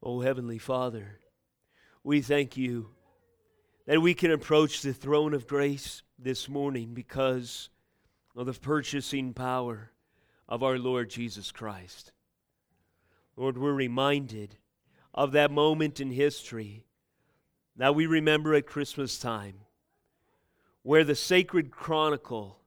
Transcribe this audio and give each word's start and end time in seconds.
Oh, 0.00 0.20
Heavenly 0.20 0.58
Father, 0.58 1.18
we 2.04 2.20
thank 2.20 2.56
you 2.56 2.90
that 3.86 4.00
we 4.00 4.14
can 4.14 4.30
approach 4.30 4.80
the 4.80 4.92
throne 4.92 5.34
of 5.34 5.48
grace 5.48 6.02
this 6.16 6.48
morning 6.48 6.94
because 6.94 7.68
of 8.36 8.46
the 8.46 8.52
purchasing 8.52 9.34
power 9.34 9.90
of 10.48 10.62
our 10.62 10.78
Lord 10.78 11.10
Jesus 11.10 11.50
Christ. 11.50 12.12
Lord, 13.36 13.58
we're 13.58 13.72
reminded 13.72 14.56
of 15.12 15.32
that 15.32 15.50
moment 15.50 15.98
in 15.98 16.12
history 16.12 16.84
that 17.74 17.96
we 17.96 18.06
remember 18.06 18.54
at 18.54 18.66
Christmas 18.66 19.18
time 19.18 19.62
where 20.82 21.02
the 21.02 21.16
sacred 21.16 21.72
chronicle, 21.72 22.60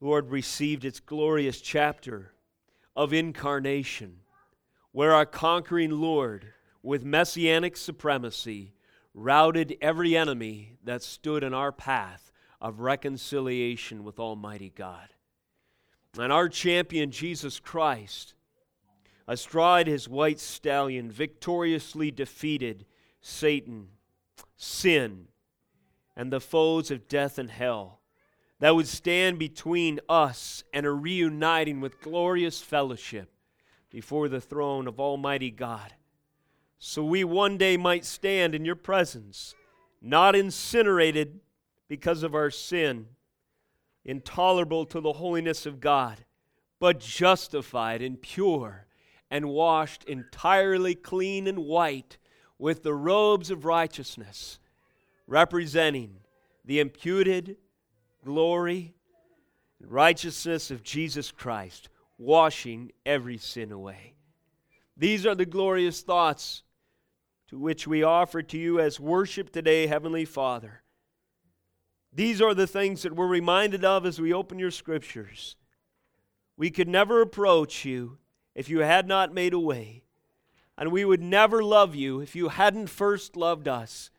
Lord, 0.00 0.30
received 0.30 0.84
its 0.84 1.00
glorious 1.00 1.60
chapter 1.60 2.34
of 2.94 3.12
incarnation, 3.12 4.20
where 4.94 5.12
our 5.12 5.26
conquering 5.26 5.90
Lord, 5.90 6.52
with 6.80 7.04
messianic 7.04 7.76
supremacy, 7.76 8.74
routed 9.12 9.76
every 9.80 10.16
enemy 10.16 10.78
that 10.84 11.02
stood 11.02 11.42
in 11.42 11.52
our 11.52 11.72
path 11.72 12.30
of 12.60 12.78
reconciliation 12.78 14.04
with 14.04 14.20
Almighty 14.20 14.72
God. 14.72 15.08
And 16.16 16.32
our 16.32 16.48
champion, 16.48 17.10
Jesus 17.10 17.58
Christ, 17.58 18.34
astride 19.26 19.88
his 19.88 20.08
white 20.08 20.38
stallion, 20.38 21.10
victoriously 21.10 22.12
defeated 22.12 22.86
Satan, 23.20 23.88
sin, 24.56 25.26
and 26.14 26.32
the 26.32 26.40
foes 26.40 26.92
of 26.92 27.08
death 27.08 27.36
and 27.36 27.50
hell 27.50 27.98
that 28.60 28.76
would 28.76 28.86
stand 28.86 29.40
between 29.40 29.98
us 30.08 30.62
and 30.72 30.86
a 30.86 30.92
reuniting 30.92 31.80
with 31.80 32.00
glorious 32.00 32.62
fellowship 32.62 33.33
before 33.94 34.28
the 34.28 34.40
throne 34.40 34.88
of 34.88 34.98
Almighty 34.98 35.52
God. 35.52 35.94
So 36.80 37.04
we 37.04 37.22
one 37.22 37.56
day 37.56 37.76
might 37.76 38.04
stand 38.04 38.52
in 38.52 38.64
your 38.64 38.74
presence, 38.74 39.54
not 40.02 40.34
incinerated 40.34 41.38
because 41.86 42.24
of 42.24 42.34
our 42.34 42.50
sin, 42.50 43.06
intolerable 44.04 44.84
to 44.86 45.00
the 45.00 45.12
holiness 45.12 45.64
of 45.64 45.78
God, 45.78 46.24
but 46.80 46.98
justified 46.98 48.02
and 48.02 48.20
pure 48.20 48.88
and 49.30 49.50
washed 49.50 50.02
entirely 50.08 50.96
clean 50.96 51.46
and 51.46 51.60
white 51.60 52.18
with 52.58 52.82
the 52.82 52.94
robes 52.94 53.48
of 53.48 53.64
righteousness, 53.64 54.58
representing 55.28 56.16
the 56.64 56.80
imputed 56.80 57.58
glory 58.24 58.92
and 59.78 59.88
righteousness 59.88 60.72
of 60.72 60.82
Jesus 60.82 61.30
Christ, 61.30 61.90
washing 62.18 62.92
every 63.04 63.38
sin 63.38 63.72
away. 63.72 64.14
These 64.96 65.26
are 65.26 65.34
the 65.34 65.46
glorious 65.46 66.02
thoughts 66.02 66.62
to 67.48 67.58
which 67.58 67.86
we 67.86 68.02
offer 68.02 68.42
to 68.42 68.58
you 68.58 68.80
as 68.80 69.00
worship 69.00 69.50
today, 69.50 69.86
Heavenly 69.86 70.24
Father. 70.24 70.82
These 72.12 72.40
are 72.40 72.54
the 72.54 72.66
things 72.66 73.02
that 73.02 73.16
we're 73.16 73.26
reminded 73.26 73.84
of 73.84 74.06
as 74.06 74.20
we 74.20 74.32
open 74.32 74.58
your 74.58 74.70
scriptures. 74.70 75.56
We 76.56 76.70
could 76.70 76.88
never 76.88 77.20
approach 77.20 77.84
you 77.84 78.18
if 78.54 78.68
you 78.68 78.80
had 78.80 79.08
not 79.08 79.34
made 79.34 79.52
a 79.52 79.58
way, 79.58 80.04
and 80.78 80.92
we 80.92 81.04
would 81.04 81.22
never 81.22 81.62
love 81.62 81.96
you 81.96 82.20
if 82.20 82.36
you 82.36 82.48
hadn't 82.50 82.86
first 82.86 83.36
loved 83.36 83.66
us. 83.66 84.10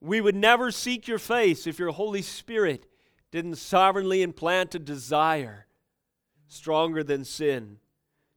We 0.00 0.20
would 0.20 0.36
never 0.36 0.70
seek 0.70 1.08
your 1.08 1.18
face 1.18 1.66
if 1.66 1.78
your 1.80 1.90
Holy 1.90 2.22
Spirit 2.22 2.86
didn't 3.32 3.56
sovereignly 3.56 4.22
implant 4.22 4.76
a 4.76 4.78
desire 4.78 5.65
stronger 6.48 7.02
than 7.02 7.24
sin 7.24 7.78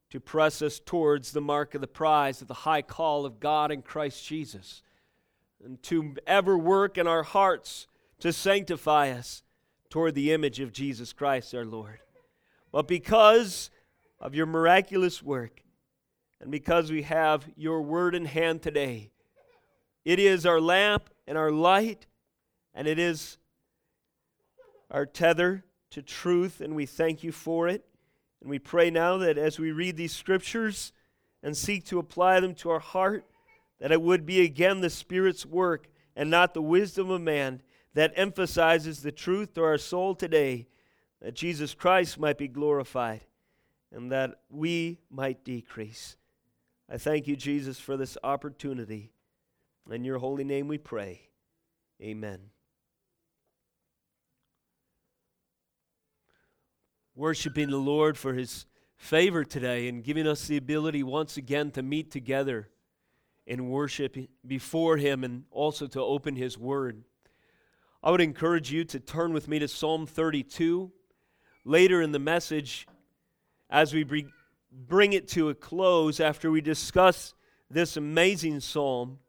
to 0.10 0.20
press 0.20 0.62
us 0.62 0.80
towards 0.80 1.32
the 1.32 1.42
mark 1.42 1.76
of 1.76 1.82
the 1.82 1.88
prize 1.88 2.42
of 2.42 2.48
the 2.48 2.54
high 2.54 2.82
call 2.82 3.26
of 3.26 3.40
God 3.40 3.72
in 3.72 3.82
Christ 3.82 4.26
Jesus, 4.26 4.82
and 5.64 5.82
to 5.84 6.16
ever 6.26 6.58
work 6.58 6.98
in 6.98 7.06
our 7.06 7.24
hearts 7.24 7.88
to 8.20 8.34
sanctify 8.34 9.12
us 9.12 9.44
toward 9.90 10.16
the 10.16 10.32
image 10.32 10.60
of 10.60 10.74
Jesus 10.74 11.14
Christ 11.14 11.54
our 11.54 11.66
Lord. 11.66 12.00
But 12.72 12.88
because 12.88 13.70
of 14.20 14.36
your 14.36 14.46
miraculous 14.46 15.22
work, 15.24 15.62
and 16.42 16.52
because 16.52 16.92
we 16.92 17.04
have 17.04 17.48
your 17.56 17.82
word 17.82 18.16
in 18.16 18.26
hand 18.26 18.62
today, 18.62 19.12
it 20.06 20.20
is 20.20 20.46
our 20.46 20.62
lamp 20.62 21.10
and 21.28 21.38
our 21.38 21.52
light, 21.52 22.06
and 22.74 22.88
it 22.88 22.98
is 22.98 23.38
our 24.90 25.06
tether 25.06 25.66
to 25.92 26.02
truth, 26.02 26.62
and 26.62 26.76
we 26.76 26.86
thank 26.86 27.24
you 27.24 27.32
for 27.32 27.68
it. 27.68 27.86
And 28.42 28.50
we 28.50 28.60
pray 28.60 28.90
now 28.90 29.18
that 29.18 29.38
as 29.38 29.60
we 29.60 29.72
read 29.72 29.98
these 29.98 30.14
scriptures 30.16 30.94
and 31.44 31.56
seek 31.56 31.86
to 31.86 32.00
apply 32.00 32.40
them 32.40 32.56
to 32.56 32.70
our 32.70 32.80
heart, 32.80 33.26
that 33.80 33.92
it 33.92 34.02
would 34.02 34.26
be 34.26 34.42
again 34.42 34.82
the 34.82 34.90
Spirit's 34.90 35.46
work 35.46 35.88
and 36.16 36.30
not 36.30 36.54
the 36.54 36.62
wisdom 36.62 37.10
of 37.10 37.22
man 37.22 37.62
that 37.94 38.14
emphasizes 38.16 39.02
the 39.02 39.12
truth 39.12 39.54
to 39.54 39.64
our 39.64 39.78
soul 39.78 40.16
today, 40.16 40.68
that 41.22 41.34
Jesus 41.34 41.74
Christ 41.74 42.20
might 42.20 42.38
be 42.38 42.48
glorified 42.48 43.22
and 43.92 44.12
that 44.12 44.40
we 44.50 45.00
might 45.10 45.44
decrease. 45.44 46.18
I 46.90 46.98
thank 46.98 47.28
you, 47.28 47.36
Jesus, 47.36 47.80
for 47.80 47.98
this 47.98 48.18
opportunity. 48.24 49.12
In 49.90 50.04
your 50.04 50.20
holy 50.20 50.44
name 50.44 50.68
we 50.68 50.78
pray. 50.78 51.30
Amen. 52.02 52.40
Worshiping 57.20 57.70
the 57.70 57.76
Lord 57.76 58.18
for 58.18 58.34
his 58.34 58.66
favor 58.96 59.44
today 59.44 59.90
and 59.90 60.06
giving 60.06 60.26
us 60.26 60.48
the 60.48 60.56
ability 60.56 61.04
once 61.04 61.36
again 61.36 61.70
to 61.72 61.84
meet 61.84 62.12
together 62.12 62.70
in 63.46 63.68
worship 63.68 64.16
before 64.48 64.96
him 64.96 65.26
and 65.26 65.44
also 65.52 65.86
to 65.88 66.02
open 66.02 66.38
his 66.38 66.58
word. 66.58 67.04
I 68.02 68.12
would 68.12 68.22
encourage 68.22 68.72
you 68.72 68.86
to 68.86 69.02
turn 69.02 69.34
with 69.34 69.50
me 69.50 69.60
to 69.60 69.68
Psalm 69.68 70.08
32. 70.08 70.94
Later 71.66 72.02
in 72.02 72.14
the 72.14 72.20
message, 72.20 72.88
as 73.70 73.94
we 73.94 74.06
bring 74.72 75.12
it 75.12 75.28
to 75.32 75.50
a 75.50 75.54
close, 75.54 76.22
after 76.22 76.50
we 76.50 76.62
discuss 76.62 77.34
this 77.70 77.98
amazing 77.98 78.62
psalm, 78.62 79.20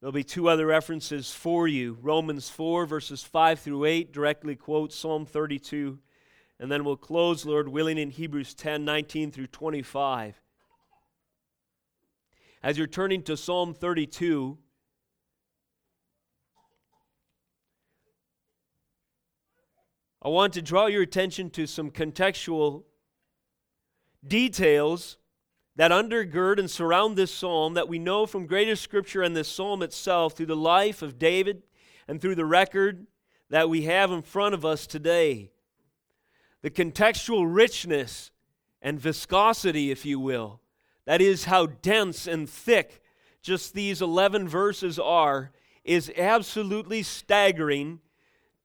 There'll 0.00 0.10
be 0.10 0.24
two 0.24 0.48
other 0.48 0.66
references 0.66 1.30
for 1.30 1.68
you. 1.68 1.96
Romans 2.02 2.48
4, 2.48 2.86
verses 2.86 3.22
5 3.22 3.60
through 3.60 3.84
8 3.84 4.12
directly 4.12 4.56
quote 4.56 4.92
Psalm 4.92 5.24
32. 5.24 6.00
And 6.62 6.70
then 6.70 6.84
we'll 6.84 6.96
close, 6.96 7.44
Lord 7.44 7.66
willing, 7.66 7.98
in 7.98 8.10
Hebrews 8.10 8.54
10, 8.54 8.84
19 8.84 9.32
through 9.32 9.48
25. 9.48 10.40
As 12.62 12.78
you're 12.78 12.86
turning 12.86 13.24
to 13.24 13.36
Psalm 13.36 13.74
32, 13.74 14.56
I 20.22 20.28
want 20.28 20.52
to 20.52 20.62
draw 20.62 20.86
your 20.86 21.02
attention 21.02 21.50
to 21.50 21.66
some 21.66 21.90
contextual 21.90 22.84
details 24.24 25.16
that 25.74 25.90
undergird 25.90 26.60
and 26.60 26.70
surround 26.70 27.16
this 27.16 27.34
psalm 27.34 27.74
that 27.74 27.88
we 27.88 27.98
know 27.98 28.24
from 28.24 28.46
greater 28.46 28.76
scripture 28.76 29.22
and 29.22 29.34
this 29.34 29.48
psalm 29.48 29.82
itself 29.82 30.34
through 30.34 30.46
the 30.46 30.54
life 30.54 31.02
of 31.02 31.18
David 31.18 31.64
and 32.06 32.20
through 32.20 32.36
the 32.36 32.46
record 32.46 33.08
that 33.50 33.68
we 33.68 33.82
have 33.82 34.12
in 34.12 34.22
front 34.22 34.54
of 34.54 34.64
us 34.64 34.86
today. 34.86 35.50
The 36.62 36.70
contextual 36.70 37.44
richness 37.52 38.30
and 38.80 38.98
viscosity, 38.98 39.90
if 39.90 40.06
you 40.06 40.18
will, 40.20 40.60
that 41.04 41.20
is, 41.20 41.44
how 41.44 41.66
dense 41.66 42.26
and 42.28 42.48
thick 42.48 43.02
just 43.42 43.74
these 43.74 44.00
11 44.00 44.48
verses 44.48 44.98
are, 44.98 45.50
is 45.84 46.12
absolutely 46.16 47.02
staggering 47.02 48.00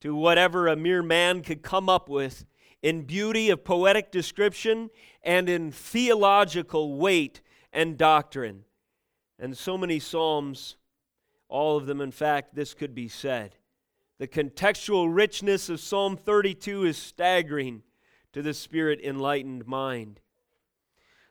to 0.02 0.14
whatever 0.16 0.68
a 0.68 0.76
mere 0.76 1.02
man 1.02 1.42
could 1.42 1.64
come 1.64 1.90
up 1.90 2.08
with 2.08 2.46
in 2.84 3.02
beauty 3.02 3.50
of 3.50 3.64
poetic 3.64 4.12
description 4.12 4.92
and 5.24 5.50
in 5.50 5.72
theological 5.72 6.96
weight 6.98 7.42
and 7.74 7.98
doctrine. 7.98 8.64
And 9.40 9.58
so 9.58 9.78
many 9.78 10.00
Psalms, 10.00 10.78
all 11.50 11.78
of 11.78 11.88
them, 11.88 12.02
in 12.02 12.12
fact, 12.12 12.54
this 12.54 12.76
could 12.76 12.94
be 12.94 13.08
said. 13.08 13.56
The 14.20 14.28
contextual 14.28 15.14
richness 15.14 15.70
of 15.70 15.80
Psalm 15.80 16.18
32 16.18 16.86
is 16.86 16.98
staggering 16.98 17.82
to 18.38 18.44
the 18.44 18.54
spirit 18.54 19.02
enlightened 19.04 19.66
mind. 19.66 20.20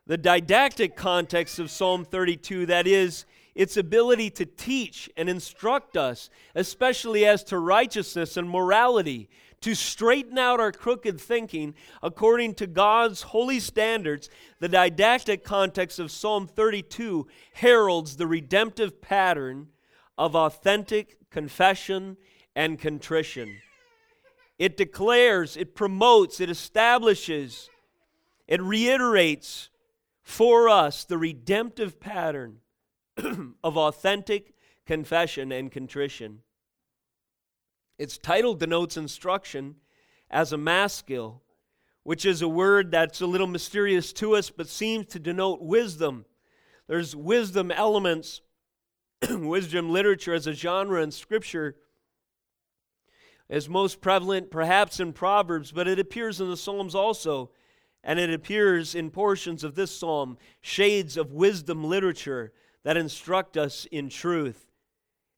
The 0.08 0.18
didactic 0.18 0.96
context 0.96 1.60
of 1.60 1.70
Psalm 1.70 2.04
32, 2.04 2.66
that 2.66 2.88
is, 2.88 3.26
its 3.54 3.76
ability 3.76 4.28
to 4.30 4.44
teach 4.44 5.08
and 5.16 5.28
instruct 5.28 5.96
us, 5.96 6.30
especially 6.56 7.24
as 7.24 7.44
to 7.44 7.60
righteousness 7.60 8.36
and 8.36 8.50
morality, 8.50 9.28
to 9.60 9.76
straighten 9.76 10.36
out 10.36 10.58
our 10.58 10.72
crooked 10.72 11.20
thinking 11.20 11.74
according 12.02 12.54
to 12.54 12.66
God's 12.66 13.22
holy 13.22 13.60
standards, 13.60 14.28
the 14.58 14.68
didactic 14.68 15.44
context 15.44 16.00
of 16.00 16.10
Psalm 16.10 16.48
32 16.48 17.28
heralds 17.52 18.16
the 18.16 18.26
redemptive 18.26 19.00
pattern 19.00 19.68
of 20.18 20.34
authentic 20.34 21.18
confession 21.30 22.16
and 22.56 22.80
contrition. 22.80 23.60
It 24.58 24.76
declares, 24.76 25.56
it 25.56 25.74
promotes, 25.74 26.40
it 26.40 26.48
establishes, 26.48 27.68
it 28.46 28.62
reiterates 28.62 29.68
for 30.22 30.68
us 30.68 31.04
the 31.04 31.18
redemptive 31.18 32.00
pattern 32.00 32.58
of 33.62 33.76
authentic 33.76 34.54
confession 34.86 35.52
and 35.52 35.70
contrition. 35.70 36.40
Its 37.98 38.18
title 38.18 38.54
denotes 38.54 38.96
instruction 38.96 39.76
as 40.30 40.52
a 40.52 40.58
maskil, 40.58 41.42
which 42.02 42.24
is 42.24 42.40
a 42.40 42.48
word 42.48 42.90
that's 42.90 43.20
a 43.20 43.26
little 43.26 43.46
mysterious 43.46 44.12
to 44.14 44.36
us 44.36 44.48
but 44.50 44.68
seems 44.68 45.06
to 45.06 45.18
denote 45.18 45.60
wisdom. 45.60 46.24
There's 46.86 47.14
wisdom 47.14 47.70
elements, 47.70 48.40
wisdom 49.30 49.90
literature 49.90 50.34
as 50.34 50.46
a 50.46 50.52
genre 50.52 51.02
in 51.02 51.10
Scripture 51.10 51.76
is 53.48 53.68
most 53.68 54.00
prevalent 54.00 54.50
perhaps 54.50 54.98
in 55.00 55.12
Proverbs, 55.12 55.72
but 55.72 55.86
it 55.88 55.98
appears 55.98 56.40
in 56.40 56.48
the 56.48 56.56
Psalms 56.56 56.94
also. 56.94 57.50
And 58.02 58.20
it 58.20 58.32
appears 58.32 58.94
in 58.94 59.10
portions 59.10 59.64
of 59.64 59.74
this 59.74 59.90
psalm, 59.90 60.38
shades 60.60 61.16
of 61.16 61.32
wisdom 61.32 61.82
literature 61.82 62.52
that 62.84 62.96
instruct 62.96 63.56
us 63.56 63.84
in 63.90 64.08
truth. 64.08 64.70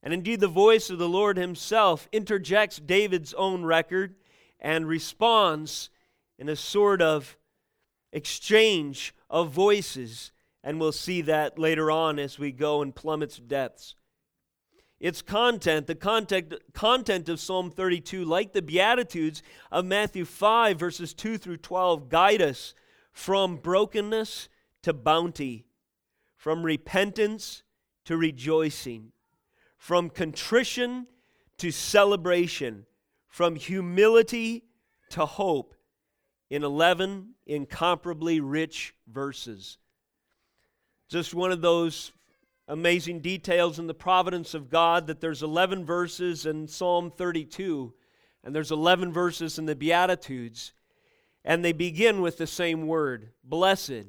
And 0.03 0.13
indeed, 0.13 0.39
the 0.39 0.47
voice 0.47 0.91
of 0.91 0.99
the 0.99 1.09
Lord 1.09 1.35
Himself 1.37 2.07
interjects 2.11 2.77
David's 2.77 3.33
own 3.33 3.65
record 3.65 4.15
and 4.59 4.87
responds 4.87 5.89
in 6.37 6.47
a 6.47 6.55
sort 6.55 7.01
of 7.01 7.37
exchange 8.13 9.15
of 9.29 9.49
voices. 9.49 10.31
And 10.63 10.79
we'll 10.79 10.91
see 10.91 11.21
that 11.21 11.57
later 11.57 11.89
on 11.89 12.19
as 12.19 12.37
we 12.37 12.51
go 12.51 12.81
in 12.81 12.91
plummet's 12.91 13.37
depths. 13.39 13.95
Its 14.99 15.21
content, 15.21 15.87
the 15.87 15.95
content, 15.95 16.53
content 16.73 17.29
of 17.29 17.39
Psalm 17.39 17.71
32, 17.71 18.25
like 18.25 18.51
the 18.51 18.61
Beatitudes 18.61 19.41
of 19.71 19.85
Matthew 19.85 20.25
5, 20.25 20.77
verses 20.77 21.13
2 21.13 21.37
through 21.37 21.57
12, 21.57 22.09
guide 22.09 22.41
us 22.41 22.73
from 23.13 23.55
brokenness 23.57 24.49
to 24.83 24.93
bounty, 24.93 25.65
from 26.35 26.63
repentance 26.63 27.63
to 28.05 28.17
rejoicing, 28.17 29.13
from 29.77 30.09
contrition 30.09 31.07
to 31.57 31.71
celebration, 31.71 32.85
from 33.27 33.55
humility 33.55 34.65
to 35.09 35.25
hope, 35.25 35.75
in 36.49 36.63
11 36.63 37.35
incomparably 37.45 38.39
rich 38.39 38.95
verses. 39.07 39.77
Just 41.07 41.33
one 41.33 41.51
of 41.51 41.61
those 41.61 42.11
amazing 42.69 43.19
details 43.19 43.79
in 43.79 43.87
the 43.87 43.93
providence 43.95 44.53
of 44.53 44.69
God 44.69 45.07
that 45.07 45.19
there's 45.19 45.41
11 45.41 45.85
verses 45.85 46.45
in 46.45 46.67
Psalm 46.67 47.11
32 47.11 47.93
and 48.43 48.55
there's 48.55 48.71
11 48.71 49.11
verses 49.11 49.59
in 49.59 49.65
the 49.65 49.75
Beatitudes, 49.75 50.71
and 51.43 51.65
they 51.65 51.73
begin 51.73 52.21
with 52.21 52.37
the 52.37 52.47
same 52.47 52.87
word 52.87 53.31
blessed. 53.43 54.05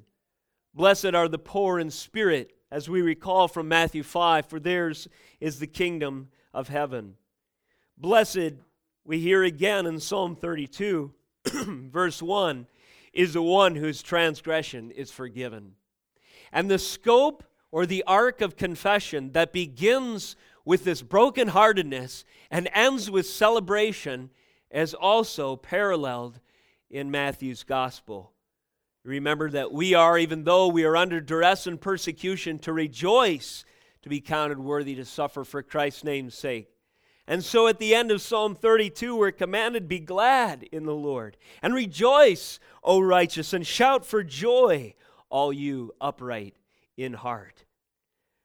Blessed 0.72 1.14
are 1.14 1.26
the 1.26 1.38
poor 1.38 1.80
in 1.80 1.90
spirit, 1.90 2.52
as 2.70 2.88
we 2.88 3.02
recall 3.02 3.48
from 3.48 3.66
Matthew 3.66 4.04
5, 4.04 4.46
for 4.46 4.60
theirs 4.60 5.08
is 5.40 5.58
the 5.58 5.66
kingdom 5.66 6.28
of 6.54 6.68
heaven. 6.68 7.14
Blessed, 7.98 8.52
we 9.04 9.18
hear 9.18 9.42
again 9.42 9.86
in 9.86 9.98
Psalm 9.98 10.36
32, 10.36 11.12
verse 11.44 12.22
1, 12.22 12.66
is 13.12 13.32
the 13.32 13.42
one 13.42 13.74
whose 13.74 14.02
transgression 14.02 14.92
is 14.92 15.10
forgiven. 15.10 15.72
And 16.52 16.70
the 16.70 16.78
scope 16.78 17.42
or 17.72 17.86
the 17.86 18.04
arc 18.06 18.40
of 18.40 18.56
confession 18.56 19.32
that 19.32 19.52
begins 19.52 20.36
with 20.64 20.84
this 20.84 21.02
brokenheartedness 21.02 22.24
and 22.50 22.68
ends 22.74 23.10
with 23.10 23.26
celebration 23.26 24.30
is 24.70 24.94
also 24.94 25.56
paralleled 25.56 26.40
in 26.90 27.10
Matthew's 27.10 27.62
gospel. 27.62 28.32
Remember 29.04 29.50
that 29.50 29.72
we 29.72 29.94
are, 29.94 30.18
even 30.18 30.44
though 30.44 30.68
we 30.68 30.84
are 30.84 30.96
under 30.96 31.20
duress 31.20 31.66
and 31.66 31.80
persecution, 31.80 32.58
to 32.60 32.72
rejoice, 32.72 33.64
to 34.02 34.08
be 34.08 34.20
counted 34.20 34.58
worthy 34.58 34.94
to 34.96 35.04
suffer 35.04 35.44
for 35.44 35.62
Christ's 35.62 36.04
name's 36.04 36.34
sake. 36.34 36.68
And 37.26 37.44
so 37.44 37.68
at 37.68 37.78
the 37.78 37.94
end 37.94 38.10
of 38.10 38.20
Psalm 38.20 38.54
32, 38.56 39.14
we're 39.14 39.30
commanded, 39.30 39.88
Be 39.88 40.00
glad 40.00 40.64
in 40.64 40.84
the 40.84 40.94
Lord, 40.94 41.36
and 41.62 41.72
rejoice, 41.72 42.58
O 42.82 43.00
righteous, 43.00 43.52
and 43.52 43.66
shout 43.66 44.04
for 44.04 44.22
joy, 44.22 44.94
all 45.30 45.52
you 45.52 45.94
upright 46.00 46.54
in 47.02 47.14
heart. 47.14 47.64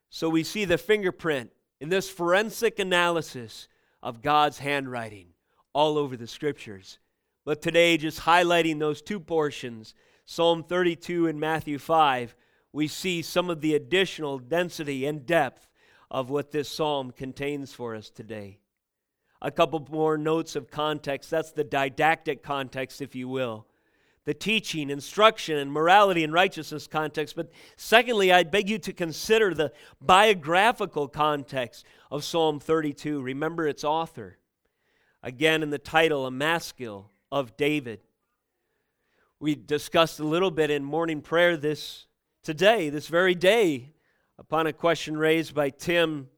So 0.09 0.29
we 0.29 0.43
see 0.43 0.65
the 0.65 0.77
fingerprint 0.77 1.51
in 1.79 1.89
this 1.89 2.09
forensic 2.09 2.79
analysis 2.79 3.67
of 4.01 4.21
God's 4.21 4.59
handwriting 4.59 5.27
all 5.73 5.97
over 5.97 6.15
the 6.15 6.27
scriptures. 6.27 6.99
But 7.43 7.61
today, 7.61 7.97
just 7.97 8.21
highlighting 8.21 8.79
those 8.79 9.01
two 9.01 9.19
portions, 9.19 9.93
Psalm 10.25 10.63
32 10.63 11.27
and 11.27 11.39
Matthew 11.39 11.77
5, 11.77 12.35
we 12.71 12.87
see 12.87 13.21
some 13.21 13.49
of 13.49 13.61
the 13.61 13.75
additional 13.75 14.39
density 14.39 15.05
and 15.05 15.25
depth 15.25 15.67
of 16.09 16.29
what 16.29 16.51
this 16.51 16.69
psalm 16.69 17.11
contains 17.11 17.73
for 17.73 17.95
us 17.95 18.09
today. 18.09 18.59
A 19.41 19.51
couple 19.51 19.85
more 19.91 20.17
notes 20.17 20.55
of 20.55 20.71
context. 20.71 21.29
That's 21.29 21.51
the 21.51 21.63
didactic 21.63 22.41
context, 22.41 23.01
if 23.01 23.15
you 23.15 23.27
will 23.27 23.67
the 24.25 24.33
teaching, 24.33 24.89
instruction, 24.89 25.57
and 25.57 25.71
morality 25.71 26.23
and 26.23 26.33
righteousness 26.33 26.87
context. 26.87 27.35
But 27.35 27.51
secondly, 27.77 28.31
I 28.31 28.43
beg 28.43 28.69
you 28.69 28.79
to 28.79 28.93
consider 28.93 29.53
the 29.53 29.71
biographical 30.01 31.07
context 31.07 31.85
of 32.09 32.23
Psalm 32.23 32.59
32. 32.59 33.21
Remember 33.21 33.67
its 33.67 33.83
author. 33.83 34.39
Again, 35.21 35.63
in 35.63 35.69
the 35.69 35.77
title, 35.77 36.25
a 36.25 36.31
maskil 36.31 37.11
of 37.31 37.55
David. 37.55 38.01
We 39.39 39.53
discussed 39.55 40.19
a 40.19 40.23
little 40.23 40.51
bit 40.51 40.71
in 40.71 40.83
morning 40.83 41.21
prayer 41.21 41.55
this 41.55 42.07
today, 42.43 42.89
this 42.89 43.07
very 43.07 43.35
day, 43.35 43.93
upon 44.39 44.65
a 44.65 44.73
question 44.73 45.17
raised 45.17 45.53
by 45.53 45.69
Tim. 45.69 46.29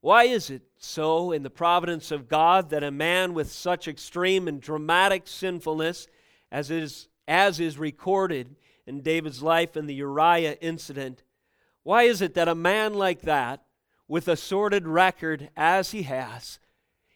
Why 0.00 0.24
is 0.24 0.50
it 0.50 0.62
so 0.78 1.30
in 1.30 1.42
the 1.42 1.50
providence 1.50 2.10
of 2.10 2.28
God 2.28 2.70
that 2.70 2.82
a 2.82 2.90
man 2.90 3.34
with 3.34 3.52
such 3.52 3.86
extreme 3.86 4.48
and 4.48 4.60
dramatic 4.60 5.28
sinfulness 5.28 6.08
as 6.50 6.70
is 6.70 7.08
as 7.30 7.60
is 7.60 7.78
recorded 7.78 8.56
in 8.86 9.02
David's 9.02 9.40
life 9.40 9.76
in 9.76 9.86
the 9.86 9.94
Uriah 9.94 10.56
incident, 10.60 11.22
why 11.84 12.02
is 12.02 12.20
it 12.20 12.34
that 12.34 12.48
a 12.48 12.54
man 12.56 12.92
like 12.92 13.22
that, 13.22 13.62
with 14.08 14.26
a 14.26 14.36
sordid 14.36 14.88
record 14.88 15.48
as 15.56 15.92
he 15.92 16.02
has, 16.02 16.58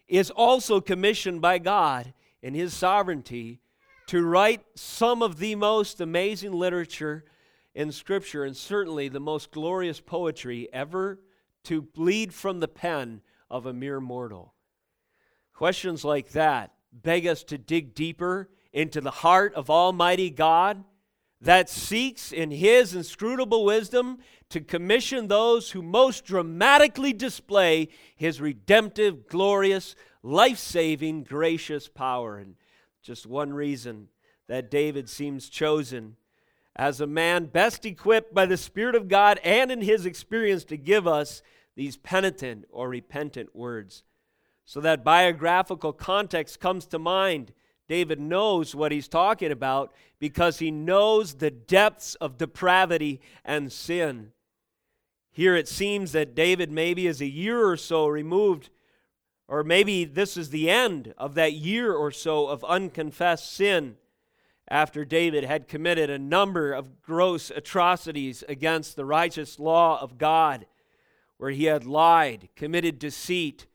is 0.06 0.30
also 0.30 0.80
commissioned 0.80 1.42
by 1.42 1.58
God 1.58 2.14
in 2.40 2.54
his 2.54 2.72
sovereignty 2.72 3.60
to 4.06 4.24
write 4.24 4.64
some 4.76 5.20
of 5.20 5.38
the 5.38 5.56
most 5.56 6.00
amazing 6.00 6.52
literature 6.52 7.24
in 7.74 7.90
Scripture 7.90 8.44
and 8.44 8.56
certainly 8.56 9.08
the 9.08 9.18
most 9.18 9.50
glorious 9.50 9.98
poetry 9.98 10.68
ever 10.72 11.18
to 11.64 11.82
bleed 11.82 12.32
from 12.32 12.60
the 12.60 12.68
pen 12.68 13.20
of 13.50 13.66
a 13.66 13.72
mere 13.72 14.00
mortal? 14.00 14.54
Questions 15.52 16.04
like 16.04 16.30
that 16.30 16.72
beg 16.92 17.26
us 17.26 17.42
to 17.42 17.58
dig 17.58 17.96
deeper 17.96 18.48
into 18.74 19.00
the 19.00 19.10
heart 19.10 19.54
of 19.54 19.70
Almighty 19.70 20.28
God 20.28 20.84
that 21.40 21.70
seeks 21.70 22.32
in 22.32 22.50
His 22.50 22.94
inscrutable 22.94 23.64
wisdom 23.64 24.18
to 24.50 24.60
commission 24.60 25.28
those 25.28 25.70
who 25.70 25.80
most 25.80 26.26
dramatically 26.26 27.14
display 27.14 27.88
His 28.16 28.40
redemptive, 28.40 29.28
glorious, 29.28 29.94
life 30.22 30.58
saving, 30.58 31.22
gracious 31.22 31.88
power. 31.88 32.36
And 32.36 32.56
just 33.02 33.26
one 33.26 33.54
reason 33.54 34.08
that 34.48 34.70
David 34.70 35.08
seems 35.08 35.48
chosen 35.48 36.16
as 36.76 37.00
a 37.00 37.06
man 37.06 37.46
best 37.46 37.86
equipped 37.86 38.34
by 38.34 38.46
the 38.46 38.56
Spirit 38.56 38.96
of 38.96 39.08
God 39.08 39.38
and 39.44 39.70
in 39.70 39.82
his 39.82 40.04
experience 40.04 40.64
to 40.64 40.76
give 40.76 41.06
us 41.06 41.42
these 41.76 41.96
penitent 41.96 42.64
or 42.70 42.88
repentant 42.88 43.54
words. 43.54 44.02
So 44.64 44.80
that 44.80 45.04
biographical 45.04 45.92
context 45.92 46.58
comes 46.58 46.86
to 46.86 46.98
mind 46.98 47.52
David 47.88 48.18
knows 48.18 48.74
what 48.74 48.92
he's 48.92 49.08
talking 49.08 49.52
about 49.52 49.92
because 50.18 50.58
he 50.58 50.70
knows 50.70 51.34
the 51.34 51.50
depths 51.50 52.14
of 52.16 52.38
depravity 52.38 53.20
and 53.44 53.70
sin. 53.70 54.32
Here 55.30 55.56
it 55.56 55.68
seems 55.68 56.12
that 56.12 56.34
David 56.34 56.70
maybe 56.70 57.06
is 57.06 57.20
a 57.20 57.26
year 57.26 57.66
or 57.66 57.76
so 57.76 58.06
removed, 58.06 58.70
or 59.48 59.62
maybe 59.62 60.04
this 60.04 60.36
is 60.36 60.50
the 60.50 60.70
end 60.70 61.12
of 61.18 61.34
that 61.34 61.52
year 61.54 61.92
or 61.92 62.10
so 62.10 62.46
of 62.46 62.64
unconfessed 62.64 63.52
sin 63.52 63.96
after 64.68 65.04
David 65.04 65.44
had 65.44 65.68
committed 65.68 66.08
a 66.08 66.18
number 66.18 66.72
of 66.72 67.02
gross 67.02 67.50
atrocities 67.50 68.42
against 68.48 68.96
the 68.96 69.04
righteous 69.04 69.58
law 69.58 70.00
of 70.00 70.16
God, 70.16 70.66
where 71.36 71.50
he 71.50 71.64
had 71.64 71.84
lied, 71.84 72.48
committed 72.56 72.98
deceit, 72.98 73.66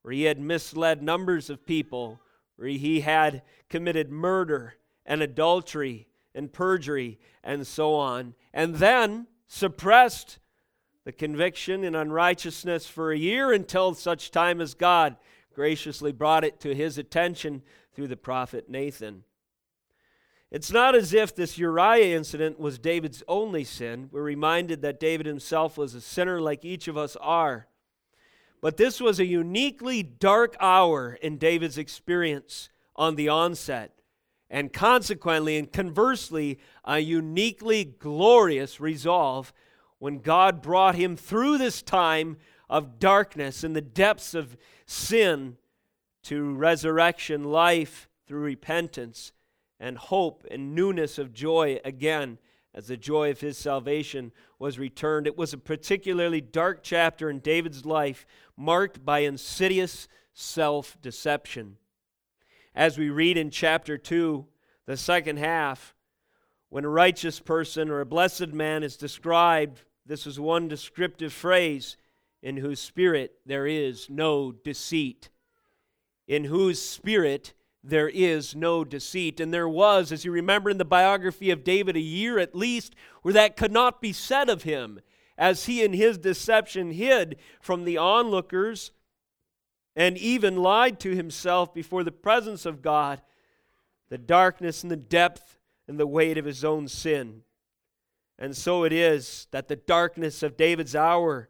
where 0.00 0.12
he 0.12 0.24
had 0.24 0.40
misled 0.40 1.00
numbers 1.02 1.48
of 1.48 1.64
people 1.64 2.18
where 2.56 2.68
he 2.68 3.00
had 3.00 3.42
committed 3.68 4.10
murder 4.10 4.74
and 5.04 5.22
adultery 5.22 6.08
and 6.34 6.52
perjury 6.52 7.18
and 7.42 7.66
so 7.66 7.94
on, 7.94 8.34
and 8.52 8.76
then 8.76 9.26
suppressed 9.46 10.38
the 11.04 11.12
conviction 11.12 11.82
in 11.84 11.94
unrighteousness 11.94 12.86
for 12.86 13.10
a 13.10 13.18
year 13.18 13.52
until 13.52 13.94
such 13.94 14.30
time 14.30 14.60
as 14.60 14.74
God 14.74 15.16
graciously 15.54 16.12
brought 16.12 16.44
it 16.44 16.60
to 16.60 16.74
his 16.74 16.96
attention 16.96 17.62
through 17.94 18.08
the 18.08 18.16
prophet 18.16 18.68
Nathan. 18.68 19.24
It's 20.50 20.70
not 20.70 20.94
as 20.94 21.14
if 21.14 21.34
this 21.34 21.56
Uriah 21.56 22.14
incident 22.16 22.60
was 22.60 22.78
David's 22.78 23.22
only 23.26 23.64
sin. 23.64 24.08
We're 24.12 24.22
reminded 24.22 24.82
that 24.82 25.00
David 25.00 25.24
himself 25.24 25.78
was 25.78 25.94
a 25.94 26.00
sinner 26.00 26.40
like 26.40 26.64
each 26.64 26.88
of 26.88 26.96
us 26.96 27.16
are. 27.16 27.68
But 28.62 28.76
this 28.76 29.00
was 29.00 29.18
a 29.18 29.26
uniquely 29.26 30.04
dark 30.04 30.56
hour 30.60 31.18
in 31.20 31.36
David's 31.36 31.76
experience 31.76 32.70
on 32.94 33.16
the 33.16 33.28
onset, 33.28 33.92
and 34.48 34.72
consequently 34.72 35.58
and 35.58 35.70
conversely, 35.70 36.60
a 36.84 37.00
uniquely 37.00 37.84
glorious 37.84 38.80
resolve 38.80 39.52
when 39.98 40.20
God 40.20 40.62
brought 40.62 40.94
him 40.94 41.16
through 41.16 41.58
this 41.58 41.82
time 41.82 42.36
of 42.70 43.00
darkness 43.00 43.64
in 43.64 43.72
the 43.72 43.80
depths 43.80 44.32
of 44.32 44.56
sin 44.86 45.56
to 46.22 46.54
resurrection 46.54 47.44
life 47.44 48.08
through 48.28 48.42
repentance 48.42 49.32
and 49.80 49.98
hope 49.98 50.46
and 50.50 50.72
newness 50.72 51.18
of 51.18 51.32
joy 51.32 51.80
again 51.84 52.38
as 52.74 52.86
the 52.86 52.96
joy 52.96 53.30
of 53.30 53.40
his 53.40 53.58
salvation 53.58 54.32
was 54.58 54.78
returned. 54.78 55.26
It 55.26 55.36
was 55.36 55.52
a 55.52 55.58
particularly 55.58 56.40
dark 56.40 56.82
chapter 56.82 57.28
in 57.28 57.40
David's 57.40 57.84
life, 57.84 58.26
marked 58.56 59.04
by 59.04 59.20
insidious 59.20 60.08
self 60.32 60.96
deception. 61.02 61.76
As 62.74 62.96
we 62.96 63.10
read 63.10 63.36
in 63.36 63.50
chapter 63.50 63.98
2, 63.98 64.46
the 64.86 64.96
second 64.96 65.38
half, 65.38 65.94
when 66.70 66.84
a 66.84 66.88
righteous 66.88 67.38
person 67.38 67.90
or 67.90 68.00
a 68.00 68.06
blessed 68.06 68.48
man 68.48 68.82
is 68.82 68.96
described, 68.96 69.82
this 70.06 70.26
is 70.26 70.40
one 70.40 70.68
descriptive 70.68 71.32
phrase 71.32 71.98
in 72.42 72.56
whose 72.56 72.80
spirit 72.80 73.34
there 73.44 73.66
is 73.66 74.08
no 74.08 74.52
deceit. 74.52 75.28
In 76.26 76.44
whose 76.44 76.80
spirit 76.80 77.52
there 77.84 78.08
is 78.08 78.54
no 78.54 78.84
deceit. 78.84 79.40
And 79.40 79.52
there 79.52 79.68
was, 79.68 80.12
as 80.12 80.24
you 80.24 80.30
remember 80.30 80.70
in 80.70 80.78
the 80.78 80.84
biography 80.84 81.50
of 81.50 81.64
David, 81.64 81.96
a 81.96 82.00
year 82.00 82.38
at 82.38 82.54
least 82.54 82.94
where 83.22 83.34
that 83.34 83.56
could 83.56 83.72
not 83.72 84.00
be 84.00 84.12
said 84.12 84.48
of 84.48 84.62
him, 84.62 85.00
as 85.36 85.66
he 85.66 85.82
in 85.82 85.92
his 85.92 86.18
deception 86.18 86.92
hid 86.92 87.36
from 87.60 87.84
the 87.84 87.98
onlookers 87.98 88.92
and 89.96 90.16
even 90.16 90.56
lied 90.56 91.00
to 91.00 91.14
himself 91.14 91.74
before 91.74 92.04
the 92.04 92.12
presence 92.12 92.64
of 92.64 92.82
God 92.82 93.20
the 94.08 94.18
darkness 94.18 94.82
and 94.82 94.92
the 94.92 94.96
depth 94.96 95.58
and 95.88 95.98
the 95.98 96.06
weight 96.06 96.36
of 96.36 96.44
his 96.44 96.66
own 96.66 96.86
sin. 96.86 97.40
And 98.38 98.54
so 98.54 98.84
it 98.84 98.92
is 98.92 99.46
that 99.52 99.68
the 99.68 99.76
darkness 99.76 100.42
of 100.42 100.58
David's 100.58 100.94
hour 100.94 101.48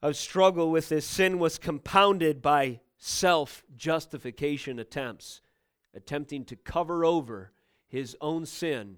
of 0.00 0.16
struggle 0.16 0.70
with 0.70 0.88
his 0.88 1.04
sin 1.04 1.38
was 1.38 1.58
compounded 1.58 2.40
by 2.40 2.80
self 3.04 3.64
justification 3.76 4.78
attempts, 4.78 5.40
attempting 5.92 6.44
to 6.44 6.54
cover 6.54 7.04
over 7.04 7.50
his 7.88 8.16
own 8.20 8.46
sin 8.46 8.96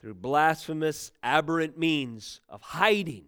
through 0.00 0.14
blasphemous, 0.14 1.12
aberrant 1.22 1.78
means 1.78 2.40
of 2.48 2.60
hiding 2.60 3.26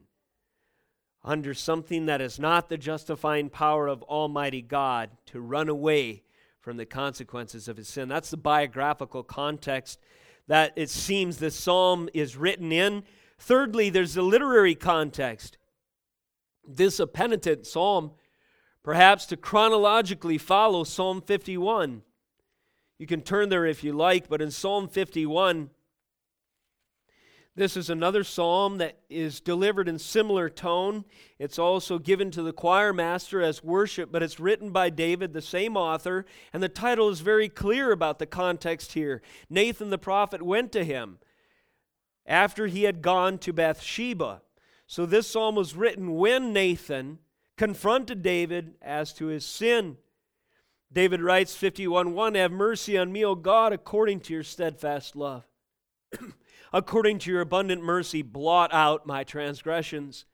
under 1.23 1.55
something 1.55 2.07
that 2.07 2.21
is 2.21 2.41
not 2.41 2.69
the 2.69 2.77
justifying 2.77 3.49
power 3.49 3.87
of 3.87 4.03
Almighty 4.03 4.61
God 4.61 5.11
to 5.27 5.41
run 5.41 5.69
away 5.69 6.25
from 6.59 6.79
the 6.79 6.87
consequences 6.87 7.69
of 7.69 7.77
his 7.77 7.87
sin. 7.87 8.09
That's 8.09 8.31
the 8.31 8.37
biographical 8.37 9.23
context 9.23 10.01
that 10.49 10.73
it 10.75 10.91
seems 10.91 11.37
this 11.37 11.55
psalm 11.55 12.09
is 12.13 12.37
written 12.37 12.73
in. 12.73 13.05
Thirdly, 13.39 13.89
there's 13.89 14.15
the 14.15 14.23
literary 14.23 14.75
context. 14.75 15.59
This 16.67 16.99
a 16.99 17.07
penitent 17.07 17.69
psalm 17.69 18.13
perhaps 18.83 19.27
to 19.27 19.37
chronologically 19.37 20.39
follow 20.39 20.85
Psalm 20.85 21.21
51. 21.21 22.03
You 22.99 23.07
can 23.07 23.23
turn 23.23 23.49
there 23.49 23.67
if 23.67 23.83
you 23.83 23.93
like, 23.93 24.29
but 24.29 24.43
in 24.43 24.51
Psalm 24.51 24.89
51, 24.89 25.71
this 27.55 27.77
is 27.77 27.91
another 27.91 28.25
psalm 28.25 28.79
that 28.79 28.97
is 29.11 29.41
delivered 29.41 29.87
in 29.87 29.99
similar 29.99 30.49
tone. 30.49 31.05
It's 31.39 31.59
also 31.59 31.99
given 31.99 32.31
to 32.31 32.43
the 32.43 32.53
choir 32.53 32.95
master 32.95 33.43
as 33.43 33.63
worship, 33.63 34.11
but 34.11 34.23
it's 34.23 34.41
written 34.41 34.71
by 34.71 34.89
David, 34.89 35.35
the 35.35 35.43
same 35.43 35.77
author, 35.77 36.25
and 36.55 36.63
the 36.63 36.71
title 36.71 37.11
is 37.11 37.21
very 37.21 37.51
clear 37.51 37.93
about 37.93 38.19
the 38.19 38.27
context 38.27 38.93
here. 38.93 39.21
Nathan 39.51 39.91
the 39.91 39.99
prophet 39.99 40.41
went 40.41 40.73
to 40.73 40.83
him 40.83 41.19
after 42.25 42.69
he 42.69 42.85
had 42.85 43.03
gone 43.03 43.37
to 43.39 43.53
Bathsheba. 43.53 44.41
So 44.87 45.05
this 45.05 45.27
psalm 45.27 45.55
was 45.55 45.77
written 45.77 46.15
when 46.15 46.55
Nathan 46.55 47.19
confronted 47.57 48.23
David 48.23 48.75
as 48.83 49.13
to 49.15 49.27
his 49.27 49.45
sin. 49.45 49.97
David 50.93 51.21
writes 51.21 51.57
51:1 51.57 52.35
Have 52.35 52.53
mercy 52.53 52.99
on 52.99 53.13
me, 53.13 53.25
O 53.25 53.35
God, 53.35 53.73
according 53.73 54.21
to 54.21 54.35
your 54.35 54.43
steadfast 54.43 55.17
love. 55.17 55.45
according 56.73 57.19
to 57.21 57.31
your 57.31 57.41
abundant 57.41 57.83
mercy, 57.83 58.23
blot 58.23 58.73
out 58.73 59.07
my 59.07 59.25
transgressions. 59.25 60.25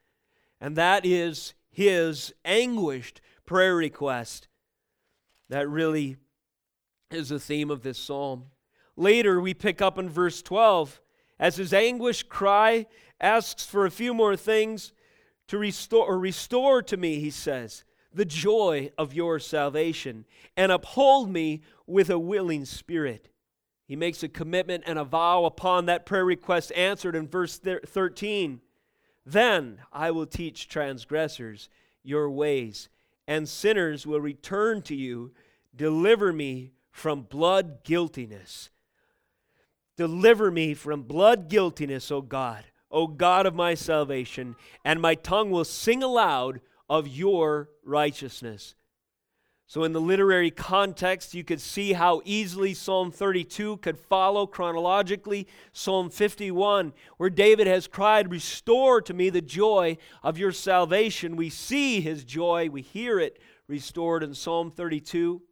And 0.60 0.76
that 0.76 1.06
is 1.06 1.54
his 1.70 2.32
anguished 2.44 3.20
prayer 3.46 3.76
request. 3.76 4.48
That 5.48 5.68
really 5.68 6.16
is 7.10 7.28
the 7.30 7.38
theme 7.38 7.70
of 7.70 7.82
this 7.82 7.98
psalm. 7.98 8.46
Later, 8.96 9.40
we 9.40 9.54
pick 9.54 9.80
up 9.80 9.98
in 9.98 10.08
verse 10.08 10.42
12 10.42 11.00
as 11.38 11.56
his 11.56 11.72
anguished 11.72 12.28
cry 12.28 12.86
asks 13.20 13.64
for 13.64 13.86
a 13.86 13.90
few 13.90 14.12
more 14.12 14.36
things 14.36 14.92
to 15.48 15.58
restore 15.58 16.06
or 16.06 16.18
restore 16.18 16.82
to 16.82 16.96
me, 16.96 17.18
he 17.18 17.30
says, 17.30 17.84
the 18.12 18.24
joy 18.24 18.90
of 18.96 19.14
your 19.14 19.38
salvation 19.38 20.24
and 20.56 20.72
uphold 20.72 21.30
me 21.30 21.62
with 21.86 22.10
a 22.10 22.18
willing 22.18 22.64
spirit. 22.64 23.28
He 23.84 23.96
makes 23.96 24.22
a 24.22 24.28
commitment 24.28 24.84
and 24.86 24.98
a 24.98 25.04
vow 25.04 25.44
upon 25.44 25.86
that 25.86 26.06
prayer 26.06 26.24
request 26.24 26.72
answered 26.76 27.16
in 27.16 27.26
verse 27.28 27.58
13. 27.58 28.60
Then 29.24 29.78
I 29.92 30.10
will 30.10 30.26
teach 30.26 30.68
transgressors 30.68 31.68
your 32.02 32.30
ways, 32.30 32.88
and 33.26 33.48
sinners 33.48 34.06
will 34.06 34.20
return 34.20 34.82
to 34.82 34.94
you. 34.94 35.32
Deliver 35.74 36.32
me 36.32 36.72
from 36.90 37.22
blood 37.22 37.84
guiltiness. 37.84 38.70
Deliver 39.96 40.50
me 40.50 40.74
from 40.74 41.02
blood 41.02 41.48
guiltiness, 41.48 42.10
O 42.10 42.20
God. 42.20 42.64
O 42.90 43.06
God 43.06 43.46
of 43.46 43.54
my 43.54 43.74
salvation, 43.74 44.56
and 44.84 45.00
my 45.00 45.14
tongue 45.14 45.50
will 45.50 45.64
sing 45.64 46.02
aloud 46.02 46.60
of 46.88 47.06
your 47.06 47.68
righteousness. 47.84 48.74
So, 49.66 49.84
in 49.84 49.92
the 49.92 50.00
literary 50.00 50.50
context, 50.50 51.34
you 51.34 51.44
could 51.44 51.60
see 51.60 51.92
how 51.92 52.22
easily 52.24 52.72
Psalm 52.72 53.10
32 53.10 53.76
could 53.76 53.98
follow 53.98 54.46
chronologically 54.46 55.46
Psalm 55.74 56.08
51, 56.08 56.94
where 57.18 57.28
David 57.28 57.66
has 57.66 57.86
cried, 57.86 58.30
Restore 58.30 59.02
to 59.02 59.12
me 59.12 59.28
the 59.28 59.42
joy 59.42 59.98
of 60.22 60.38
your 60.38 60.52
salvation. 60.52 61.36
We 61.36 61.50
see 61.50 62.00
his 62.00 62.24
joy, 62.24 62.70
we 62.70 62.80
hear 62.80 63.20
it 63.20 63.38
restored 63.66 64.22
in 64.22 64.32
Psalm 64.32 64.70
32, 64.70 65.42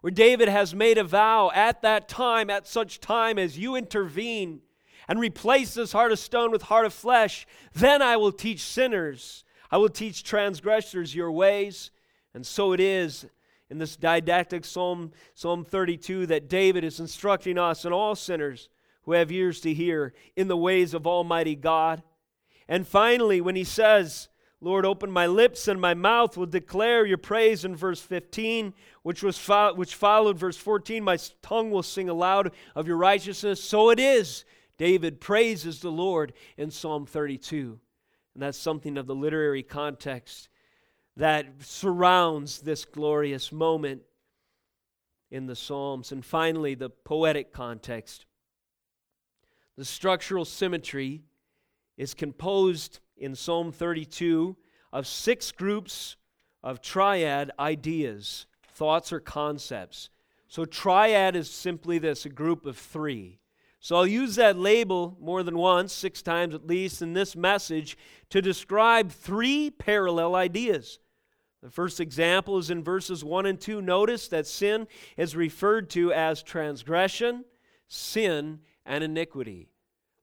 where 0.00 0.10
David 0.10 0.48
has 0.48 0.74
made 0.74 0.96
a 0.96 1.04
vow 1.04 1.50
at 1.54 1.82
that 1.82 2.08
time, 2.08 2.48
at 2.48 2.66
such 2.66 2.98
time 2.98 3.38
as 3.38 3.58
you 3.58 3.76
intervene 3.76 4.62
and 5.08 5.20
replace 5.20 5.74
this 5.74 5.92
heart 5.92 6.12
of 6.12 6.18
stone 6.18 6.50
with 6.50 6.62
heart 6.62 6.86
of 6.86 6.94
flesh, 6.94 7.46
then 7.74 8.02
I 8.02 8.16
will 8.16 8.32
teach 8.32 8.62
sinners, 8.62 9.44
I 9.70 9.78
will 9.78 9.88
teach 9.88 10.24
transgressors 10.24 11.14
your 11.14 11.32
ways. 11.32 11.90
And 12.34 12.46
so 12.46 12.72
it 12.72 12.80
is 12.80 13.26
in 13.70 13.78
this 13.78 13.96
didactic 13.96 14.64
Psalm, 14.64 15.12
Psalm 15.34 15.64
32 15.64 16.26
that 16.26 16.48
David 16.48 16.84
is 16.84 17.00
instructing 17.00 17.58
us 17.58 17.84
and 17.84 17.92
all 17.92 18.14
sinners 18.14 18.68
who 19.02 19.12
have 19.12 19.32
ears 19.32 19.60
to 19.62 19.72
hear 19.72 20.12
in 20.36 20.48
the 20.48 20.56
ways 20.56 20.94
of 20.94 21.06
Almighty 21.06 21.54
God. 21.54 22.02
And 22.68 22.86
finally, 22.86 23.40
when 23.40 23.56
he 23.56 23.64
says, 23.64 24.28
Lord, 24.60 24.84
open 24.84 25.10
my 25.10 25.26
lips 25.26 25.68
and 25.68 25.80
my 25.80 25.94
mouth 25.94 26.36
will 26.36 26.46
declare 26.46 27.06
your 27.06 27.18
praise 27.18 27.64
in 27.64 27.76
verse 27.76 28.00
15, 28.00 28.74
which, 29.02 29.22
was 29.22 29.38
fo- 29.38 29.74
which 29.74 29.94
followed 29.94 30.38
verse 30.38 30.56
14. 30.56 31.04
My 31.04 31.18
tongue 31.42 31.70
will 31.70 31.82
sing 31.82 32.08
aloud 32.08 32.52
of 32.74 32.88
your 32.88 32.96
righteousness. 32.96 33.62
So 33.62 33.90
it 33.90 34.00
is 34.00 34.44
David 34.78 35.20
praises 35.20 35.80
the 35.80 35.90
Lord 35.90 36.32
in 36.56 36.70
Psalm 36.70 37.06
32. 37.06 37.78
And 38.34 38.42
that's 38.42 38.58
something 38.58 38.98
of 38.98 39.06
the 39.06 39.14
literary 39.14 39.62
context 39.62 40.48
that 41.16 41.46
surrounds 41.60 42.60
this 42.60 42.84
glorious 42.84 43.50
moment 43.50 44.02
in 45.30 45.46
the 45.46 45.56
Psalms. 45.56 46.12
And 46.12 46.24
finally, 46.24 46.74
the 46.74 46.90
poetic 46.90 47.52
context. 47.52 48.26
The 49.76 49.84
structural 49.84 50.44
symmetry 50.44 51.22
is 51.96 52.14
composed 52.14 53.00
in 53.16 53.34
Psalm 53.34 53.72
32 53.72 54.56
of 54.92 55.06
six 55.06 55.52
groups 55.52 56.16
of 56.62 56.80
triad 56.82 57.50
ideas, 57.58 58.46
thoughts, 58.74 59.12
or 59.12 59.20
concepts. 59.20 60.10
So, 60.48 60.64
triad 60.64 61.36
is 61.36 61.50
simply 61.50 61.98
this 61.98 62.26
a 62.26 62.28
group 62.28 62.66
of 62.66 62.76
three. 62.76 63.40
So 63.86 63.94
I'll 63.94 64.04
use 64.04 64.34
that 64.34 64.58
label 64.58 65.16
more 65.20 65.44
than 65.44 65.56
once, 65.56 65.92
six 65.92 66.20
times 66.20 66.56
at 66.56 66.66
least, 66.66 67.02
in 67.02 67.12
this 67.12 67.36
message 67.36 67.96
to 68.30 68.42
describe 68.42 69.12
three 69.12 69.70
parallel 69.70 70.34
ideas. 70.34 70.98
The 71.62 71.70
first 71.70 72.00
example 72.00 72.58
is 72.58 72.68
in 72.68 72.82
verses 72.82 73.22
1 73.22 73.46
and 73.46 73.60
2. 73.60 73.80
Notice 73.80 74.26
that 74.26 74.48
sin 74.48 74.88
is 75.16 75.36
referred 75.36 75.88
to 75.90 76.12
as 76.12 76.42
transgression. 76.42 77.44
sin, 77.86 78.58
and 78.84 79.04
iniquity. 79.04 79.68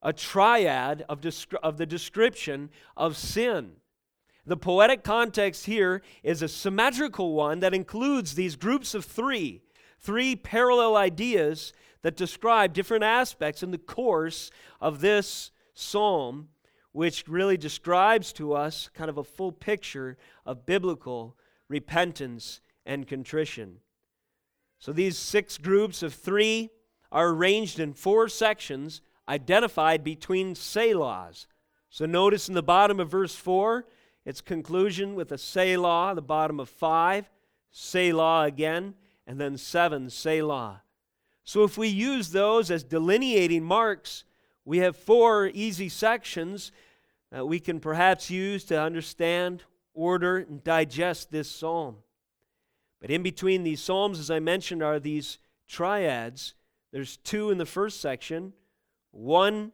A 0.01 0.11
triad 0.11 1.05
of, 1.07 1.21
descri- 1.21 1.55
of 1.63 1.77
the 1.77 1.85
description 1.85 2.69
of 2.97 3.15
sin. 3.15 3.77
The 4.45 4.57
poetic 4.57 5.05
context 5.05 5.67
here 5.67 6.01
is 6.21 6.41
a 6.41 6.49
symmetrical 6.49 7.31
one 7.31 7.61
that 7.61 7.73
includes 7.73 8.35
these 8.35 8.57
groups 8.57 8.93
of 8.93 9.05
three, 9.05 9.61
three 10.01 10.35
parallel 10.35 10.97
ideas 10.97 11.71
that 12.03 12.15
describe 12.15 12.73
different 12.73 13.03
aspects 13.03 13.63
in 13.63 13.71
the 13.71 13.77
course 13.77 14.51
of 14.79 15.01
this 15.01 15.51
psalm, 15.73 16.49
which 16.91 17.27
really 17.27 17.57
describes 17.57 18.31
to 18.33 18.53
us 18.53 18.89
kind 18.93 19.09
of 19.09 19.17
a 19.17 19.23
full 19.23 19.51
picture 19.51 20.17
of 20.45 20.65
biblical 20.65 21.35
repentance 21.67 22.61
and 22.85 23.07
contrition. 23.07 23.77
So 24.77 24.93
these 24.93 25.17
six 25.17 25.57
groups 25.57 26.03
of 26.03 26.13
three 26.13 26.69
are 27.11 27.29
arranged 27.29 27.79
in 27.79 27.93
four 27.93 28.27
sections 28.29 29.01
identified 29.27 30.03
between 30.03 30.53
Selahs. 30.53 31.47
So 31.89 32.05
notice 32.05 32.49
in 32.49 32.55
the 32.55 32.63
bottom 32.63 32.99
of 32.99 33.09
verse 33.09 33.35
4, 33.35 33.85
its 34.25 34.41
conclusion 34.41 35.15
with 35.15 35.31
a 35.31 35.37
Selah, 35.37 36.13
the 36.15 36.21
bottom 36.21 36.59
of 36.59 36.69
5, 36.69 37.29
Selah 37.71 38.43
again, 38.43 38.95
and 39.25 39.39
then 39.39 39.57
7, 39.57 40.09
Selah. 40.09 40.82
So 41.43 41.63
if 41.63 41.77
we 41.77 41.87
use 41.87 42.31
those 42.31 42.71
as 42.71 42.83
delineating 42.83 43.63
marks, 43.63 44.23
we 44.65 44.77
have 44.79 44.95
four 44.95 45.51
easy 45.53 45.89
sections 45.89 46.71
that 47.31 47.47
we 47.47 47.59
can 47.59 47.79
perhaps 47.79 48.29
use 48.29 48.63
to 48.65 48.79
understand, 48.79 49.63
order, 49.93 50.37
and 50.37 50.63
digest 50.63 51.31
this 51.31 51.51
psalm. 51.51 51.97
But 53.01 53.11
in 53.11 53.23
between 53.23 53.63
these 53.63 53.81
psalms, 53.81 54.19
as 54.19 54.31
I 54.31 54.39
mentioned, 54.39 54.81
are 54.81 54.99
these 54.99 55.37
triads. 55.67 56.53
There's 56.93 57.17
two 57.17 57.51
in 57.51 57.57
the 57.57 57.65
first 57.65 57.99
section, 57.99 58.53
one 59.11 59.73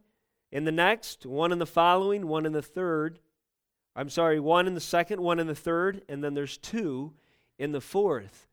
in 0.52 0.64
the 0.64 0.72
next, 0.72 1.26
one 1.26 1.52
in 1.52 1.60
the 1.60 1.66
following, 1.68 2.28
one 2.28 2.48
in 2.48 2.54
the 2.54 2.62
third. 2.64 3.20
I'm 3.96 4.10
sorry, 4.10 4.40
one 4.40 4.66
in 4.66 4.74
the 4.74 4.80
second, 4.80 5.22
one 5.22 5.40
in 5.40 5.46
the 5.46 5.54
third, 5.54 6.02
and 6.10 6.24
then 6.24 6.34
there's 6.34 6.58
two 6.58 7.14
in 7.60 7.72
the 7.72 7.82
fourth. 7.82 8.48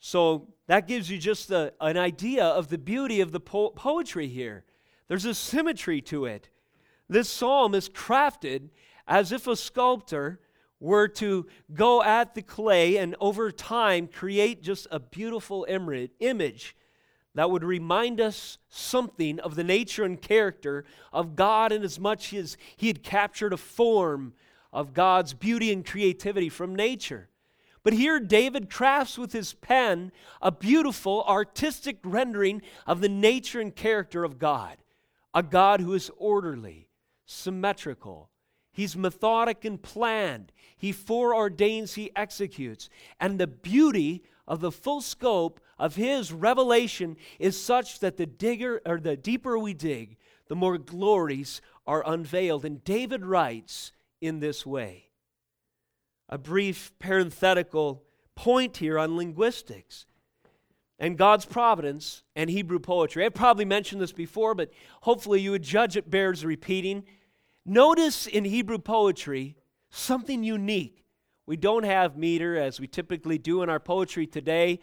So 0.00 0.48
that 0.66 0.86
gives 0.86 1.10
you 1.10 1.18
just 1.18 1.50
a, 1.50 1.72
an 1.80 1.96
idea 1.96 2.44
of 2.44 2.68
the 2.68 2.78
beauty 2.78 3.20
of 3.20 3.32
the 3.32 3.40
po- 3.40 3.70
poetry 3.70 4.28
here. 4.28 4.64
There's 5.08 5.24
a 5.24 5.34
symmetry 5.34 6.00
to 6.02 6.26
it. 6.26 6.48
This 7.08 7.28
psalm 7.28 7.74
is 7.74 7.88
crafted 7.88 8.70
as 9.06 9.32
if 9.32 9.46
a 9.46 9.56
sculptor 9.56 10.40
were 10.80 11.08
to 11.08 11.46
go 11.72 12.02
at 12.02 12.34
the 12.34 12.42
clay 12.42 12.96
and 12.96 13.16
over 13.20 13.50
time 13.50 14.06
create 14.06 14.62
just 14.62 14.86
a 14.90 15.00
beautiful 15.00 15.66
image 15.68 16.76
that 17.34 17.50
would 17.50 17.64
remind 17.64 18.20
us 18.20 18.58
something 18.68 19.38
of 19.40 19.54
the 19.54 19.64
nature 19.64 20.04
and 20.04 20.20
character 20.20 20.84
of 21.12 21.36
God, 21.36 21.70
in 21.70 21.82
as 21.82 22.00
much 22.00 22.32
as 22.32 22.56
He 22.76 22.88
had 22.88 23.02
captured 23.02 23.52
a 23.52 23.58
form 23.58 24.32
of 24.72 24.94
God's 24.94 25.34
beauty 25.34 25.70
and 25.70 25.84
creativity 25.84 26.48
from 26.48 26.74
nature. 26.74 27.28
But 27.86 27.92
here, 27.92 28.18
David 28.18 28.68
crafts 28.68 29.16
with 29.16 29.32
his 29.32 29.54
pen 29.54 30.10
a 30.42 30.50
beautiful 30.50 31.22
artistic 31.22 31.98
rendering 32.02 32.62
of 32.84 33.00
the 33.00 33.08
nature 33.08 33.60
and 33.60 33.72
character 33.72 34.24
of 34.24 34.40
God, 34.40 34.78
a 35.32 35.44
God 35.44 35.80
who 35.80 35.94
is 35.94 36.10
orderly, 36.16 36.88
symmetrical. 37.26 38.32
He's 38.72 38.96
methodic 38.96 39.64
and 39.64 39.80
planned. 39.80 40.50
He 40.76 40.92
foreordains, 40.92 41.94
he 41.94 42.10
executes. 42.16 42.88
And 43.20 43.38
the 43.38 43.46
beauty 43.46 44.24
of 44.48 44.58
the 44.58 44.72
full 44.72 45.00
scope 45.00 45.60
of 45.78 45.94
his 45.94 46.32
revelation 46.32 47.16
is 47.38 47.56
such 47.56 48.00
that 48.00 48.16
the 48.16 48.26
digger 48.26 48.82
or 48.84 48.98
the 48.98 49.16
deeper 49.16 49.60
we 49.60 49.74
dig, 49.74 50.16
the 50.48 50.56
more 50.56 50.76
glories 50.76 51.60
are 51.86 52.02
unveiled. 52.04 52.64
And 52.64 52.82
David 52.82 53.24
writes 53.24 53.92
in 54.20 54.40
this 54.40 54.66
way 54.66 55.05
a 56.28 56.38
brief 56.38 56.92
parenthetical 56.98 58.02
point 58.34 58.76
here 58.78 58.98
on 58.98 59.16
linguistics 59.16 60.06
and 60.98 61.18
God's 61.18 61.44
providence 61.44 62.22
and 62.34 62.48
Hebrew 62.48 62.78
poetry. 62.78 63.24
I've 63.24 63.34
probably 63.34 63.64
mentioned 63.64 64.00
this 64.00 64.12
before, 64.12 64.54
but 64.54 64.70
hopefully 65.02 65.40
you 65.40 65.50
would 65.52 65.62
judge 65.62 65.96
it 65.96 66.10
bears 66.10 66.44
repeating. 66.44 67.04
Notice 67.64 68.26
in 68.26 68.44
Hebrew 68.44 68.78
poetry 68.78 69.56
something 69.90 70.42
unique. 70.42 71.04
We 71.46 71.56
don't 71.56 71.84
have 71.84 72.16
meter 72.16 72.56
as 72.56 72.80
we 72.80 72.86
typically 72.86 73.38
do 73.38 73.62
in 73.62 73.70
our 73.70 73.78
poetry 73.78 74.26
today, 74.26 74.80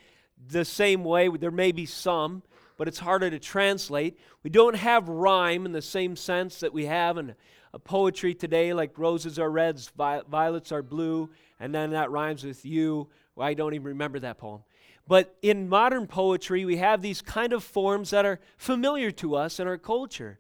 the 0.47 0.65
same 0.65 1.03
way. 1.03 1.29
There 1.29 1.51
may 1.51 1.71
be 1.71 1.85
some, 1.85 2.43
but 2.77 2.87
it's 2.87 2.99
harder 2.99 3.29
to 3.29 3.39
translate. 3.39 4.17
We 4.43 4.49
don't 4.49 4.75
have 4.75 5.07
rhyme 5.07 5.65
in 5.65 5.71
the 5.71 5.81
same 5.81 6.15
sense 6.15 6.59
that 6.59 6.73
we 6.73 6.85
have 6.85 7.17
in 7.17 7.35
poetry 7.83 8.33
today, 8.33 8.73
like 8.73 8.97
roses 8.97 9.39
are 9.39 9.49
reds, 9.49 9.91
violets 9.95 10.71
are 10.71 10.83
blue, 10.83 11.29
and 11.59 11.73
then 11.73 11.91
that 11.91 12.11
rhymes 12.11 12.43
with 12.43 12.65
you. 12.65 13.09
Well, 13.35 13.47
I 13.47 13.53
don't 13.53 13.73
even 13.73 13.87
remember 13.87 14.19
that 14.19 14.37
poem. 14.37 14.61
But 15.07 15.35
in 15.41 15.67
modern 15.67 16.07
poetry, 16.07 16.65
we 16.65 16.77
have 16.77 17.01
these 17.01 17.21
kind 17.21 17.51
of 17.51 17.63
forms 17.63 18.11
that 18.11 18.25
are 18.25 18.39
familiar 18.57 19.11
to 19.11 19.35
us 19.35 19.59
in 19.59 19.67
our 19.67 19.77
culture. 19.77 20.39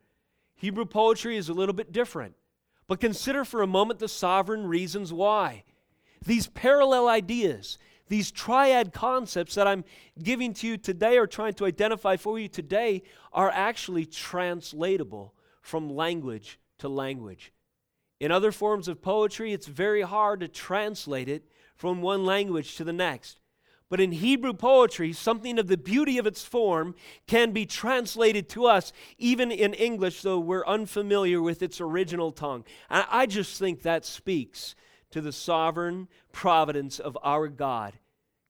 Hebrew 0.55 0.85
poetry 0.85 1.35
is 1.35 1.49
a 1.49 1.53
little 1.53 1.73
bit 1.73 1.91
different. 1.91 2.35
But 2.87 2.99
consider 2.99 3.43
for 3.45 3.61
a 3.61 3.67
moment 3.67 3.99
the 3.99 4.07
sovereign 4.07 4.67
reasons 4.67 5.11
why. 5.11 5.63
These 6.25 6.47
parallel 6.47 7.07
ideas, 7.07 7.77
these 8.09 8.31
triad 8.31 8.93
concepts 8.93 9.55
that 9.55 9.67
I'm 9.67 9.83
giving 10.21 10.53
to 10.55 10.67
you 10.67 10.77
today 10.77 11.17
or 11.17 11.27
trying 11.27 11.53
to 11.53 11.65
identify 11.65 12.17
for 12.17 12.37
you 12.37 12.47
today 12.47 13.03
are 13.31 13.49
actually 13.49 14.05
translatable 14.05 15.33
from 15.61 15.89
language 15.89 16.59
to 16.79 16.89
language. 16.89 17.53
In 18.19 18.31
other 18.31 18.51
forms 18.51 18.87
of 18.87 19.01
poetry, 19.01 19.53
it's 19.53 19.67
very 19.67 20.01
hard 20.01 20.41
to 20.41 20.47
translate 20.47 21.29
it 21.29 21.43
from 21.75 22.01
one 22.01 22.25
language 22.25 22.75
to 22.75 22.83
the 22.83 22.93
next. 22.93 23.39
But 23.89 23.99
in 23.99 24.11
Hebrew 24.11 24.53
poetry, 24.53 25.13
something 25.13 25.59
of 25.59 25.67
the 25.67 25.77
beauty 25.77 26.17
of 26.17 26.25
its 26.25 26.43
form 26.43 26.95
can 27.27 27.51
be 27.51 27.65
translated 27.65 28.49
to 28.49 28.65
us, 28.65 28.91
even 29.17 29.51
in 29.51 29.73
English, 29.73 30.21
though 30.21 30.39
we're 30.39 30.65
unfamiliar 30.65 31.41
with 31.41 31.61
its 31.61 31.79
original 31.79 32.31
tongue. 32.31 32.63
And 32.89 33.05
I 33.09 33.25
just 33.25 33.59
think 33.59 33.83
that 33.83 34.05
speaks 34.05 34.73
to 35.13 35.21
the 35.21 35.31
sovereign 35.31 36.07
providence 36.31 36.97
of 36.99 37.15
our 37.23 37.47
God, 37.47 37.93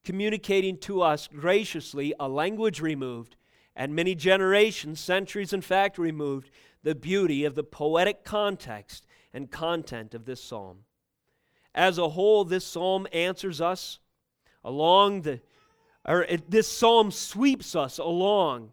communicating 0.05 0.77
to 0.77 1.01
us 1.01 1.27
graciously 1.27 2.13
a 2.17 2.29
language 2.29 2.79
removed 2.79 3.35
and 3.75 3.93
many 3.93 4.15
generations, 4.15 5.01
centuries, 5.01 5.51
in 5.51 5.59
fact, 5.59 5.97
removed, 5.97 6.49
the 6.81 6.95
beauty 6.95 7.43
of 7.43 7.55
the 7.55 7.65
poetic 7.65 8.23
context 8.23 9.05
and 9.33 9.51
content 9.51 10.13
of 10.13 10.23
this 10.23 10.41
psalm. 10.41 10.85
As 11.75 11.97
a 11.97 12.09
whole, 12.09 12.45
this 12.45 12.65
psalm 12.65 13.07
answers 13.11 13.59
us 13.59 13.99
along 14.63 15.23
the, 15.23 15.41
or 16.07 16.25
this 16.47 16.69
psalm 16.69 17.11
sweeps 17.11 17.75
us 17.75 17.97
along 17.97 18.71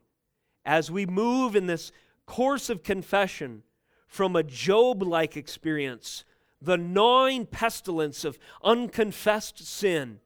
as 0.65 0.93
we 0.93 1.07
move 1.07 1.57
in 1.57 1.67
this 1.67 1.91
course 2.25 2.71
of 2.71 2.85
confession 2.85 3.65
from 4.07 4.37
a 4.37 4.45
Job 4.45 5.03
like 5.03 5.37
experience, 5.37 6.25
the 6.61 6.77
gnawing 6.77 7.47
pestilence 7.47 8.25
of 8.25 8.39
unconfessed 8.63 9.67
sin, 9.67 10.21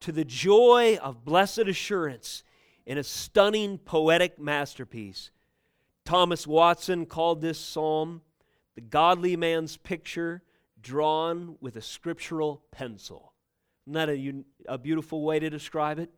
to 0.00 0.12
the 0.12 0.24
joy 0.24 0.96
of 1.02 1.24
blessed 1.24 1.58
assurance 1.58 2.42
in 2.86 2.96
a 2.96 3.04
stunning 3.04 3.76
poetic 3.78 4.38
masterpiece 4.38 5.30
Thomas 6.10 6.44
Watson 6.44 7.06
called 7.06 7.40
this 7.40 7.58
psalm 7.58 8.22
the 8.74 8.80
godly 8.80 9.36
man's 9.36 9.76
picture 9.76 10.42
drawn 10.82 11.56
with 11.60 11.76
a 11.76 11.82
scriptural 11.82 12.64
pencil. 12.72 13.32
Isn't 13.86 13.94
that 13.94 14.08
a, 14.08 14.44
a 14.66 14.76
beautiful 14.76 15.22
way 15.22 15.38
to 15.38 15.48
describe 15.50 16.00
it? 16.00 16.10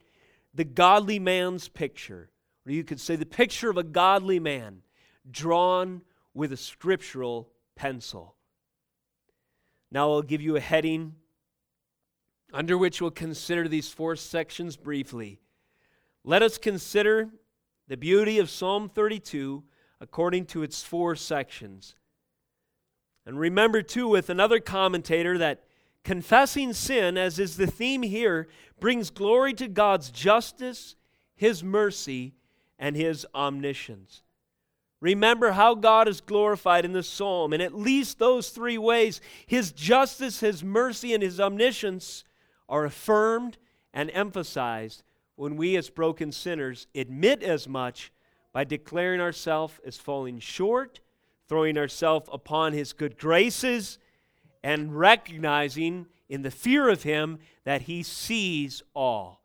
The 0.55 0.65
godly 0.65 1.19
man's 1.19 1.69
picture, 1.69 2.31
or 2.67 2.73
you 2.73 2.85
could 2.85 3.01
say 3.01 3.17
the 3.17 3.27
picture 3.27 3.69
of 3.69 3.77
a 3.77 3.83
godly 3.83 4.39
man 4.39 4.83
drawn 5.31 6.01
with 6.33 6.53
a 6.53 6.57
scriptural 6.57 7.51
pencil. 7.75 8.37
Now 9.93 10.11
I'll 10.11 10.23
give 10.23 10.41
you 10.41 10.57
a 10.57 10.61
heading 10.61 11.17
under 12.51 12.79
which 12.79 13.03
we'll 13.03 13.11
consider 13.11 13.69
these 13.69 13.91
four 13.91 14.17
sections 14.17 14.75
briefly. 14.75 15.39
Let 16.25 16.43
us 16.43 16.57
consider 16.57 17.29
the 17.89 17.99
beauty 17.99 18.39
of 18.39 18.49
Psalm 18.49 18.89
32 18.89 19.63
according 20.01 20.47
to 20.47 20.63
its 20.63 20.83
four 20.83 21.15
sections. 21.15 21.95
And 23.27 23.39
remember, 23.39 23.83
too, 23.83 24.09
with 24.09 24.31
another 24.31 24.61
commentator, 24.61 25.37
that 25.37 25.63
confessing 26.05 26.73
sin, 26.73 27.19
as 27.19 27.39
is 27.39 27.59
the 27.59 27.67
theme 27.67 28.03
here, 28.03 28.49
brings 28.81 29.11
glory 29.11 29.53
to 29.55 29.69
God's 29.69 30.11
justice, 30.11 30.97
His 31.37 31.63
mercy, 31.63 32.35
and 32.79 32.97
His 32.97 33.27
omniscience. 33.35 34.23
Remember 35.03 35.51
how 35.51 35.75
God 35.75 36.07
is 36.07 36.21
glorified 36.21 36.85
in 36.85 36.93
this 36.93 37.09
psalm. 37.09 37.53
In 37.53 37.61
at 37.61 37.75
least 37.75 38.21
those 38.21 38.51
three 38.51 38.79
ways, 38.79 39.21
His 39.45 39.73
justice, 39.73 40.39
His 40.39 40.63
mercy, 40.63 41.13
and 41.13 41.25
His 41.25 41.41
omniscience 41.41 42.23
are 42.69 42.85
affirmed 42.85 43.59
and 43.93 44.13
emphasized 44.15 45.03
when 45.35 45.57
we, 45.57 45.77
as 45.77 45.91
broken 45.91 46.31
sinners, 46.31 46.87
admit 46.95 47.43
as 47.43 47.67
much 47.67 48.13
by 48.53 48.63
declaring 48.63 49.21
ourselves 49.21 49.75
as 49.85 49.99
falling 49.99 50.39
short, 50.39 51.01
throwing 51.49 51.77
ourselves 51.77 52.29
upon 52.33 52.73
His 52.73 52.93
good 52.93 53.19
graces, 53.19 53.99
and 54.63 54.97
recognizing 54.97 56.07
in 56.29 56.43
the 56.43 56.51
fear 56.53 56.89
of 56.89 57.03
Him 57.03 57.41
that 57.65 57.83
He 57.83 58.05
sees 58.05 58.85
all. 58.95 59.43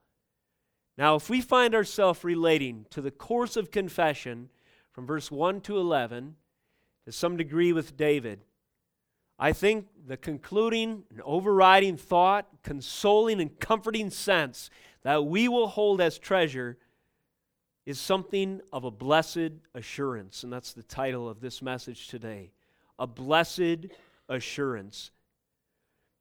Now, 1.00 1.15
if 1.15 1.32
we 1.32 1.41
find 1.41 1.74
ourselves 1.74 2.24
relating 2.24 2.86
to 2.91 3.02
the 3.02 3.10
course 3.10 3.58
of 3.58 3.72
confession 3.72 4.50
from 4.98 5.06
verse 5.06 5.30
1 5.30 5.62
to 5.62 5.78
11, 5.78 6.34
to 7.06 7.12
some 7.12 7.38
degree 7.38 7.72
with 7.72 7.96
David, 7.96 8.40
I 9.38 9.54
think 9.54 9.86
the 10.08 10.18
concluding 10.18 11.04
and 11.12 11.22
overriding 11.24 11.98
thought, 11.98 12.48
consoling 12.64 13.40
and 13.40 13.60
comforting 13.60 14.10
sense 14.10 14.72
that 15.04 15.24
we 15.24 15.48
will 15.50 15.68
hold 15.68 16.02
as 16.02 16.18
treasure 16.18 16.80
is 17.86 18.00
something 18.00 18.60
of 18.74 18.86
a 18.86 18.90
blessed 18.90 19.52
assurance. 19.76 20.44
And 20.44 20.52
that's 20.52 20.74
the 20.74 20.82
title 20.82 21.30
of 21.30 21.42
this 21.42 21.62
message 21.62 22.08
today 22.08 22.50
A 22.98 23.06
Blessed 23.06 23.86
Assurance. 24.28 25.12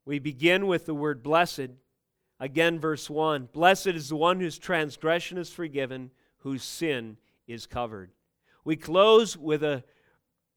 We 0.04 0.18
begin 0.18 0.66
with 0.66 0.84
the 0.84 0.94
word 0.94 1.22
blessed. 1.22 1.70
Again, 2.38 2.78
verse 2.78 3.08
1 3.08 3.48
Blessed 3.54 3.86
is 3.86 4.10
the 4.10 4.16
one 4.16 4.38
whose 4.38 4.58
transgression 4.58 5.38
is 5.38 5.48
forgiven, 5.48 6.10
whose 6.40 6.62
sin 6.62 7.16
is 7.46 7.66
covered. 7.66 8.10
We 8.66 8.74
close 8.74 9.36
with 9.36 9.62
a 9.62 9.84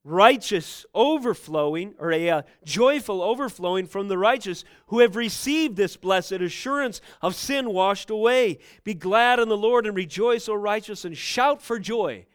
righteous 0.02 0.84
overflowing, 0.92 1.94
or 1.96 2.10
a 2.10 2.28
uh, 2.28 2.42
joyful 2.64 3.22
overflowing 3.22 3.86
from 3.86 4.08
the 4.08 4.18
righteous 4.18 4.64
who 4.88 4.98
have 4.98 5.14
received 5.14 5.76
this 5.76 5.96
blessed 5.96 6.32
assurance 6.32 7.00
of 7.22 7.36
sin 7.36 7.72
washed 7.72 8.10
away. 8.10 8.58
Be 8.82 8.94
glad 8.94 9.38
in 9.38 9.48
the 9.48 9.56
Lord 9.56 9.86
and 9.86 9.94
rejoice, 9.94 10.48
O 10.48 10.54
righteous, 10.54 11.04
and 11.04 11.16
shout 11.16 11.62
for 11.62 11.78
joy. 11.78 12.26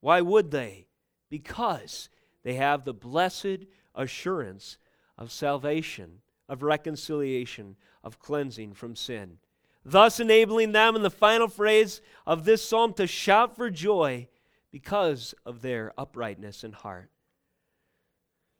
Why 0.00 0.20
would 0.20 0.50
they? 0.50 0.86
Because 1.30 2.10
they 2.42 2.54
have 2.54 2.84
the 2.84 2.92
blessed 2.92 3.64
assurance 3.94 4.76
of 5.16 5.32
salvation, 5.32 6.18
of 6.46 6.62
reconciliation, 6.62 7.76
of 8.04 8.18
cleansing 8.18 8.74
from 8.74 8.96
sin. 8.96 9.38
Thus, 9.82 10.20
enabling 10.20 10.72
them 10.72 10.94
in 10.94 11.02
the 11.02 11.08
final 11.08 11.48
phrase 11.48 12.02
of 12.26 12.44
this 12.44 12.62
psalm 12.62 12.92
to 12.94 13.06
shout 13.06 13.56
for 13.56 13.70
joy 13.70 14.28
because 14.72 15.34
of 15.46 15.62
their 15.62 15.92
uprightness 15.96 16.64
in 16.64 16.72
heart. 16.72 17.10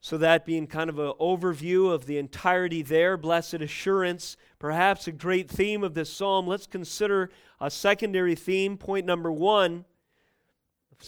So, 0.01 0.19
that 0.19 0.45
being 0.45 0.67
kind 0.67 0.91
of 0.91 0.99
an 0.99 1.13
overview 1.21 1.93
of 1.93 2.07
the 2.07 2.19
entirety 2.19 2.83
there, 2.83 3.17
blessed 3.17 3.55
assurance, 3.55 4.37
perhaps 4.59 5.07
a 5.07 5.13
great 5.13 5.49
theme 5.49 5.85
of 5.85 5.95
this 5.95 6.13
psalm, 6.13 6.47
let's 6.47 6.67
consider 6.67 7.31
a 7.61 7.71
secondary 7.71 8.35
theme. 8.35 8.77
Point 8.77 9.07
number 9.07 9.31
one, 9.31 9.85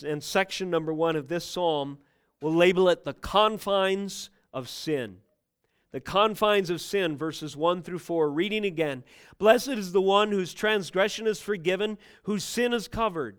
and 0.07 0.23
section 0.23 0.71
number 0.71 0.95
one 0.95 1.17
of 1.17 1.27
this 1.27 1.45
psalm, 1.45 1.99
we'll 2.40 2.55
label 2.55 2.88
it 2.88 3.05
the 3.05 3.14
confines 3.14 4.31
of 4.53 4.69
sin. 4.69 5.19
The 5.90 6.01
confines 6.01 6.71
of 6.71 6.81
sin, 6.81 7.17
verses 7.17 7.57
1 7.57 7.83
through 7.83 8.01
4. 8.01 8.31
Reading 8.31 8.64
again 8.64 9.05
Blessed 9.38 9.69
is 9.69 9.93
the 9.93 10.01
one 10.01 10.31
whose 10.31 10.55
transgression 10.55 11.27
is 11.27 11.40
forgiven, 11.40 11.99
whose 12.25 12.45
sin 12.45 12.73
is 12.73 12.88
covered. 12.88 13.38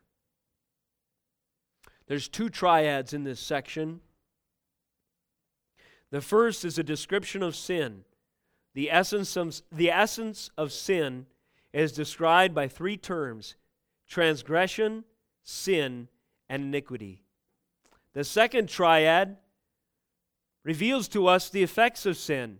There's 2.11 2.27
two 2.27 2.49
triads 2.49 3.13
in 3.13 3.23
this 3.23 3.39
section. 3.39 4.01
The 6.09 6.19
first 6.19 6.65
is 6.65 6.77
a 6.77 6.83
description 6.83 7.41
of 7.41 7.55
sin. 7.55 8.03
The 8.73 8.91
essence 8.91 9.37
of, 9.37 9.61
the 9.71 9.89
essence 9.89 10.49
of 10.57 10.73
sin 10.73 11.27
is 11.71 11.93
described 11.93 12.53
by 12.53 12.67
three 12.67 12.97
terms 12.97 13.55
transgression, 14.09 15.05
sin, 15.43 16.09
and 16.49 16.63
iniquity. 16.63 17.23
The 18.11 18.25
second 18.25 18.67
triad 18.67 19.37
reveals 20.65 21.07
to 21.07 21.27
us 21.27 21.49
the 21.49 21.63
effects 21.63 22.05
of 22.05 22.17
sin. 22.17 22.59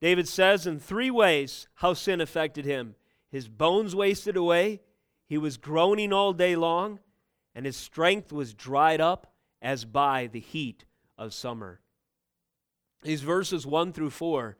David 0.00 0.26
says 0.26 0.66
in 0.66 0.80
three 0.80 1.12
ways 1.12 1.68
how 1.74 1.94
sin 1.94 2.20
affected 2.20 2.64
him 2.64 2.96
his 3.30 3.46
bones 3.46 3.94
wasted 3.94 4.36
away, 4.36 4.80
he 5.26 5.38
was 5.38 5.58
groaning 5.58 6.12
all 6.12 6.32
day 6.32 6.56
long, 6.56 6.98
and 7.54 7.66
his 7.66 7.76
strength 7.76 8.32
was 8.32 8.54
dried 8.54 9.00
up 9.00 9.32
as 9.62 9.84
by 9.84 10.26
the 10.26 10.40
heat 10.40 10.84
of 11.16 11.32
summer. 11.32 11.80
These 13.02 13.22
verses 13.22 13.66
1 13.66 13.92
through 13.92 14.10
4 14.10 14.56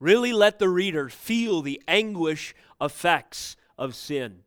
really 0.00 0.32
let 0.32 0.58
the 0.58 0.68
reader 0.68 1.08
feel 1.08 1.60
the 1.60 1.82
anguish 1.88 2.54
effects 2.80 3.56
of 3.76 3.94
sin. 3.94 4.40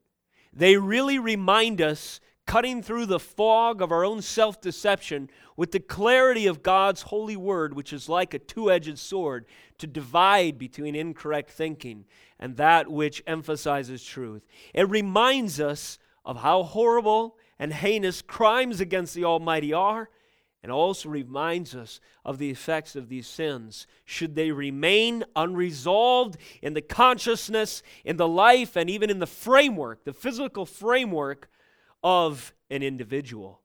They 0.53 0.77
really 0.77 1.19
remind 1.19 1.81
us, 1.81 2.19
cutting 2.45 2.81
through 2.81 3.05
the 3.05 3.19
fog 3.19 3.81
of 3.81 3.91
our 3.91 4.03
own 4.03 4.21
self 4.21 4.59
deception, 4.59 5.29
with 5.55 5.71
the 5.71 5.79
clarity 5.79 6.47
of 6.47 6.63
God's 6.63 7.03
holy 7.03 7.37
word, 7.37 7.73
which 7.73 7.93
is 7.93 8.09
like 8.09 8.33
a 8.33 8.39
two 8.39 8.71
edged 8.71 8.97
sword, 8.97 9.45
to 9.77 9.87
divide 9.87 10.57
between 10.57 10.95
incorrect 10.95 11.51
thinking 11.51 12.05
and 12.39 12.57
that 12.57 12.89
which 12.89 13.23
emphasizes 13.27 14.03
truth. 14.03 14.45
It 14.73 14.89
reminds 14.89 15.59
us 15.59 15.99
of 16.25 16.37
how 16.37 16.63
horrible 16.63 17.37
and 17.61 17.71
heinous 17.71 18.23
crimes 18.23 18.81
against 18.81 19.13
the 19.13 19.23
Almighty 19.23 19.71
are, 19.71 20.09
and 20.63 20.71
also 20.71 21.07
reminds 21.09 21.75
us 21.75 21.99
of 22.25 22.39
the 22.39 22.49
effects 22.49 22.95
of 22.95 23.07
these 23.07 23.27
sins 23.27 23.85
should 24.03 24.33
they 24.33 24.51
remain 24.51 25.23
unresolved 25.35 26.37
in 26.63 26.73
the 26.73 26.81
consciousness, 26.81 27.83
in 28.03 28.17
the 28.17 28.27
life, 28.27 28.75
and 28.75 28.89
even 28.89 29.11
in 29.11 29.19
the 29.19 29.27
framework, 29.27 30.03
the 30.05 30.11
physical 30.11 30.65
framework 30.65 31.49
of 32.03 32.51
an 32.71 32.81
individual. 32.81 33.61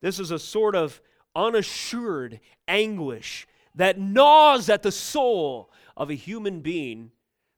This 0.00 0.20
is 0.20 0.30
a 0.30 0.38
sort 0.38 0.76
of 0.76 1.02
unassured 1.34 2.38
anguish 2.68 3.48
that 3.74 3.98
gnaws 3.98 4.68
at 4.68 4.84
the 4.84 4.92
soul 4.92 5.72
of 5.96 6.08
a 6.08 6.14
human 6.14 6.60
being 6.60 7.10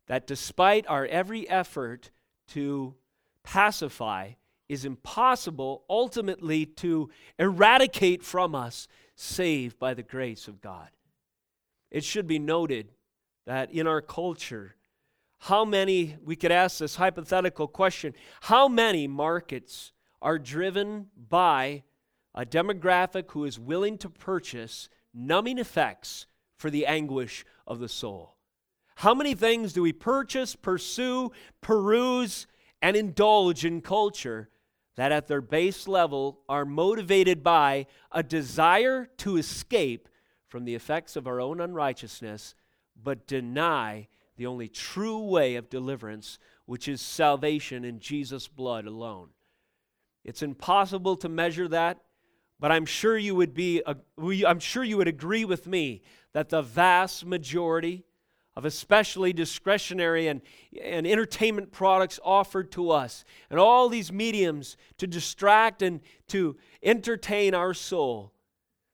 that 0.06 0.26
despite 0.26 0.86
our 0.88 1.04
every 1.04 1.46
effort 1.50 2.10
to 2.48 2.94
pacify, 3.42 4.30
is 4.68 4.84
impossible 4.84 5.84
ultimately 5.88 6.66
to 6.66 7.10
eradicate 7.38 8.22
from 8.22 8.54
us, 8.54 8.88
save 9.14 9.78
by 9.78 9.94
the 9.94 10.02
grace 10.02 10.48
of 10.48 10.60
God. 10.60 10.88
It 11.90 12.04
should 12.04 12.26
be 12.26 12.38
noted 12.38 12.92
that 13.46 13.70
in 13.70 13.86
our 13.86 14.00
culture, 14.00 14.76
how 15.38 15.64
many, 15.64 16.16
we 16.24 16.36
could 16.36 16.50
ask 16.50 16.78
this 16.78 16.96
hypothetical 16.96 17.68
question, 17.68 18.14
how 18.42 18.66
many 18.68 19.06
markets 19.06 19.92
are 20.22 20.38
driven 20.38 21.08
by 21.16 21.84
a 22.34 22.46
demographic 22.46 23.30
who 23.30 23.44
is 23.44 23.58
willing 23.58 23.98
to 23.98 24.08
purchase 24.08 24.88
numbing 25.12 25.58
effects 25.58 26.26
for 26.56 26.70
the 26.70 26.86
anguish 26.86 27.44
of 27.66 27.78
the 27.78 27.88
soul? 27.88 28.36
How 28.96 29.14
many 29.14 29.34
things 29.34 29.72
do 29.72 29.82
we 29.82 29.92
purchase, 29.92 30.56
pursue, 30.56 31.30
peruse, 31.60 32.46
and 32.80 32.96
indulge 32.96 33.64
in 33.64 33.80
culture 33.80 34.48
that 34.96 35.12
at 35.12 35.26
their 35.26 35.40
base 35.40 35.88
level 35.88 36.40
are 36.48 36.64
motivated 36.64 37.42
by 37.42 37.86
a 38.12 38.22
desire 38.22 39.08
to 39.18 39.36
escape 39.36 40.08
from 40.48 40.64
the 40.64 40.74
effects 40.74 41.16
of 41.16 41.26
our 41.26 41.40
own 41.40 41.60
unrighteousness, 41.60 42.54
but 43.00 43.26
deny 43.26 44.06
the 44.36 44.46
only 44.46 44.68
true 44.68 45.18
way 45.18 45.56
of 45.56 45.70
deliverance, 45.70 46.38
which 46.66 46.86
is 46.88 47.00
salvation 47.00 47.84
in 47.84 47.98
Jesus' 47.98 48.48
blood 48.48 48.86
alone. 48.86 49.30
It's 50.24 50.42
impossible 50.42 51.16
to 51.16 51.28
measure 51.28 51.68
that, 51.68 51.98
but 52.58 52.72
I'm 52.72 52.86
sure 52.86 53.18
you 53.18 53.34
would 53.34 53.52
be 53.52 53.82
I'm 53.86 54.60
sure 54.60 54.84
you 54.84 54.96
would 54.96 55.08
agree 55.08 55.44
with 55.44 55.66
me 55.66 56.02
that 56.32 56.48
the 56.48 56.62
vast 56.62 57.26
majority 57.26 58.04
of 58.56 58.64
especially 58.64 59.32
discretionary 59.32 60.28
and, 60.28 60.40
and 60.80 61.06
entertainment 61.06 61.72
products 61.72 62.20
offered 62.24 62.70
to 62.72 62.90
us, 62.90 63.24
and 63.50 63.58
all 63.58 63.88
these 63.88 64.12
mediums 64.12 64.76
to 64.98 65.06
distract 65.06 65.82
and 65.82 66.00
to 66.28 66.56
entertain 66.82 67.54
our 67.54 67.74
soul, 67.74 68.32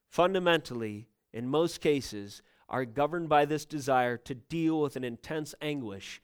fundamentally, 0.08 1.08
in 1.32 1.46
most 1.46 1.80
cases, 1.80 2.42
are 2.68 2.84
governed 2.84 3.28
by 3.28 3.44
this 3.44 3.64
desire 3.64 4.16
to 4.16 4.34
deal 4.34 4.80
with 4.80 4.96
an 4.96 5.04
intense 5.04 5.54
anguish. 5.60 6.22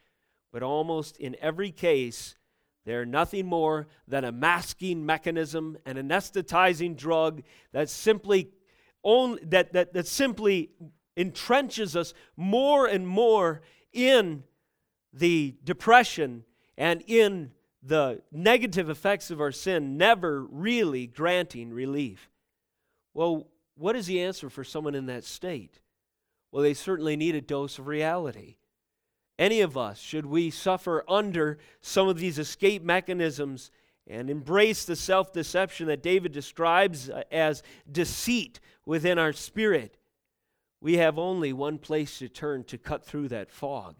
But 0.53 0.62
almost 0.62 1.18
in 1.18 1.37
every 1.40 1.70
case, 1.70 2.37
they're 2.87 3.05
nothing 3.05 3.46
more 3.46 3.88
than 4.07 4.25
a 4.25 4.33
masking 4.33 5.05
mechanism 5.05 5.77
and 5.85 5.99
anesthetizing 5.99 6.96
drug 6.96 7.42
that 7.72 7.90
simply 7.90 8.51
only, 9.03 9.40
that, 9.44 9.72
that, 9.72 9.92
that 9.92 10.07
simply 10.07 10.70
entrenches 11.16 11.96
us 11.96 12.14
more 12.37 12.87
and 12.87 13.07
more 13.07 13.62
in 13.92 14.44
the 15.12 15.55
depression 15.64 16.44
and 16.76 17.02
in 17.07 17.52
the 17.83 18.20
negative 18.33 18.90
effects 18.90 19.31
of 19.31 19.40
our 19.40 19.52
sin, 19.52 19.96
never 19.96 20.42
really 20.44 21.07
granting 21.07 21.72
relief. 21.72 22.29
Well, 23.14 23.46
what 23.76 23.96
is 23.96 24.07
the 24.07 24.20
answer 24.20 24.50
for 24.50 24.64
someone 24.64 24.94
in 24.94 25.07
that 25.07 25.24
state? 25.24 25.81
Well, 26.50 26.62
they 26.62 26.74
certainly 26.74 27.16
need 27.16 27.35
a 27.35 27.40
dose 27.40 27.79
of 27.79 27.87
reality. 27.87 28.57
Any 29.38 29.61
of 29.61 29.76
us, 29.76 29.98
should 29.98 30.26
we 30.26 30.50
suffer 30.50 31.05
under 31.09 31.59
some 31.81 32.09
of 32.09 32.18
these 32.18 32.38
escape 32.38 32.83
mechanisms 32.83 33.70
and 34.07 34.31
embrace 34.31 34.85
the 34.85 34.96
self 34.96 35.33
deception 35.33 35.87
that 35.88 36.02
David 36.02 36.33
describes 36.33 37.11
uh, 37.11 37.22
as 37.31 37.62
deceit 37.90 38.61
within 38.87 39.18
our 39.18 39.33
spirit, 39.33 39.96
we 40.80 40.98
have 40.98 41.18
only 41.18 41.52
one 41.52 41.78
place 41.78 42.18
to 42.18 42.28
turn 42.28 42.64
to 42.64 42.78
cut 42.78 43.04
through 43.04 43.28
that 43.28 43.50
fog. 43.50 43.96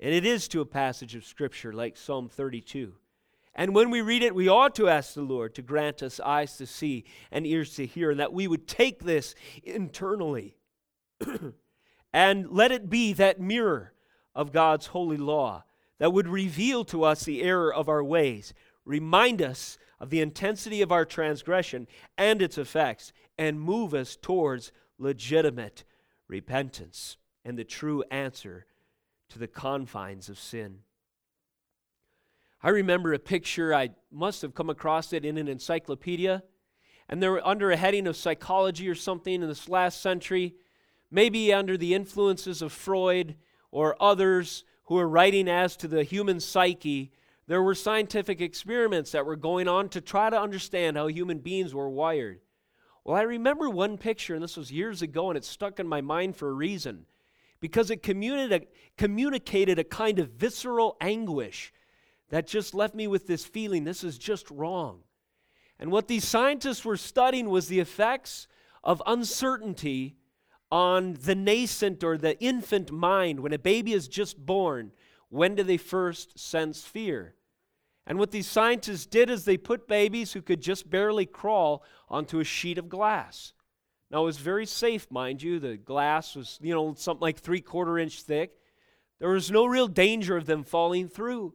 And 0.00 0.14
it 0.14 0.24
is 0.24 0.48
to 0.48 0.60
a 0.60 0.66
passage 0.66 1.14
of 1.14 1.24
Scripture 1.24 1.72
like 1.72 1.96
Psalm 1.96 2.28
32. 2.28 2.94
And 3.54 3.74
when 3.74 3.90
we 3.90 4.00
read 4.00 4.22
it, 4.22 4.34
we 4.34 4.48
ought 4.48 4.76
to 4.76 4.88
ask 4.88 5.14
the 5.14 5.22
Lord 5.22 5.54
to 5.56 5.62
grant 5.62 6.02
us 6.02 6.20
eyes 6.20 6.56
to 6.58 6.66
see 6.66 7.04
and 7.32 7.44
ears 7.44 7.74
to 7.74 7.86
hear, 7.86 8.12
and 8.12 8.20
that 8.20 8.32
we 8.32 8.46
would 8.46 8.68
take 8.68 9.00
this 9.00 9.34
internally 9.64 10.56
and 12.12 12.50
let 12.50 12.70
it 12.70 12.88
be 12.88 13.12
that 13.14 13.40
mirror 13.40 13.92
of 14.32 14.52
God's 14.52 14.86
holy 14.86 15.16
law 15.16 15.64
that 15.98 16.12
would 16.12 16.28
reveal 16.28 16.84
to 16.84 17.02
us 17.02 17.24
the 17.24 17.42
error 17.42 17.74
of 17.74 17.88
our 17.88 18.04
ways, 18.04 18.54
remind 18.84 19.42
us 19.42 19.76
of 19.98 20.10
the 20.10 20.20
intensity 20.20 20.80
of 20.80 20.92
our 20.92 21.04
transgression 21.04 21.88
and 22.16 22.40
its 22.40 22.56
effects, 22.56 23.12
and 23.36 23.60
move 23.60 23.92
us 23.92 24.14
towards 24.14 24.70
legitimate 24.98 25.82
repentance 26.28 27.16
and 27.44 27.58
the 27.58 27.64
true 27.64 28.04
answer 28.10 28.66
to 29.30 29.38
the 29.38 29.48
confines 29.48 30.28
of 30.28 30.38
sin. 30.38 30.80
I 32.62 32.70
remember 32.70 33.12
a 33.12 33.18
picture, 33.18 33.74
I 33.74 33.90
must 34.10 34.42
have 34.42 34.54
come 34.54 34.68
across 34.68 35.12
it 35.12 35.24
in 35.24 35.38
an 35.38 35.48
encyclopedia, 35.48 36.42
and 37.08 37.22
they 37.22 37.28
were 37.28 37.46
under 37.46 37.70
a 37.70 37.76
heading 37.76 38.06
of 38.06 38.16
psychology 38.16 38.88
or 38.88 38.94
something 38.94 39.42
in 39.42 39.48
this 39.48 39.68
last 39.68 40.02
century, 40.02 40.54
maybe 41.10 41.52
under 41.52 41.76
the 41.76 41.94
influences 41.94 42.60
of 42.60 42.72
Freud 42.72 43.36
or 43.70 43.96
others 44.02 44.64
who 44.84 44.96
were 44.96 45.08
writing 45.08 45.48
as 45.48 45.76
to 45.76 45.88
the 45.88 46.02
human 46.02 46.40
psyche. 46.40 47.12
There 47.46 47.62
were 47.62 47.74
scientific 47.74 48.40
experiments 48.40 49.12
that 49.12 49.24
were 49.24 49.36
going 49.36 49.68
on 49.68 49.88
to 49.90 50.00
try 50.00 50.28
to 50.28 50.40
understand 50.40 50.96
how 50.96 51.06
human 51.06 51.38
beings 51.38 51.74
were 51.74 51.88
wired. 51.88 52.40
Well, 53.08 53.16
I 53.16 53.22
remember 53.22 53.70
one 53.70 53.96
picture, 53.96 54.34
and 54.34 54.44
this 54.44 54.58
was 54.58 54.70
years 54.70 55.00
ago, 55.00 55.30
and 55.30 55.38
it 55.38 55.44
stuck 55.46 55.80
in 55.80 55.88
my 55.88 56.02
mind 56.02 56.36
for 56.36 56.50
a 56.50 56.52
reason 56.52 57.06
because 57.58 57.90
it 57.90 58.02
communicated 58.02 59.78
a 59.78 59.84
kind 59.84 60.18
of 60.18 60.28
visceral 60.32 60.98
anguish 61.00 61.72
that 62.28 62.46
just 62.46 62.74
left 62.74 62.94
me 62.94 63.06
with 63.06 63.26
this 63.26 63.46
feeling 63.46 63.84
this 63.84 64.04
is 64.04 64.18
just 64.18 64.50
wrong. 64.50 65.04
And 65.78 65.90
what 65.90 66.06
these 66.06 66.28
scientists 66.28 66.84
were 66.84 66.98
studying 66.98 67.48
was 67.48 67.68
the 67.68 67.80
effects 67.80 68.46
of 68.84 69.02
uncertainty 69.06 70.16
on 70.70 71.14
the 71.14 71.34
nascent 71.34 72.04
or 72.04 72.18
the 72.18 72.38
infant 72.42 72.92
mind 72.92 73.40
when 73.40 73.54
a 73.54 73.58
baby 73.58 73.94
is 73.94 74.06
just 74.06 74.36
born. 74.36 74.92
When 75.30 75.54
do 75.54 75.62
they 75.62 75.78
first 75.78 76.38
sense 76.38 76.82
fear? 76.82 77.36
And 78.08 78.18
what 78.18 78.30
these 78.30 78.46
scientists 78.46 79.04
did 79.04 79.28
is 79.28 79.44
they 79.44 79.58
put 79.58 79.86
babies 79.86 80.32
who 80.32 80.40
could 80.40 80.62
just 80.62 80.88
barely 80.88 81.26
crawl 81.26 81.84
onto 82.08 82.40
a 82.40 82.44
sheet 82.44 82.78
of 82.78 82.88
glass. 82.88 83.52
Now, 84.10 84.22
it 84.22 84.24
was 84.24 84.38
very 84.38 84.64
safe, 84.64 85.10
mind 85.10 85.42
you. 85.42 85.60
The 85.60 85.76
glass 85.76 86.34
was, 86.34 86.58
you 86.62 86.74
know, 86.74 86.94
something 86.94 87.20
like 87.20 87.38
three 87.38 87.60
quarter 87.60 87.98
inch 87.98 88.22
thick. 88.22 88.52
There 89.18 89.28
was 89.28 89.50
no 89.50 89.66
real 89.66 89.88
danger 89.88 90.38
of 90.38 90.46
them 90.46 90.64
falling 90.64 91.06
through. 91.08 91.52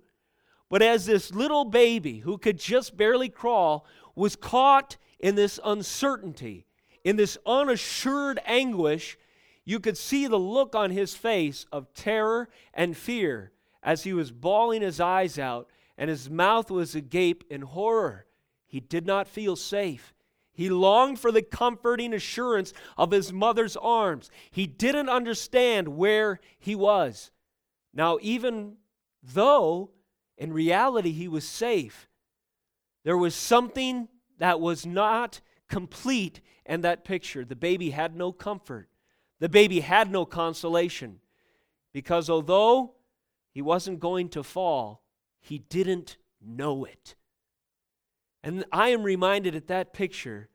But 0.70 0.84
as 0.84 1.08
this 1.08 1.34
little 1.34 1.66
baby 1.66 2.20
who 2.20 2.38
could 2.38 2.60
just 2.60 2.96
barely 2.96 3.30
crawl 3.30 3.88
was 4.16 4.36
caught 4.36 4.98
in 5.20 5.34
this 5.34 5.60
uncertainty, 5.66 6.68
in 7.04 7.16
this 7.16 7.36
unassured 7.48 8.40
anguish, 8.46 9.18
you 9.66 9.80
could 9.80 9.98
see 9.98 10.28
the 10.28 10.38
look 10.38 10.76
on 10.76 10.92
his 10.92 11.16
face 11.16 11.66
of 11.72 11.92
terror 11.96 12.50
and 12.76 12.96
fear 12.96 13.52
as 13.82 14.04
he 14.04 14.14
was 14.14 14.32
bawling 14.32 14.84
his 14.84 15.00
eyes 15.00 15.40
out 15.40 15.68
and 15.98 16.10
his 16.10 16.30
mouth 16.30 16.72
was 16.72 16.96
agape 16.96 17.44
in 17.50 17.62
horror. 17.62 18.26
He 18.66 18.80
did 18.80 19.06
not 19.06 19.28
feel 19.28 19.56
safe. 19.56 20.14
He 20.52 20.70
longed 20.70 21.20
for 21.20 21.32
the 21.32 21.42
comforting 21.42 22.14
assurance 22.14 22.74
of 22.98 23.12
his 23.12 23.34
mother's 23.34 23.76
arms. 23.76 24.30
He 24.52 24.68
didn't 24.68 25.10
understand 25.10 25.90
where 25.90 26.40
he 26.60 26.76
was. 26.76 27.32
Now, 27.94 28.18
even 28.22 28.78
though 29.22 29.92
in 30.38 30.54
reality, 30.54 31.12
he 31.12 31.28
was 31.28 31.48
safe. 31.48 32.10
There 33.04 33.18
was 33.18 33.36
something 33.36 34.08
that 34.40 34.60
was 34.60 34.86
not 34.86 35.42
complete 35.70 36.42
in 36.66 36.82
that 36.82 37.04
picture. 37.04 37.46
The 37.46 37.56
baby 37.56 37.92
had 37.92 38.16
no 38.16 38.32
comfort, 38.32 38.90
the 39.40 39.50
baby 39.50 39.82
had 39.82 40.12
no 40.12 40.26
consolation. 40.26 41.20
Because 41.94 42.28
although 42.30 42.96
he 43.52 43.62
wasn't 43.62 44.00
going 44.00 44.30
to 44.30 44.42
fall, 44.42 45.03
he 45.44 45.60
didn't 45.60 46.18
know 46.42 46.86
it. 46.86 47.16
And 48.42 48.66
I 48.72 48.90
am 48.90 49.04
reminded 49.04 49.56
at 49.56 49.68
that 49.68 49.94
picture 49.94 50.50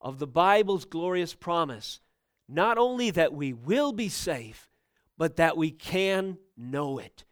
of 0.00 0.18
the 0.18 0.26
Bible's 0.26 0.84
glorious 0.84 1.32
promise 1.32 2.00
not 2.48 2.76
only 2.76 3.10
that 3.12 3.32
we 3.32 3.52
will 3.52 3.92
be 3.92 4.08
safe, 4.08 4.68
but 5.16 5.36
that 5.36 5.56
we 5.56 5.70
can 5.70 6.36
know 6.56 6.98
it 6.98 7.24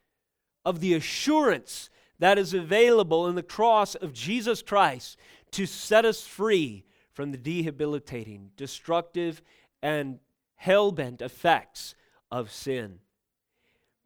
of 0.65 0.81
the 0.81 0.95
assurance 0.95 1.91
that 2.19 2.39
is 2.39 2.55
available 2.55 3.27
in 3.27 3.35
the 3.35 3.43
cross 3.43 3.95
of 3.97 4.13
Jesus 4.13 4.63
Christ 4.63 5.19
to 5.51 5.67
set 5.67 6.05
us 6.05 6.27
free 6.27 6.85
from 7.13 7.33
the 7.33 7.39
debilitating, 7.39 8.51
destructive, 8.57 9.43
and 9.83 10.21
hell 10.55 10.93
bent 10.93 11.21
effects 11.21 11.95
of 12.31 12.53
sin. 12.53 13.01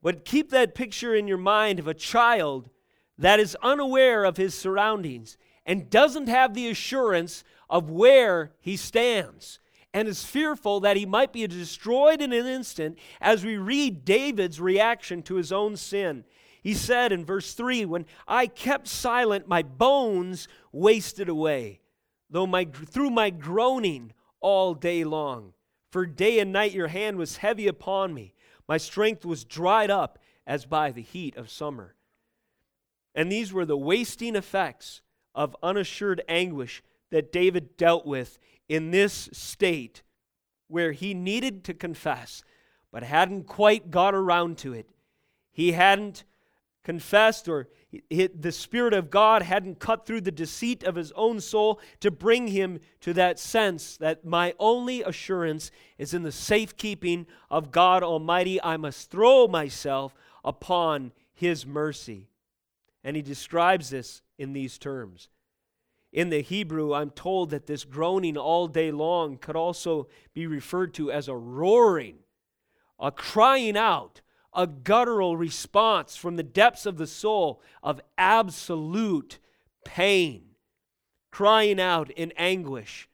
But 0.03 0.25
keep 0.25 0.51
that 0.51 0.75
picture 0.75 1.15
in 1.15 1.29
your 1.29 1.39
mind 1.39 1.79
of 1.79 1.89
a 1.89 1.95
child 1.95 2.71
that 3.19 3.41
is 3.41 3.57
unaware 3.63 4.25
of 4.25 4.37
his 4.37 4.55
surroundings 4.55 5.37
and 5.67 5.91
doesn't 5.91 6.29
have 6.29 6.55
the 6.55 6.69
assurance 6.69 7.45
of 7.71 7.91
where 7.91 8.53
he 8.61 8.77
stands 8.77 9.59
and 9.93 10.09
is 10.09 10.25
fearful 10.25 10.81
that 10.81 10.97
he 10.97 11.07
might 11.07 11.33
be 11.33 11.47
destroyed 11.47 12.21
in 12.21 12.33
an 12.33 12.47
instant 12.47 12.99
as 13.21 13.45
we 13.45 13.57
read 13.57 14.05
David's 14.05 14.61
reaction 14.61 15.23
to 15.23 15.37
his 15.37 15.53
own 15.53 15.77
sin. 15.77 16.25
He 16.61 16.75
said 16.75 17.13
in 17.13 17.25
verse 17.25 17.55
3 17.55 17.85
When 17.85 18.05
I 18.27 18.49
kept 18.49 18.89
silent, 18.89 19.47
my 19.47 19.63
bones 19.63 20.49
wasted 20.73 21.29
away, 21.29 21.81
though 22.29 22.47
my, 22.47 22.65
through 22.65 23.11
my 23.11 23.31
groaning 23.31 24.13
all 24.41 24.75
day 24.75 25.05
long. 25.05 25.53
For 25.91 26.07
day 26.07 26.41
and 26.41 26.53
night 26.53 26.73
your 26.73 26.89
hand 26.89 27.17
was 27.17 27.37
heavy 27.37 27.69
upon 27.69 28.13
me. 28.13 28.35
My 28.67 28.79
strength 28.79 29.25
was 29.25 29.45
dried 29.45 29.91
up 29.91 30.19
as 30.45 30.67
by 30.67 30.91
the 30.91 31.03
heat 31.03 31.37
of 31.37 31.51
summer. 31.51 31.95
And 33.15 33.31
these 33.31 33.53
were 33.53 33.65
the 33.65 33.77
wasting 33.77 34.37
effects 34.37 35.01
of 35.35 35.57
unassured 35.63 36.23
anguish 36.29 36.83
that 37.11 37.33
David 37.33 37.77
dealt 37.77 38.07
with 38.07 38.39
in 38.69 38.91
this 38.91 39.29
state 39.33 40.03
where 40.69 40.93
he 40.93 41.15
needed 41.15 41.65
to 41.65 41.75
confess, 41.75 42.43
but 42.91 43.03
hadn't 43.03 43.47
quite 43.47 43.91
got 43.91 44.15
around 44.15 44.59
to 44.59 44.73
it. 44.73 44.89
He 45.53 45.73
hadn't 45.73 46.25
confessed 46.83 47.49
or 47.49 47.69
the 48.11 48.53
Spirit 48.53 48.93
of 48.93 49.11
God 49.11 49.43
hadn't 49.43 49.79
cut 49.79 50.05
through 50.05 50.21
the 50.23 50.33
deceit 50.33 50.85
of 50.85 50.97
his 50.97 51.13
own 51.13 51.41
soul 51.41 51.81
to 52.01 52.11
bring 52.11 52.49
him 52.49 52.81
to 53.01 53.13
that 53.15 53.39
sense 53.39 53.97
that 53.97 54.25
my 54.25 54.55
only 54.59 55.03
assurance 55.03 55.71
is 55.97 56.13
in 56.13 56.25
the 56.25 56.33
safekeeping 56.33 57.27
of 57.51 57.71
God 57.71 58.03
Almighty. 58.03 58.61
I 58.63 58.77
must 58.77 59.11
throw 59.11 59.47
myself 59.47 60.15
upon 60.45 61.13
his 61.33 61.65
mercy. 61.65 62.29
And 63.05 63.15
he 63.15 63.23
describes 63.23 63.91
this 63.91 64.23
in 64.39 64.55
these 64.55 64.79
terms. 64.79 65.29
In 66.13 66.31
the 66.31 66.41
Hebrew, 66.41 66.95
I'm 66.95 67.11
told 67.11 67.51
that 67.51 67.67
this 67.67 67.85
groaning 67.85 68.37
all 68.37 68.67
day 68.67 68.91
long 68.91 69.37
could 69.37 69.57
also 69.57 70.09
be 70.33 70.47
referred 70.47 70.95
to 70.95 71.13
as 71.13 71.29
a 71.29 71.37
roaring, 71.37 72.19
a 72.99 73.13
crying 73.13 73.77
out 73.77 74.23
a 74.55 74.67
guttural 74.67 75.37
response 75.37 76.17
from 76.17 76.37
the 76.37 76.43
depths 76.43 76.87
of 76.87 76.97
the 76.97 77.07
soul 77.07 77.61
of 77.83 78.01
absolute 78.17 79.39
pain, 79.85 80.43
crying 81.31 81.81
out 81.81 82.11
in 82.13 82.33
anguish 82.37 83.09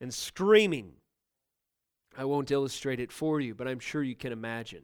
and 0.00 0.12
screaming. 0.12 0.92
I 2.16 2.24
won't 2.24 2.50
illustrate 2.50 2.98
it 2.98 3.12
for 3.12 3.40
you, 3.40 3.54
but 3.54 3.68
I'm 3.68 3.78
sure 3.78 4.02
you 4.02 4.16
can 4.16 4.32
imagine. 4.32 4.82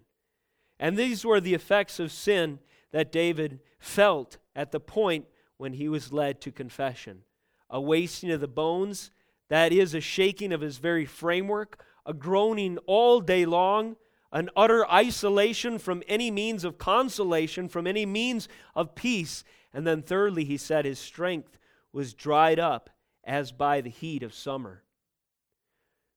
And 0.79 0.97
these 0.97 1.25
were 1.25 1.41
the 1.41 1.55
effects 1.55 1.99
of 1.99 2.13
sin 2.13 2.61
that 2.95 3.11
David 3.11 3.59
felt 3.81 4.39
at 4.55 4.71
the 4.71 4.79
point 4.79 5.27
when 5.57 5.73
he 5.73 5.89
was 5.89 6.13
led 6.13 6.41
to 6.41 6.53
confession 6.53 7.23
a 7.69 7.81
wasting 7.81 8.31
of 8.31 8.41
the 8.41 8.47
bones 8.47 9.11
That 9.49 9.73
is 9.73 9.95
a 9.95 10.01
shaking 10.01 10.53
of 10.53 10.61
his 10.61 10.79
very 10.79 11.05
framework, 11.05 11.85
a 12.07 12.15
groaning 12.15 12.79
all 12.87 13.21
day 13.21 13.45
long, 13.45 13.97
an 14.31 14.49
utter 14.57 14.89
isolation 14.89 15.79
from 15.81 16.05
any 16.07 16.31
means 16.31 16.63
of 16.63 16.79
consolation, 16.79 17.69
from 17.69 17.89
any 17.89 18.07
means 18.07 18.49
of 18.77 18.95
peace. 18.95 19.43
And 19.73 19.85
then, 19.85 20.01
thirdly, 20.01 20.45
he 20.45 20.57
said 20.57 20.85
his 20.85 21.01
strength 21.01 21.59
was 21.93 22.15
dried 22.15 22.61
up 22.61 22.91
as 23.25 23.51
by 23.51 23.81
the 23.81 23.91
heat 23.91 24.23
of 24.23 24.33
summer. 24.33 24.85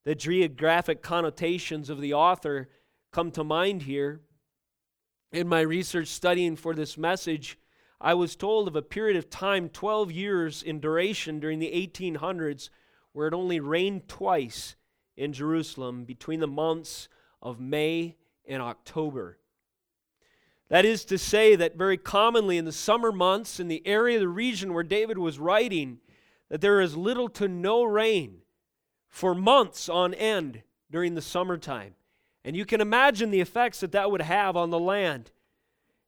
The 0.06 0.14
geographic 0.16 1.02
connotations 1.02 1.90
of 1.90 2.02
the 2.02 2.14
author 2.14 2.70
come 3.12 3.32
to 3.32 3.44
mind 3.44 3.82
here. 3.82 4.22
In 5.32 5.48
my 5.48 5.60
research 5.60 6.08
studying 6.08 6.56
for 6.56 6.74
this 6.74 6.98
message, 6.98 7.60
I 8.00 8.14
was 8.14 8.38
told 8.38 8.68
of 8.68 8.78
a 8.78 8.82
period 8.82 9.18
of 9.18 9.30
time, 9.30 9.68
12 9.68 10.10
years 10.10 10.64
in 10.64 10.80
duration 10.80 11.42
during 11.42 11.60
the 11.60 11.72
1800s, 11.72 12.70
where 13.12 13.28
it 13.28 13.34
only 13.34 13.60
rained 13.60 14.08
twice 14.08 14.76
in 15.18 15.34
Jerusalem 15.34 16.06
between 16.06 16.40
the 16.40 16.48
months 16.48 17.10
of 17.42 17.60
May 17.60 18.16
and 18.48 18.62
October. 18.62 19.38
That 20.70 20.86
is 20.86 21.04
to 21.06 21.18
say, 21.18 21.58
that 21.58 21.76
very 21.76 21.98
commonly 21.98 22.58
in 22.58 22.66
the 22.66 22.72
summer 22.72 23.12
months, 23.12 23.60
in 23.60 23.68
the 23.68 23.86
area, 23.86 24.18
of 24.18 24.22
the 24.22 24.28
region 24.30 24.74
where 24.74 24.84
David 24.84 25.18
was 25.18 25.40
writing, 25.40 26.00
that 26.50 26.62
there 26.62 26.80
is 26.80 26.96
little 26.96 27.28
to 27.30 27.50
no 27.50 27.84
rain 27.84 28.44
for 29.10 29.36
months 29.36 29.90
on 29.90 30.14
end 30.14 30.64
during 30.90 31.16
the 31.16 31.22
summertime. 31.22 31.96
And 32.48 32.56
you 32.56 32.64
can 32.64 32.80
imagine 32.80 33.30
the 33.30 33.42
effects 33.42 33.82
that 33.82 33.92
that 33.92 34.10
would 34.10 34.22
have 34.22 34.56
on 34.56 34.70
the 34.70 34.80
land. 34.80 35.32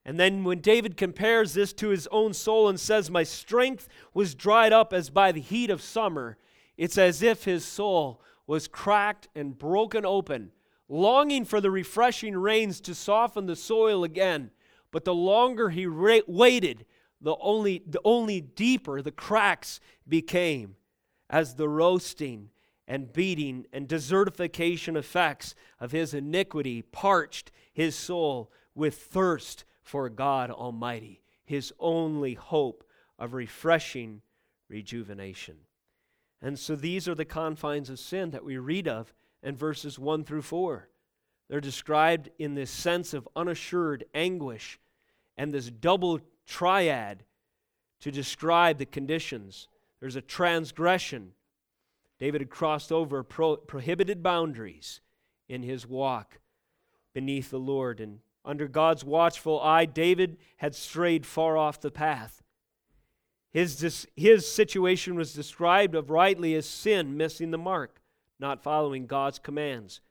And 0.06 0.18
then 0.18 0.46
when 0.46 0.62
David 0.62 0.96
compares 0.96 1.54
this 1.54 1.74
to 1.74 1.90
his 1.90 2.08
own 2.14 2.34
soul 2.34 2.70
and 2.70 2.80
says, 2.80 3.12
My 3.12 3.24
strength 3.24 3.90
was 4.14 4.36
dried 4.36 4.72
up 4.72 4.94
as 4.94 5.10
by 5.10 5.34
the 5.34 5.42
heat 5.42 5.70
of 5.70 5.82
summer, 5.82 6.38
it's 6.78 6.98
as 6.98 7.22
if 7.22 7.44
his 7.44 7.66
soul 7.66 8.22
was 8.48 8.70
cracked 8.70 9.28
and 9.36 9.60
broken 9.60 10.06
open, 10.06 10.54
longing 10.88 11.44
for 11.44 11.60
the 11.60 11.72
refreshing 11.72 12.38
rains 12.38 12.80
to 12.80 12.96
soften 12.96 13.46
the 13.46 13.58
soil 13.58 14.06
again. 14.06 14.52
But 14.92 15.04
the 15.04 15.14
longer 15.14 15.72
he 15.72 15.88
ra- 15.88 16.20
waited, 16.26 16.86
the 17.20 17.36
only, 17.42 17.84
the 17.86 18.00
only 18.06 18.40
deeper 18.40 19.02
the 19.02 19.12
cracks 19.12 19.82
became 20.08 20.78
as 21.30 21.56
the 21.56 21.68
roasting 21.68 22.52
and 22.90 23.14
beating 23.14 23.68
and 23.72 23.88
desertification 23.88 24.98
effects 24.98 25.54
of 25.80 25.92
his 25.92 26.16
iniquity 26.16 26.82
parched 26.82 27.52
his 27.72 27.96
soul 27.96 28.52
with 28.74 28.96
thirst 28.96 29.64
for 29.84 30.10
God 30.10 30.50
Almighty, 30.50 31.22
his 31.46 31.72
only 31.80 32.34
hope 32.34 32.84
of 33.20 33.34
refreshing 33.34 34.22
rejuvenation. 34.68 35.58
And 36.42 36.58
so 36.58 36.76
these 36.76 37.08
are 37.08 37.16
the 37.16 37.26
confines 37.26 37.90
of 37.92 38.00
sin 38.00 38.32
that 38.32 38.44
we 38.44 38.58
read 38.58 38.88
of 38.88 39.14
in 39.44 39.56
verses 39.56 40.00
1 40.00 40.24
through 40.24 40.42
4. 40.42 40.90
They're 41.48 41.62
described 41.62 42.30
in 42.40 42.56
this 42.56 42.72
sense 42.72 43.14
of 43.14 43.28
unassured 43.36 44.06
anguish 44.14 44.80
and 45.38 45.54
this 45.54 45.70
double 45.70 46.20
triad 46.48 47.24
to 48.02 48.12
describe 48.12 48.78
the 48.78 48.86
conditions. 48.86 49.68
There's 50.00 50.16
a 50.16 50.22
transgression. 50.22 51.34
David 52.20 52.42
had 52.42 52.50
crossed 52.50 52.92
over 52.92 53.24
pro- 53.24 53.58
prohibited 53.58 54.22
boundaries 54.22 55.02
in 55.48 55.64
his 55.64 55.88
walk 55.88 56.40
beneath 57.14 57.50
the 57.50 57.60
Lord 57.60 58.00
and 58.00 58.20
under 58.46 58.68
God's 58.68 59.04
watchful 59.04 59.62
eye, 59.62 59.86
David 59.86 60.38
had 60.58 60.74
strayed 60.74 61.26
far 61.26 61.58
off 61.58 61.82
the 61.82 61.92
path. 61.92 62.42
His, 63.52 64.08
his 64.16 64.50
situation 64.50 65.16
was 65.16 65.34
described 65.34 65.96
of 65.96 66.10
rightly 66.10 66.56
as 66.56 66.66
sin, 66.66 67.18
missing 67.18 67.52
the 67.52 67.58
mark, 67.58 68.02
not 68.40 68.64
following 68.64 69.08
God's 69.08 69.40
commands. 69.40 70.02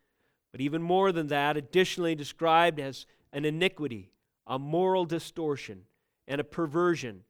But 0.53 0.61
even 0.61 0.83
more 0.83 1.13
than 1.13 1.29
that, 1.29 1.57
additionally 1.57 2.15
described 2.15 2.81
as 2.81 3.07
an 3.33 3.45
iniquity, 3.45 4.11
a 4.47 4.59
moral 4.59 5.05
distortion, 5.05 5.83
and 6.27 6.41
a 6.41 6.45
perversion, 6.45 7.25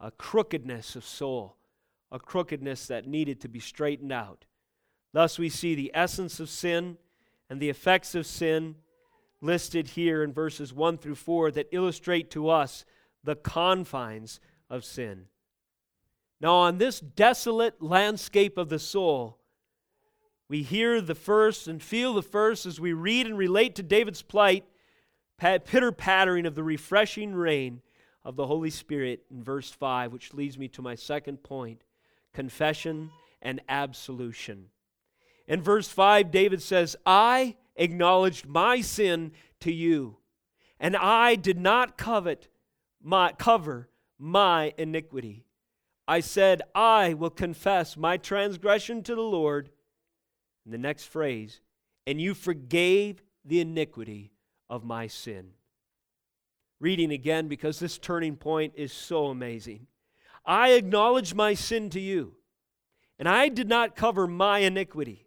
a 0.00 0.10
crookedness 0.10 0.94
of 0.94 1.04
soul, 1.04 1.56
a 2.10 2.18
crookedness 2.18 2.86
that 2.86 3.06
needed 3.06 3.40
to 3.40 3.48
be 3.48 3.60
straightened 3.60 4.12
out. 4.12 4.44
Thus, 5.12 5.38
we 5.38 5.48
see 5.48 5.74
the 5.74 5.90
essence 5.94 6.40
of 6.40 6.50
sin 6.50 6.98
and 7.48 7.60
the 7.60 7.70
effects 7.70 8.14
of 8.14 8.26
sin 8.26 8.76
listed 9.40 9.88
here 9.88 10.22
in 10.22 10.32
verses 10.32 10.72
1 10.72 10.98
through 10.98 11.14
4 11.14 11.50
that 11.52 11.68
illustrate 11.72 12.30
to 12.32 12.48
us 12.48 12.84
the 13.22 13.36
confines 13.36 14.40
of 14.68 14.84
sin. 14.84 15.26
Now, 16.40 16.54
on 16.54 16.78
this 16.78 17.00
desolate 17.00 17.82
landscape 17.82 18.58
of 18.58 18.68
the 18.68 18.78
soul, 18.78 19.38
we 20.48 20.62
hear 20.62 21.00
the 21.00 21.14
first 21.14 21.66
and 21.66 21.82
feel 21.82 22.14
the 22.14 22.22
first 22.22 22.66
as 22.66 22.78
we 22.78 22.92
read 22.92 23.26
and 23.26 23.36
relate 23.36 23.74
to 23.76 23.82
David's 23.82 24.22
plight, 24.22 24.64
pitter 25.38 25.92
pattering 25.92 26.46
of 26.46 26.54
the 26.54 26.62
refreshing 26.62 27.34
rain 27.34 27.80
of 28.24 28.36
the 28.36 28.46
Holy 28.46 28.70
Spirit 28.70 29.24
in 29.30 29.42
verse 29.42 29.70
5, 29.70 30.12
which 30.12 30.34
leads 30.34 30.58
me 30.58 30.68
to 30.68 30.82
my 30.82 30.94
second 30.94 31.42
point 31.42 31.82
confession 32.36 33.10
and 33.40 33.62
absolution. 33.66 34.66
In 35.48 35.62
verse 35.62 35.88
5, 35.88 36.30
David 36.30 36.60
says, 36.60 36.94
I 37.06 37.56
acknowledged 37.76 38.46
my 38.46 38.82
sin 38.82 39.32
to 39.60 39.72
you, 39.72 40.18
and 40.78 40.94
I 40.94 41.36
did 41.36 41.58
not 41.58 41.96
covet 41.96 42.48
my, 43.02 43.32
cover 43.38 43.88
my 44.18 44.74
iniquity. 44.76 45.46
I 46.06 46.20
said, 46.20 46.60
I 46.74 47.14
will 47.14 47.30
confess 47.30 47.96
my 47.96 48.18
transgression 48.18 49.02
to 49.04 49.14
the 49.14 49.22
Lord. 49.22 49.70
And 50.66 50.74
the 50.74 50.78
next 50.78 51.04
phrase, 51.04 51.62
and 52.06 52.20
you 52.20 52.34
forgave 52.34 53.22
the 53.46 53.60
iniquity 53.60 54.32
of 54.68 54.84
my 54.84 55.06
sin. 55.06 55.52
Reading 56.80 57.12
again 57.12 57.48
because 57.48 57.78
this 57.78 57.96
turning 57.96 58.36
point 58.36 58.74
is 58.76 58.92
so 58.92 59.28
amazing. 59.28 59.86
I 60.46 60.70
acknowledge 60.70 61.34
my 61.34 61.54
sin 61.54 61.90
to 61.90 62.00
you, 62.00 62.34
and 63.18 63.28
I 63.28 63.48
did 63.48 63.68
not 63.68 63.96
cover 63.96 64.26
my 64.26 64.60
iniquity. 64.60 65.26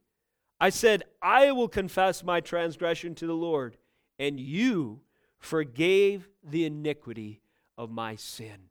I 0.59 0.69
said, 0.69 1.03
I 1.21 1.51
will 1.51 1.67
confess 1.67 2.23
my 2.23 2.39
transgression 2.39 3.15
to 3.15 3.27
the 3.27 3.33
Lord, 3.33 3.77
and 4.17 4.39
you 4.39 5.01
forgave 5.37 6.29
the 6.43 6.65
iniquity 6.65 7.41
of 7.77 7.89
my 7.89 8.15
sin. 8.15 8.69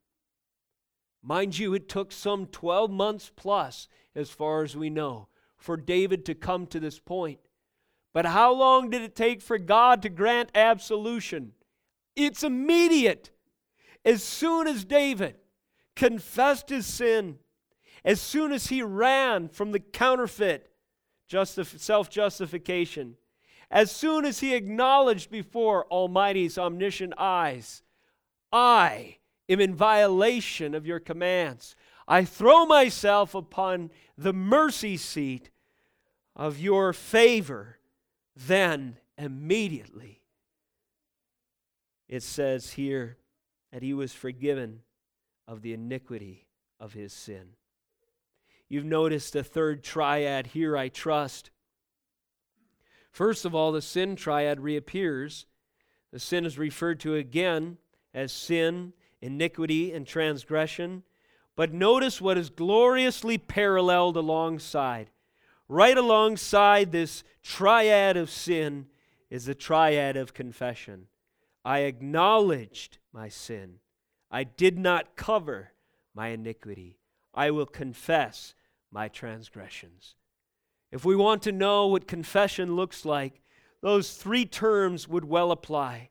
Mind 1.23 1.59
you, 1.59 1.75
it 1.75 1.89
took 1.89 2.13
some 2.13 2.47
12 2.47 2.91
months 2.91 3.31
plus, 3.35 3.89
as 4.15 4.31
far 4.31 4.63
as 4.63 4.77
we 4.77 4.89
know, 4.89 5.29
for 5.57 5.77
David 5.77 6.25
to 6.27 6.35
come 6.35 6.67
to 6.67 6.81
this 6.81 6.99
point. 6.99 7.41
But 8.15 8.27
how 8.27 8.55
long 8.55 8.91
did 8.91 9.03
it 9.03 9.15
take 9.15 9.43
for 9.43 9.59
God 9.59 10.03
to 10.03 10.09
grant 10.09 10.51
absolution? 10.55 11.53
It's 12.17 12.43
immediate. 12.43 13.31
As 14.05 14.23
soon 14.23 14.67
as 14.67 14.85
David 14.85 15.37
confessed 15.99 16.71
his 16.71 16.87
sin, 16.87 17.39
as 18.05 18.21
soon 18.21 18.53
as 18.53 18.69
he 18.69 18.83
ran 18.83 19.49
from 19.49 19.73
the 19.73 19.81
counterfeit 19.81 20.71
justif- 21.31 21.79
self 21.79 22.09
justification. 22.09 23.17
As 23.71 23.91
soon 23.91 24.25
as 24.25 24.41
he 24.41 24.55
acknowledged 24.55 25.31
before 25.31 25.85
Almighty's 25.91 26.57
omniscient 26.57 27.13
eyes, 27.19 27.83
I 28.51 29.19
am 29.49 29.61
in 29.61 29.75
violation 29.75 30.75
of 30.75 30.87
your 30.87 31.01
commands. 31.01 31.77
I 32.07 32.25
throw 32.25 32.65
myself 32.65 33.35
upon 33.35 33.91
the 34.17 34.33
mercy 34.33 34.97
seat 34.97 35.51
of 36.35 36.59
your 36.59 36.95
favor. 36.95 37.79
Then 38.35 38.97
immediately 39.19 40.23
it 42.09 42.23
says 42.23 42.73
here 42.73 43.19
that 43.73 43.83
he 43.83 43.93
was 43.93 44.15
forgiven 44.15 44.81
of 45.49 45.63
the 45.63 45.73
iniquity 45.73 46.47
of 46.79 46.93
his 46.93 47.13
sin. 47.13 47.55
You've 48.69 48.85
noticed 48.85 49.35
a 49.35 49.43
third 49.43 49.83
triad 49.83 50.49
here, 50.49 50.77
I 50.77 50.89
trust. 50.89 51.51
First 53.11 53.47
of 53.47 53.55
all, 53.55 53.73
the 53.73 53.81
sin 53.81 54.15
triad 54.15 54.61
reappears. 54.61 55.47
The 56.13 56.21
sin 56.21 56.45
is 56.45 56.59
referred 56.59 57.01
to 57.01 57.15
again 57.15 57.79
as 58.13 58.31
sin, 58.31 58.93
iniquity, 59.23 59.93
and 59.93 60.07
transgression. 60.07 61.03
But 61.57 61.73
notice 61.73 62.21
what 62.21 62.39
is 62.39 62.51
gloriously 62.51 63.39
paralleled 63.39 64.17
alongside. 64.17 65.11
Right 65.67 65.97
alongside 65.97 66.93
this 66.93 67.25
triad 67.43 68.17
of 68.17 68.31
sin 68.31 68.87
is 69.31 69.47
the 69.47 69.55
triad 69.55 70.17
of 70.17 70.35
confession. 70.35 71.07
I 71.65 71.81
acknowledged 71.81 72.99
my 73.13 73.29
sin. 73.29 73.81
I 74.31 74.45
did 74.45 74.79
not 74.79 75.17
cover 75.17 75.73
my 76.15 76.29
iniquity. 76.29 76.99
I 77.35 77.51
will 77.51 77.67
confess 77.67 78.55
my 78.91 79.09
transgressions. 79.09 80.15
If 80.91 81.05
we 81.05 81.17
want 81.17 81.43
to 81.43 81.53
know 81.53 81.87
what 81.87 82.09
confession 82.09 82.75
looks 82.75 83.05
like, 83.05 83.41
those 83.81 84.15
three 84.15 84.45
terms 84.45 85.07
would 85.07 85.25
well 85.25 85.53
apply 85.53 86.11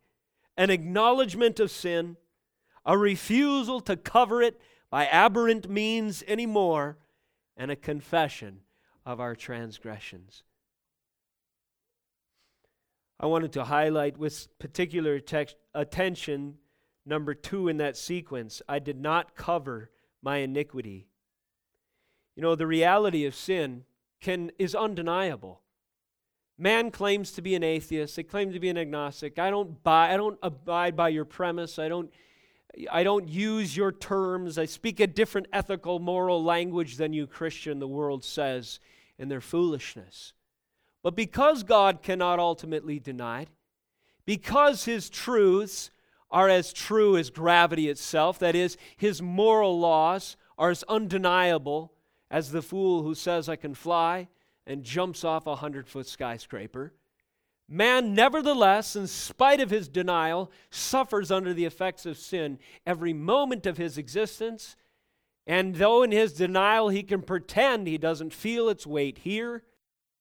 an 0.55 0.71
acknowledgement 0.71 1.59
of 1.59 1.69
sin, 1.69 2.17
a 2.83 2.97
refusal 2.97 3.79
to 3.81 3.95
cover 3.95 4.41
it 4.41 4.59
by 4.89 5.05
aberrant 5.05 5.69
means 5.69 6.23
anymore, 6.27 6.97
and 7.55 7.69
a 7.69 7.75
confession 7.75 8.61
of 9.05 9.19
our 9.19 9.35
transgressions. 9.35 10.43
I 13.19 13.27
wanted 13.27 13.51
to 13.53 13.65
highlight 13.65 14.17
with 14.17 14.47
particular 14.57 15.19
text, 15.19 15.55
attention 15.73 16.55
number 17.07 17.33
two 17.33 17.67
in 17.67 17.77
that 17.77 17.97
sequence. 17.97 18.61
I 18.67 18.79
did 18.79 18.99
not 18.99 19.35
cover 19.35 19.91
my 20.21 20.37
iniquity. 20.37 21.07
You 22.35 22.43
know, 22.43 22.55
the 22.55 22.67
reality 22.67 23.25
of 23.25 23.33
sin 23.33 23.85
can, 24.21 24.51
is 24.59 24.75
undeniable. 24.75 25.61
Man 26.57 26.91
claims 26.91 27.31
to 27.33 27.41
be 27.41 27.55
an 27.55 27.63
atheist. 27.63 28.15
They 28.15 28.23
claim 28.23 28.51
to 28.51 28.59
be 28.59 28.69
an 28.69 28.77
agnostic. 28.77 29.37
I 29.37 29.49
don't 29.49 29.81
buy. 29.83 30.13
I 30.13 30.17
don't 30.17 30.39
abide 30.41 30.95
by 30.95 31.09
your 31.09 31.25
premise. 31.25 31.77
I 31.77 31.87
don't. 31.87 32.11
I 32.91 33.03
don't 33.03 33.27
use 33.27 33.75
your 33.75 33.91
terms. 33.91 34.57
I 34.57 34.65
speak 34.65 34.99
a 34.99 35.07
different 35.07 35.47
ethical, 35.51 35.99
moral 35.99 36.43
language 36.43 36.97
than 36.97 37.13
you, 37.13 37.25
Christian. 37.25 37.79
The 37.79 37.87
world 37.87 38.23
says 38.23 38.79
in 39.17 39.29
their 39.29 39.41
foolishness. 39.41 40.33
But 41.03 41.15
because 41.15 41.63
God 41.63 42.01
cannot 42.01 42.39
ultimately 42.39 42.99
deny 42.99 43.43
it, 43.43 43.49
because 44.25 44.85
His 44.85 45.09
truths 45.09 45.91
are 46.29 46.49
as 46.49 46.73
true 46.73 47.17
as 47.17 47.29
gravity 47.29 47.89
itself, 47.89 48.39
that 48.39 48.55
is, 48.55 48.77
His 48.97 49.21
moral 49.21 49.79
laws 49.79 50.37
are 50.57 50.69
as 50.69 50.83
undeniable 50.83 51.93
as 52.29 52.51
the 52.51 52.61
fool 52.61 53.03
who 53.03 53.15
says, 53.15 53.47
I 53.47 53.55
can 53.55 53.73
fly 53.73 54.27
and 54.65 54.83
jumps 54.83 55.23
off 55.23 55.47
a 55.47 55.55
hundred 55.55 55.87
foot 55.87 56.07
skyscraper. 56.07 56.93
Man, 57.69 58.13
nevertheless, 58.13 58.95
in 58.95 59.07
spite 59.07 59.59
of 59.59 59.69
his 59.69 59.89
denial, 59.89 60.51
suffers 60.69 61.31
under 61.31 61.53
the 61.53 61.65
effects 61.65 62.05
of 62.05 62.17
sin 62.17 62.59
every 62.85 63.13
moment 63.13 63.65
of 63.65 63.77
his 63.77 63.97
existence. 63.97 64.77
And 65.45 65.75
though 65.75 66.03
in 66.03 66.11
his 66.11 66.33
denial 66.33 66.89
he 66.89 67.03
can 67.03 67.21
pretend 67.21 67.87
he 67.87 67.97
doesn't 67.97 68.33
feel 68.33 68.69
its 68.69 68.87
weight 68.87 69.19
here, 69.19 69.63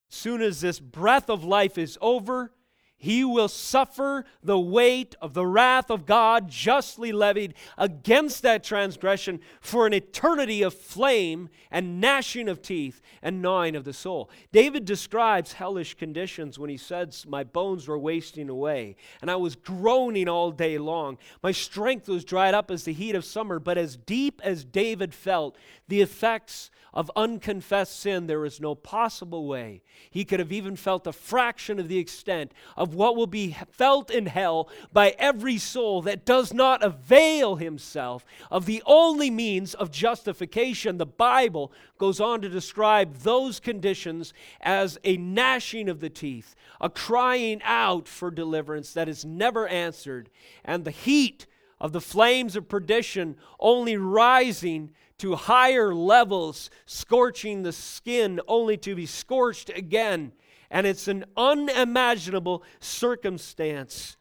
soon 0.09 0.43
as 0.43 0.61
this 0.61 0.81
breath 0.81 1.31
of 1.31 1.45
life 1.45 1.79
is 1.79 1.99
over, 2.01 2.53
he 2.99 3.25
will 3.25 3.49
suffer 3.49 4.25
the 4.43 4.59
weight 4.59 5.15
of 5.21 5.35
the 5.35 5.47
wrath 5.47 5.91
of 5.91 6.07
God 6.07 6.49
justly 6.49 7.13
levied 7.13 7.55
against 7.77 8.43
that 8.43 8.65
transgression 8.65 9.41
for 9.61 9.87
an 9.87 9.93
eternity 9.93 10.63
of 10.63 10.73
flame 10.73 11.51
and 11.71 12.01
gnashing 12.01 12.49
of 12.49 12.63
teeth 12.63 13.03
and 13.23 13.43
gnawing 13.43 13.77
of 13.77 13.85
the 13.85 13.93
soul. 13.93 14.31
David 14.51 14.87
describes 14.87 15.53
hellish 15.53 15.95
conditions 15.95 16.59
when 16.59 16.71
he 16.71 16.79
says, 16.79 17.27
My 17.29 17.45
bones 17.45 17.87
were 17.87 17.99
wasting 17.99 18.49
away, 18.49 18.97
and 19.21 19.31
I 19.31 19.37
was 19.37 19.57
groaning 19.57 20.29
all 20.29 20.51
day 20.51 20.79
long. 20.79 21.19
My 21.43 21.53
strength 21.53 22.09
was 22.09 22.25
dried 22.25 22.55
up 22.55 22.71
as 22.71 22.85
the 22.85 22.95
heat 22.95 23.15
of 23.15 23.25
summer, 23.25 23.59
but 23.59 23.77
as 23.77 23.97
deep 23.97 24.41
as 24.43 24.65
David 24.65 25.13
felt 25.13 25.57
the 25.89 26.01
effects 26.01 26.71
of 26.95 27.11
unconfessed 27.15 28.01
sin, 28.01 28.27
there 28.27 28.47
is 28.47 28.59
no 28.59 28.75
possible 28.75 29.47
way 29.47 29.83
he 30.11 30.25
could 30.25 30.41
have 30.41 30.53
even 30.53 30.77
felt 30.77 31.07
a 31.07 31.13
fraction 31.13 31.79
of 31.79 31.89
the 31.89 31.99
extent 31.99 32.53
of 32.75 32.86
what 32.95 33.17
will 33.17 33.27
be 33.27 33.57
felt 33.71 34.11
in 34.11 34.27
hell 34.27 34.69
by 34.93 35.15
every 35.19 35.59
soul 35.59 36.03
that 36.03 36.25
does 36.25 36.53
not 36.53 36.83
avail 36.83 37.57
himself 37.57 38.25
of 38.51 38.67
the 38.67 38.83
only 38.87 39.31
means 39.31 39.75
of 39.75 39.91
justification. 39.91 40.99
The 40.99 41.07
Bible 41.07 41.73
goes 41.99 42.21
on 42.21 42.41
to 42.43 42.49
describe 42.49 43.17
those 43.19 43.61
conditions 43.61 44.33
as 44.61 44.99
a 45.05 45.17
gnashing 45.17 45.89
of 45.89 46.01
the 46.01 46.11
teeth, 46.11 46.55
a 46.81 46.91
crying 46.91 47.61
out 47.65 48.09
for 48.09 48.31
deliverance 48.31 48.93
that 48.93 49.09
is 49.09 49.25
never 49.25 49.67
answered, 49.69 50.31
and 50.65 50.85
the 50.85 50.91
heat 50.91 51.47
of 51.81 51.93
the 51.93 52.01
flames 52.01 52.57
of 52.57 52.69
perdition 52.69 53.37
only 53.61 53.97
rising 53.97 54.91
to 55.19 55.35
higher 55.35 55.95
levels, 55.95 56.71
scorching 56.85 57.63
the 57.63 57.73
skin 57.73 58.41
only 58.47 58.77
to 58.77 58.95
be 58.95 59.07
scorched 59.07 59.71
again. 59.71 60.33
And 60.71 60.87
it's 60.87 61.09
an 61.09 61.25
unimaginable 61.37 62.63
circumstance 62.81 64.17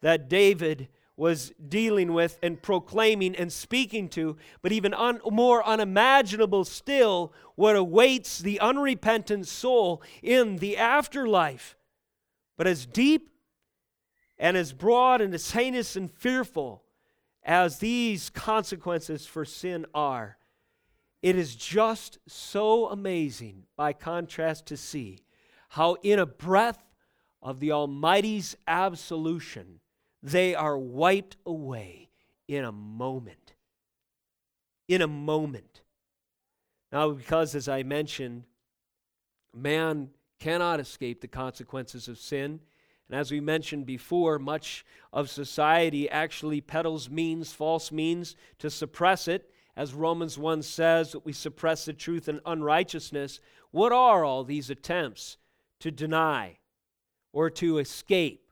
that 0.00 0.28
David 0.28 0.88
was 1.16 1.52
dealing 1.68 2.12
with 2.12 2.38
and 2.44 2.62
proclaiming 2.62 3.34
and 3.34 3.52
speaking 3.52 4.08
to, 4.08 4.36
but 4.62 4.70
even 4.70 4.94
un- 4.94 5.20
more 5.28 5.66
unimaginable 5.66 6.64
still, 6.64 7.32
what 7.56 7.74
awaits 7.74 8.38
the 8.38 8.60
unrepentant 8.60 9.46
soul 9.48 10.00
in 10.22 10.58
the 10.58 10.76
afterlife. 10.76 11.76
But 12.56 12.68
as 12.68 12.86
deep 12.86 13.30
and 14.38 14.56
as 14.56 14.72
broad 14.72 15.20
and 15.20 15.34
as 15.34 15.50
heinous 15.50 15.96
and 15.96 16.08
fearful 16.08 16.84
as 17.42 17.80
these 17.80 18.30
consequences 18.30 19.26
for 19.26 19.44
sin 19.44 19.86
are, 19.92 20.38
it 21.20 21.34
is 21.34 21.56
just 21.56 22.18
so 22.28 22.88
amazing, 22.88 23.64
by 23.76 23.92
contrast, 23.92 24.66
to 24.66 24.76
see 24.76 25.18
how, 25.68 25.96
in 26.02 26.18
a 26.18 26.26
breath 26.26 26.82
of 27.42 27.60
the 27.60 27.72
Almighty's 27.72 28.56
absolution, 28.66 29.80
they 30.22 30.54
are 30.54 30.78
wiped 30.78 31.36
away 31.46 32.10
in 32.46 32.64
a 32.64 32.72
moment. 32.72 33.54
In 34.88 35.02
a 35.02 35.06
moment. 35.06 35.82
Now, 36.90 37.10
because, 37.10 37.54
as 37.54 37.68
I 37.68 37.82
mentioned, 37.82 38.44
man 39.54 40.10
cannot 40.40 40.80
escape 40.80 41.20
the 41.20 41.28
consequences 41.28 42.08
of 42.08 42.18
sin. 42.18 42.60
And 43.08 43.18
as 43.18 43.30
we 43.30 43.40
mentioned 43.40 43.86
before, 43.86 44.38
much 44.38 44.84
of 45.12 45.30
society 45.30 46.08
actually 46.08 46.60
peddles 46.60 47.10
means, 47.10 47.52
false 47.52 47.92
means, 47.92 48.36
to 48.58 48.70
suppress 48.70 49.28
it 49.28 49.50
as 49.78 49.94
Romans 49.94 50.36
1 50.36 50.62
says, 50.62 51.12
that 51.12 51.24
we 51.24 51.32
suppress 51.32 51.84
the 51.84 51.92
truth 51.92 52.28
in 52.28 52.40
unrighteousness. 52.44 53.38
What 53.70 53.92
are 53.92 54.24
all 54.24 54.42
these 54.42 54.70
attempts 54.70 55.36
to 55.80 55.90
deny 55.90 56.58
or 57.32 57.50
to 57.50 57.78
escape 57.78 58.50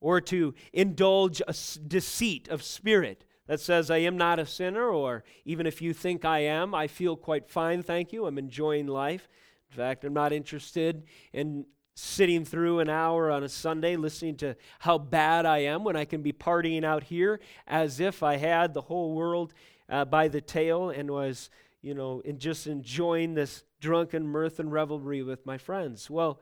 or 0.00 0.20
to 0.20 0.54
indulge 0.72 1.40
a 1.46 1.54
deceit 1.86 2.48
of 2.48 2.62
spirit 2.62 3.24
that 3.46 3.60
says, 3.60 3.90
I 3.90 3.98
am 3.98 4.18
not 4.18 4.38
a 4.38 4.46
sinner, 4.46 4.90
or 4.90 5.24
even 5.44 5.66
if 5.66 5.80
you 5.80 5.94
think 5.94 6.24
I 6.24 6.40
am, 6.40 6.74
I 6.74 6.86
feel 6.86 7.16
quite 7.16 7.48
fine, 7.48 7.82
thank 7.82 8.12
you. 8.12 8.26
I'm 8.26 8.38
enjoying 8.38 8.86
life. 8.86 9.26
In 9.70 9.76
fact, 9.76 10.04
I'm 10.04 10.12
not 10.12 10.32
interested 10.32 11.04
in 11.32 11.64
sitting 11.94 12.44
through 12.44 12.78
an 12.78 12.88
hour 12.88 13.30
on 13.30 13.42
a 13.42 13.48
Sunday 13.48 13.96
listening 13.96 14.36
to 14.36 14.54
how 14.78 14.98
bad 14.98 15.46
I 15.46 15.58
am 15.60 15.82
when 15.82 15.96
I 15.96 16.04
can 16.04 16.22
be 16.22 16.32
partying 16.32 16.84
out 16.84 17.02
here 17.04 17.40
as 17.66 17.98
if 17.98 18.22
I 18.22 18.36
had 18.36 18.72
the 18.72 18.82
whole 18.82 19.14
world 19.14 19.52
uh, 19.88 20.04
by 20.04 20.28
the 20.28 20.40
tail 20.40 20.90
and 20.90 21.10
was, 21.10 21.50
you 21.82 21.94
know, 21.94 22.20
in 22.20 22.38
just 22.38 22.66
enjoying 22.66 23.34
this 23.34 23.64
drunken 23.80 24.26
mirth 24.26 24.60
and 24.60 24.70
revelry 24.70 25.22
with 25.22 25.44
my 25.44 25.58
friends. 25.58 26.08
Well, 26.08 26.38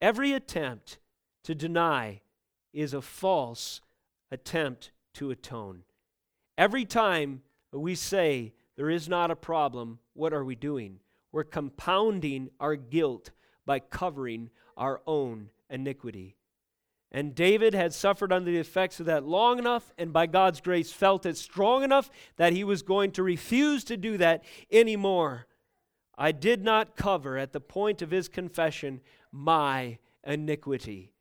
every 0.00 0.32
attempt 0.32 0.98
to 1.44 1.54
deny 1.54 2.20
is 2.72 2.94
a 2.94 3.02
false 3.02 3.80
attempt 4.30 4.90
to 5.14 5.30
atone. 5.30 5.82
Every 6.56 6.84
time 6.84 7.42
we 7.72 7.94
say 7.94 8.52
there 8.76 8.90
is 8.90 9.08
not 9.08 9.30
a 9.30 9.36
problem, 9.36 9.98
what 10.14 10.32
are 10.32 10.44
we 10.44 10.54
doing? 10.54 11.00
We're 11.32 11.44
compounding 11.44 12.50
our 12.60 12.76
guilt 12.76 13.30
by 13.66 13.80
covering 13.80 14.50
our 14.76 15.00
own 15.06 15.50
iniquity. 15.68 16.36
And 17.10 17.34
David 17.34 17.74
had 17.74 17.94
suffered 17.94 18.32
under 18.32 18.50
the 18.50 18.58
effects 18.58 19.00
of 19.00 19.06
that 19.06 19.24
long 19.24 19.58
enough, 19.58 19.92
and 19.96 20.12
by 20.12 20.26
God's 20.26 20.60
grace 20.60 20.92
felt 20.92 21.24
it 21.24 21.38
strong 21.38 21.82
enough 21.82 22.10
that 22.36 22.52
he 22.52 22.64
was 22.64 22.82
going 22.82 23.12
to 23.12 23.22
refuse 23.22 23.82
to 23.84 23.96
do 23.96 24.18
that 24.18 24.44
anymore. 24.70 25.46
I 26.18 26.32
did 26.32 26.62
not 26.62 26.96
cover 26.96 27.38
at 27.38 27.52
the 27.52 27.60
point 27.60 28.02
of 28.02 28.10
his 28.10 28.28
confession 28.28 29.00
my 29.32 29.98
iniquity. 30.24 31.12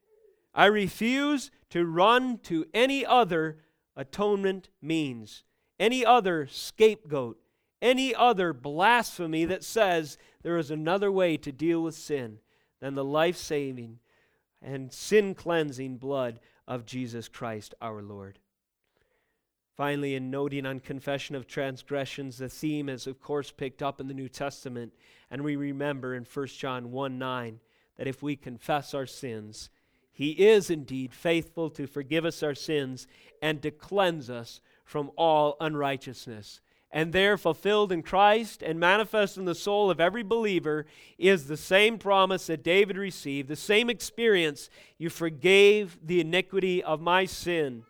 I 0.54 0.66
refuse 0.66 1.52
to 1.70 1.86
run 1.86 2.40
to 2.40 2.66
any 2.74 3.06
other 3.06 3.60
atonement 3.96 4.70
means, 4.82 5.44
any 5.80 6.06
other 6.06 6.48
scapegoat, 6.50 7.40
any 7.82 8.16
other 8.16 8.54
blasphemy 8.54 9.46
that 9.46 9.64
says 9.64 10.18
there 10.42 10.58
is 10.58 10.72
another 10.72 11.12
way 11.12 11.38
to 11.38 11.52
deal 11.52 11.84
with 11.84 11.96
sin 11.96 12.40
than 12.80 12.96
the 12.96 13.06
life 13.06 13.38
saving 13.38 14.00
and 14.62 14.92
sin 14.92 15.36
cleansing 15.36 15.98
blood 15.98 16.40
of 16.68 16.86
Jesus 16.86 17.28
Christ 17.28 17.76
our 17.82 18.02
Lord. 18.02 18.40
Finally, 19.76 20.16
in 20.16 20.32
noting 20.32 20.66
on 20.66 20.80
confession 20.80 21.36
of 21.36 21.46
transgressions, 21.46 22.40
the 22.40 22.50
theme 22.50 22.90
is, 22.90 23.06
of 23.06 23.22
course, 23.22 23.52
picked 23.52 23.84
up 23.84 24.02
in 24.02 24.08
the 24.08 24.14
New 24.14 24.28
Testament. 24.28 24.92
And 25.30 25.44
we 25.44 25.56
remember 25.56 26.16
in 26.16 26.26
1 26.26 26.48
John 26.48 26.92
1 26.92 27.20
9 27.20 27.60
that 27.98 28.08
if 28.08 28.22
we 28.22 28.36
confess 28.36 28.94
our 28.94 29.06
sins, 29.06 29.70
he 30.12 30.32
is 30.32 30.70
indeed 30.70 31.14
faithful 31.14 31.70
to 31.72 31.88
forgive 31.88 32.26
us 32.26 32.42
our 32.42 32.56
sins 32.56 33.08
and 33.42 33.62
to 33.62 33.72
cleanse 33.72 34.30
us 34.30 34.62
from 34.84 35.12
all 35.16 35.58
unrighteousness 35.60 36.62
and 36.92 37.12
there 37.12 37.38
fulfilled 37.38 37.92
in 37.92 38.02
Christ 38.02 38.64
and 38.64 38.80
manifest 38.80 39.38
in 39.38 39.46
the 39.46 39.56
soul 39.56 39.92
of 39.92 40.00
every 40.00 40.24
believer 40.24 40.86
is 41.18 41.48
the 41.48 41.58
same 41.58 41.98
promise 41.98 42.48
that 42.48 42.64
David 42.64 42.98
received, 42.98 43.50
the 43.50 43.56
same 43.56 43.90
experience. 43.90 44.70
You 44.98 45.10
forgave 45.10 45.98
the 46.02 46.22
iniquity 46.22 46.82
of 46.82 47.02
my 47.02 47.26
sin. 47.26 47.84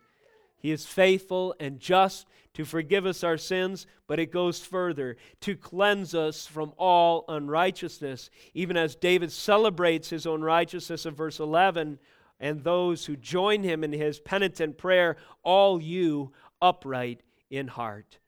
He 0.58 0.70
is 0.72 0.86
faithful 0.86 1.54
and 1.60 1.78
just 1.78 2.26
to 2.54 2.64
forgive 2.64 3.06
us 3.06 3.22
our 3.22 3.36
sins, 3.36 3.86
but 4.08 4.18
it 4.18 4.32
goes 4.32 4.58
further 4.58 5.16
to 5.40 5.56
cleanse 5.56 6.14
us 6.14 6.46
from 6.46 6.72
all 6.76 7.24
unrighteousness. 7.28 8.30
Even 8.54 8.76
as 8.76 8.96
David 8.96 9.30
celebrates 9.30 10.10
his 10.10 10.26
own 10.26 10.42
righteousness 10.42 11.06
in 11.06 11.14
verse 11.14 11.38
11, 11.38 11.98
and 12.40 12.62
those 12.62 13.06
who 13.06 13.16
join 13.16 13.62
him 13.62 13.84
in 13.84 13.92
his 13.92 14.20
penitent 14.20 14.78
prayer, 14.78 15.16
all 15.42 15.80
you 15.80 16.32
upright 16.60 17.22
in 17.50 17.68
heart. 17.68 18.18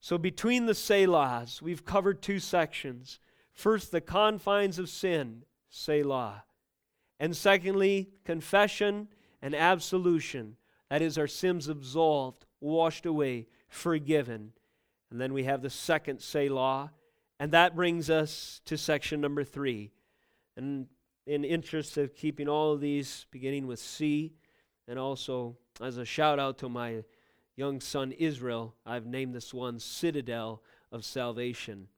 So, 0.00 0.18
between 0.18 0.66
the 0.66 0.72
Selahs, 0.72 1.62
we've 1.62 1.84
covered 1.84 2.22
two 2.22 2.40
sections. 2.40 3.20
First, 3.52 3.92
the 3.92 4.00
confines 4.00 4.78
of 4.78 4.88
sin, 4.88 5.44
Selah. 5.68 6.44
And 7.20 7.36
secondly, 7.36 8.10
confession 8.24 9.08
and 9.40 9.54
absolution. 9.54 10.56
That 10.92 11.00
is, 11.00 11.16
our 11.16 11.26
sins 11.26 11.68
absolved, 11.68 12.44
washed 12.60 13.06
away, 13.06 13.46
forgiven. 13.66 14.52
And 15.10 15.18
then 15.18 15.32
we 15.32 15.44
have 15.44 15.62
the 15.62 15.70
second 15.70 16.20
Selah, 16.20 16.92
and 17.40 17.52
that 17.52 17.74
brings 17.74 18.10
us 18.10 18.60
to 18.66 18.76
section 18.76 19.18
number 19.22 19.42
three. 19.42 19.90
And 20.54 20.88
in 21.26 21.44
interest 21.44 21.96
of 21.96 22.14
keeping 22.14 22.46
all 22.46 22.74
of 22.74 22.82
these 22.82 23.24
beginning 23.30 23.66
with 23.66 23.78
C, 23.78 24.34
and 24.86 24.98
also 24.98 25.56
as 25.80 25.96
a 25.96 26.04
shout 26.04 26.38
out 26.38 26.58
to 26.58 26.68
my 26.68 27.04
young 27.56 27.80
son 27.80 28.12
Israel, 28.12 28.74
I've 28.84 29.06
named 29.06 29.34
this 29.34 29.54
one 29.54 29.80
Citadel 29.80 30.62
of 30.92 31.06
Salvation. 31.06 31.88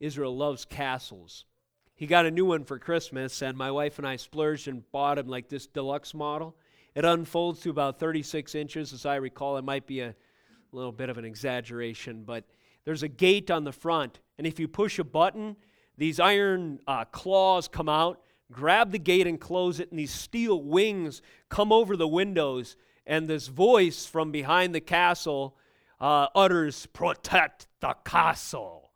Israel 0.00 0.34
loves 0.34 0.64
castles. 0.64 1.44
He 1.94 2.06
got 2.06 2.24
a 2.24 2.30
new 2.30 2.46
one 2.46 2.64
for 2.64 2.78
Christmas, 2.78 3.42
and 3.42 3.58
my 3.58 3.70
wife 3.70 3.98
and 3.98 4.08
I 4.08 4.16
splurged 4.16 4.68
and 4.68 4.90
bought 4.90 5.18
him 5.18 5.28
like 5.28 5.50
this 5.50 5.66
deluxe 5.66 6.14
model. 6.14 6.56
It 6.94 7.04
unfolds 7.04 7.60
to 7.60 7.70
about 7.70 7.98
36 7.98 8.54
inches, 8.54 8.92
as 8.92 9.06
I 9.06 9.16
recall. 9.16 9.56
It 9.56 9.64
might 9.64 9.86
be 9.86 10.00
a 10.00 10.14
little 10.72 10.92
bit 10.92 11.08
of 11.08 11.18
an 11.18 11.24
exaggeration, 11.24 12.24
but 12.24 12.44
there's 12.84 13.02
a 13.02 13.08
gate 13.08 13.50
on 13.50 13.64
the 13.64 13.72
front, 13.72 14.20
and 14.38 14.46
if 14.46 14.58
you 14.58 14.68
push 14.68 14.98
a 14.98 15.04
button, 15.04 15.56
these 15.96 16.18
iron 16.18 16.80
uh, 16.86 17.04
claws 17.06 17.68
come 17.68 17.88
out, 17.88 18.20
grab 18.50 18.90
the 18.90 18.98
gate 18.98 19.26
and 19.26 19.40
close 19.40 19.80
it, 19.80 19.90
and 19.90 19.98
these 19.98 20.10
steel 20.10 20.62
wings 20.62 21.22
come 21.48 21.72
over 21.72 21.96
the 21.96 22.08
windows, 22.08 22.76
and 23.06 23.28
this 23.28 23.48
voice 23.48 24.04
from 24.06 24.32
behind 24.32 24.74
the 24.74 24.80
castle 24.80 25.56
uh, 26.00 26.26
utters, 26.34 26.86
Protect 26.86 27.68
the 27.80 27.94
castle. 28.04 28.90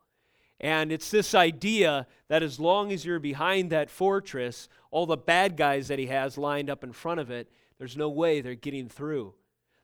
And 0.60 0.90
it's 0.90 1.10
this 1.10 1.34
idea 1.34 2.06
that 2.28 2.42
as 2.42 2.58
long 2.58 2.90
as 2.90 3.04
you're 3.04 3.18
behind 3.18 3.70
that 3.70 3.90
fortress, 3.90 4.68
all 4.90 5.06
the 5.06 5.16
bad 5.16 5.56
guys 5.56 5.88
that 5.88 5.98
he 5.98 6.06
has 6.06 6.38
lined 6.38 6.70
up 6.70 6.82
in 6.82 6.92
front 6.92 7.20
of 7.20 7.30
it, 7.30 7.50
there's 7.78 7.96
no 7.96 8.08
way 8.08 8.40
they're 8.40 8.54
getting 8.54 8.88
through. 8.88 9.34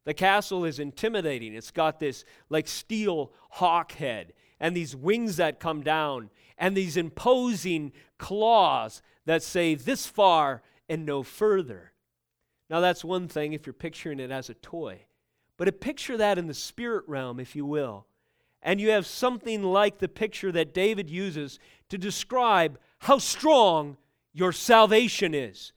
The 0.05 0.15
castle 0.15 0.65
is 0.65 0.79
intimidating. 0.79 1.55
It's 1.55 1.71
got 1.71 2.01
this 2.01 2.25
like 2.49 2.67
steel 2.67 3.33
hawk 3.51 3.93
head 3.93 4.33
and 4.59 4.77
these 4.77 4.97
wings 4.97 5.37
that 5.37 5.61
come 5.61 5.83
down 5.83 6.31
and 6.59 6.77
these 6.77 6.97
imposing 6.97 7.93
claws 8.19 9.03
that 9.27 9.43
say 9.43 9.75
this 9.75 10.07
far 10.07 10.63
and 10.89 11.07
no 11.07 11.23
further. 11.23 11.93
Now, 12.69 12.81
that's 12.81 13.05
one 13.05 13.29
thing 13.29 13.53
if 13.53 13.67
you're 13.67 13.75
picturing 13.75 14.19
it 14.19 14.31
as 14.31 14.49
a 14.49 14.55
toy. 14.55 15.03
But 15.57 15.81
picture 15.81 16.17
that 16.17 16.39
in 16.39 16.47
the 16.47 16.55
spirit 16.55 17.05
realm, 17.07 17.39
if 17.39 17.55
you 17.55 17.67
will. 17.67 18.07
And 18.63 18.81
you 18.81 18.91
have 18.91 19.07
something 19.07 19.63
like 19.63 19.99
the 19.99 20.09
picture 20.09 20.51
that 20.53 20.73
David 20.73 21.11
uses 21.11 21.59
to 21.89 21.99
describe 21.99 22.79
how 23.01 23.19
strong 23.19 23.97
your 24.33 24.53
salvation 24.53 25.35
is. 25.35 25.73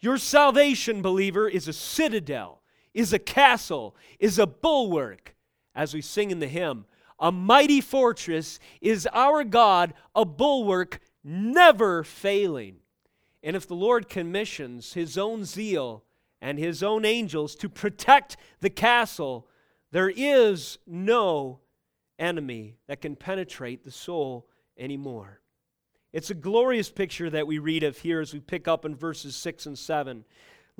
Your 0.00 0.18
salvation, 0.18 1.02
believer, 1.02 1.48
is 1.48 1.66
a 1.66 1.72
citadel, 1.72 2.62
is 2.94 3.12
a 3.12 3.18
castle, 3.18 3.96
is 4.18 4.38
a 4.38 4.46
bulwark. 4.46 5.34
As 5.74 5.94
we 5.94 6.00
sing 6.00 6.30
in 6.30 6.38
the 6.38 6.46
hymn, 6.46 6.86
a 7.18 7.32
mighty 7.32 7.80
fortress 7.80 8.60
is 8.80 9.08
our 9.12 9.42
God, 9.44 9.94
a 10.14 10.24
bulwark 10.24 11.00
never 11.24 12.04
failing. 12.04 12.76
And 13.42 13.56
if 13.56 13.66
the 13.66 13.74
Lord 13.74 14.08
commissions 14.08 14.94
his 14.94 15.18
own 15.18 15.44
zeal 15.44 16.04
and 16.40 16.58
his 16.58 16.82
own 16.82 17.04
angels 17.04 17.54
to 17.56 17.68
protect 17.68 18.36
the 18.60 18.70
castle, 18.70 19.48
there 19.90 20.12
is 20.14 20.78
no 20.86 21.60
enemy 22.18 22.76
that 22.86 23.00
can 23.00 23.16
penetrate 23.16 23.84
the 23.84 23.90
soul 23.90 24.48
anymore. 24.76 25.40
It's 26.12 26.30
a 26.30 26.34
glorious 26.34 26.90
picture 26.90 27.28
that 27.30 27.46
we 27.46 27.58
read 27.58 27.82
of 27.82 27.98
here 27.98 28.20
as 28.20 28.32
we 28.32 28.40
pick 28.40 28.66
up 28.66 28.84
in 28.84 28.94
verses 28.94 29.36
6 29.36 29.66
and 29.66 29.78
7. 29.78 30.24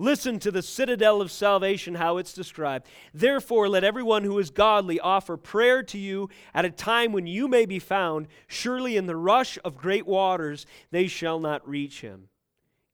Listen 0.01 0.39
to 0.39 0.53
the 0.53 0.63
citadel 0.63 1.21
of 1.21 1.31
salvation, 1.31 1.97
how 1.97 2.19
it's 2.19 2.33
described. 2.33 2.87
Therefore, 3.13 3.69
let 3.69 3.83
everyone 3.83 4.23
who 4.23 4.39
is 4.39 4.49
godly 4.49 5.01
offer 5.01 5.37
prayer 5.37 5.83
to 5.83 5.99
you 5.99 6.31
at 6.55 6.65
a 6.65 6.71
time 6.71 7.13
when 7.13 7.27
you 7.27 7.49
may 7.49 7.67
be 7.67 7.81
found. 7.81 8.29
Surely 8.47 8.97
in 8.97 9.07
the 9.07 9.17
rush 9.17 9.59
of 9.65 9.77
great 9.77 10.07
waters 10.07 10.67
they 10.93 11.09
shall 11.09 11.41
not 11.41 11.69
reach 11.69 12.01
him. 12.01 12.29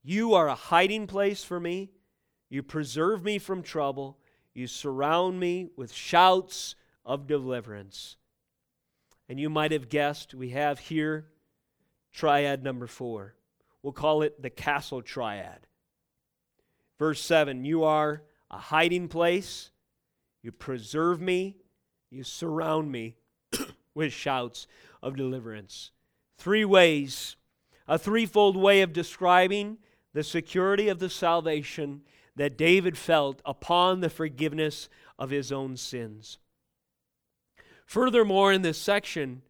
You 0.03 0.33
are 0.35 0.49
a 0.49 0.55
hiding 0.55 1.07
place 1.07 1.45
for 1.45 1.61
me. 1.61 1.91
You 2.49 2.63
preserve 2.63 3.23
me 3.23 3.39
from 3.39 3.63
trouble. 3.63 4.19
You 4.55 4.67
surround 4.67 5.39
me 5.39 5.69
with 5.77 5.93
shouts 5.93 6.75
of 7.05 7.27
deliverance. 7.27 8.17
And 9.29 9.39
you 9.39 9.51
might 9.51 9.73
have 9.73 9.91
guessed 9.91 10.35
we 10.35 10.51
have 10.51 10.79
here 10.79 11.27
triad 12.15 12.63
number 12.63 12.87
four. 12.87 13.35
We'll 13.83 13.93
call 13.93 14.23
it 14.23 14.41
the 14.41 14.49
castle 14.49 15.03
triad. 15.03 15.67
Verse 16.99 17.21
7 17.21 17.65
You 17.65 17.85
are 17.85 18.23
a 18.51 18.57
hiding 18.57 19.09
place, 19.09 19.71
you 20.43 20.53
preserve 20.53 21.21
me, 21.21 21.57
you 22.11 22.25
surround 22.25 22.91
me 22.91 23.17
with 23.95 24.13
shouts 24.13 24.67
of 25.03 25.17
deliverance. 25.17 25.91
Three 26.39 26.65
ways, 26.65 27.37
a 27.87 27.99
threefold 27.99 28.57
way 28.57 28.81
of 28.81 28.93
describing 28.93 29.79
the 30.15 30.23
security 30.23 30.89
of 30.89 31.01
the 31.01 31.11
salvation 31.11 32.03
that 32.37 32.57
David 32.57 32.97
felt 32.97 33.43
upon 33.45 34.01
the 34.01 34.11
forgiveness 34.11 34.89
of 35.19 35.31
his 35.31 35.53
own 35.53 35.77
sins. 35.77 36.39
Furthermore, 37.87 38.53
in 38.53 38.63
this 38.63 38.79
section, 38.79 39.43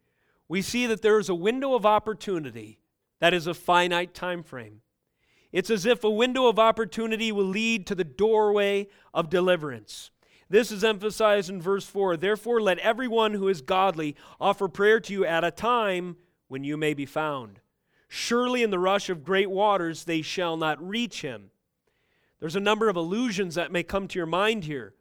we 0.47 0.61
see 0.61 0.85
that 0.87 1.01
there 1.01 1.19
is 1.19 1.29
a 1.29 1.35
window 1.35 1.73
of 1.73 1.85
opportunity 1.85 2.79
that 3.19 3.33
is 3.33 3.47
a 3.47 3.53
finite 3.53 4.13
time 4.13 4.43
frame. 4.43 4.81
It's 5.51 5.69
as 5.69 5.85
if 5.85 6.03
a 6.03 6.09
window 6.09 6.47
of 6.47 6.59
opportunity 6.59 7.31
will 7.31 7.45
lead 7.45 7.87
to 7.87 7.95
the 7.95 8.03
doorway 8.03 8.87
of 9.13 9.29
deliverance. 9.29 10.11
This 10.49 10.71
is 10.71 10.83
emphasized 10.83 11.49
in 11.49 11.61
verse 11.61 11.85
4. 11.85 12.17
Therefore, 12.17 12.61
let 12.61 12.77
everyone 12.79 13.33
who 13.33 13.47
is 13.47 13.61
godly 13.61 14.15
offer 14.39 14.67
prayer 14.67 14.99
to 14.99 15.13
you 15.13 15.25
at 15.25 15.43
a 15.43 15.51
time 15.51 16.17
when 16.47 16.63
you 16.63 16.77
may 16.77 16.93
be 16.93 17.05
found. 17.05 17.61
Surely 18.07 18.61
in 18.61 18.69
the 18.69 18.79
rush 18.79 19.09
of 19.09 19.23
great 19.23 19.49
waters 19.49 20.03
they 20.03 20.21
shall 20.21 20.57
not 20.57 20.85
reach 20.85 21.21
him. 21.21 21.49
There's 22.39 22.55
a 22.55 22.59
number 22.59 22.89
of 22.89 22.95
allusions 22.95 23.55
that 23.55 23.71
may 23.71 23.81
come 23.81 24.07
to 24.09 24.19
your 24.19 24.27
mind 24.27 24.65
here. 24.65 24.93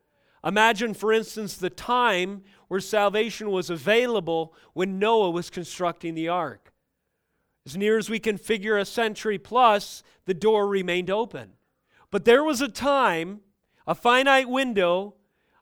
Imagine, 0.44 0.92
for 0.92 1.12
instance, 1.12 1.56
the 1.56 1.70
time 1.70 2.42
where 2.68 2.80
salvation 2.80 3.50
was 3.50 3.70
available 3.70 4.54
when 4.74 4.98
Noah 4.98 5.30
was 5.30 5.48
constructing 5.48 6.14
the 6.14 6.28
ark. 6.28 6.72
As 7.66 7.76
near 7.76 7.96
as 7.96 8.10
we 8.10 8.18
can 8.18 8.36
figure 8.36 8.76
a 8.76 8.84
century 8.84 9.38
plus, 9.38 10.02
the 10.26 10.34
door 10.34 10.66
remained 10.68 11.10
open. 11.10 11.52
But 12.10 12.26
there 12.26 12.44
was 12.44 12.60
a 12.60 12.68
time, 12.68 13.40
a 13.86 13.94
finite 13.94 14.48
window 14.48 15.14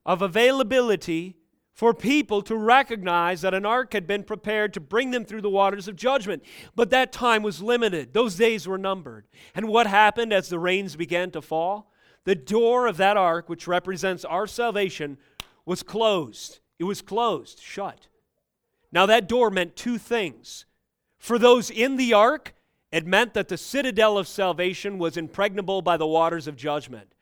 of 0.05 0.21
availability 0.21 1.37
for 1.73 1.95
people 1.95 2.43
to 2.43 2.57
recognize 2.57 3.41
that 3.41 3.55
an 3.55 3.65
ark 3.65 3.93
had 3.93 4.07
been 4.07 4.25
prepared 4.25 4.75
to 4.75 4.81
bring 4.81 5.13
them 5.13 5.25
through 5.25 5.41
the 5.41 5.49
waters 5.49 5.87
of 5.87 5.97
judgment. 5.97 6.43
But 6.75 6.91
that 6.91 7.13
time 7.13 7.43
was 7.43 7.63
limited, 7.63 8.13
those 8.13 8.35
days 8.35 8.67
were 8.67 8.79
numbered. 8.79 9.27
And 9.55 9.69
what 9.69 9.87
happened 9.87 10.33
as 10.33 10.49
the 10.49 10.59
rains 10.59 10.97
began 10.97 11.31
to 11.31 11.41
fall? 11.41 11.92
The 12.25 12.35
door 12.35 12.87
of 12.87 12.97
that 12.99 13.17
ark, 13.17 13.49
which 13.49 13.67
represents 13.67 14.25
our 14.25 14.47
salvation, 14.47 15.19
was 15.65 15.83
closed. 15.83 16.61
It 16.79 16.85
was 16.85 17.03
closed, 17.03 17.61
shut. 17.61 18.07
Now, 18.91 19.07
that 19.07 19.29
door 19.29 19.51
meant 19.51 19.77
two 19.77 19.99
things. 19.99 20.67
For 21.19 21.39
those 21.39 21.71
in 21.71 21.97
the 21.97 22.13
ark, 22.13 22.55
it 22.91 23.07
meant 23.07 23.35
that 23.35 23.49
the 23.49 23.57
citadel 23.57 24.19
of 24.19 24.29
salvation 24.29 24.99
was 24.99 25.17
impregnable 25.17 25.81
by 25.81 25.97
the 25.97 26.07
waters 26.07 26.47
of 26.47 26.57
judgment. 26.57 27.15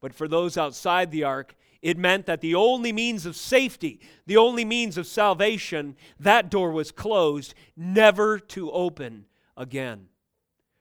But 0.00 0.12
for 0.12 0.28
those 0.28 0.58
outside 0.58 1.10
the 1.10 1.24
ark, 1.24 1.54
it 1.80 1.96
meant 1.96 2.26
that 2.26 2.40
the 2.40 2.54
only 2.54 2.92
means 2.92 3.26
of 3.26 3.36
safety, 3.36 4.00
the 4.26 4.36
only 4.36 4.64
means 4.64 4.98
of 4.98 5.06
salvation, 5.06 5.96
that 6.20 6.50
door 6.50 6.70
was 6.70 6.90
closed, 6.90 7.54
never 7.76 8.38
to 8.38 8.70
open 8.72 9.26
again. 9.56 10.08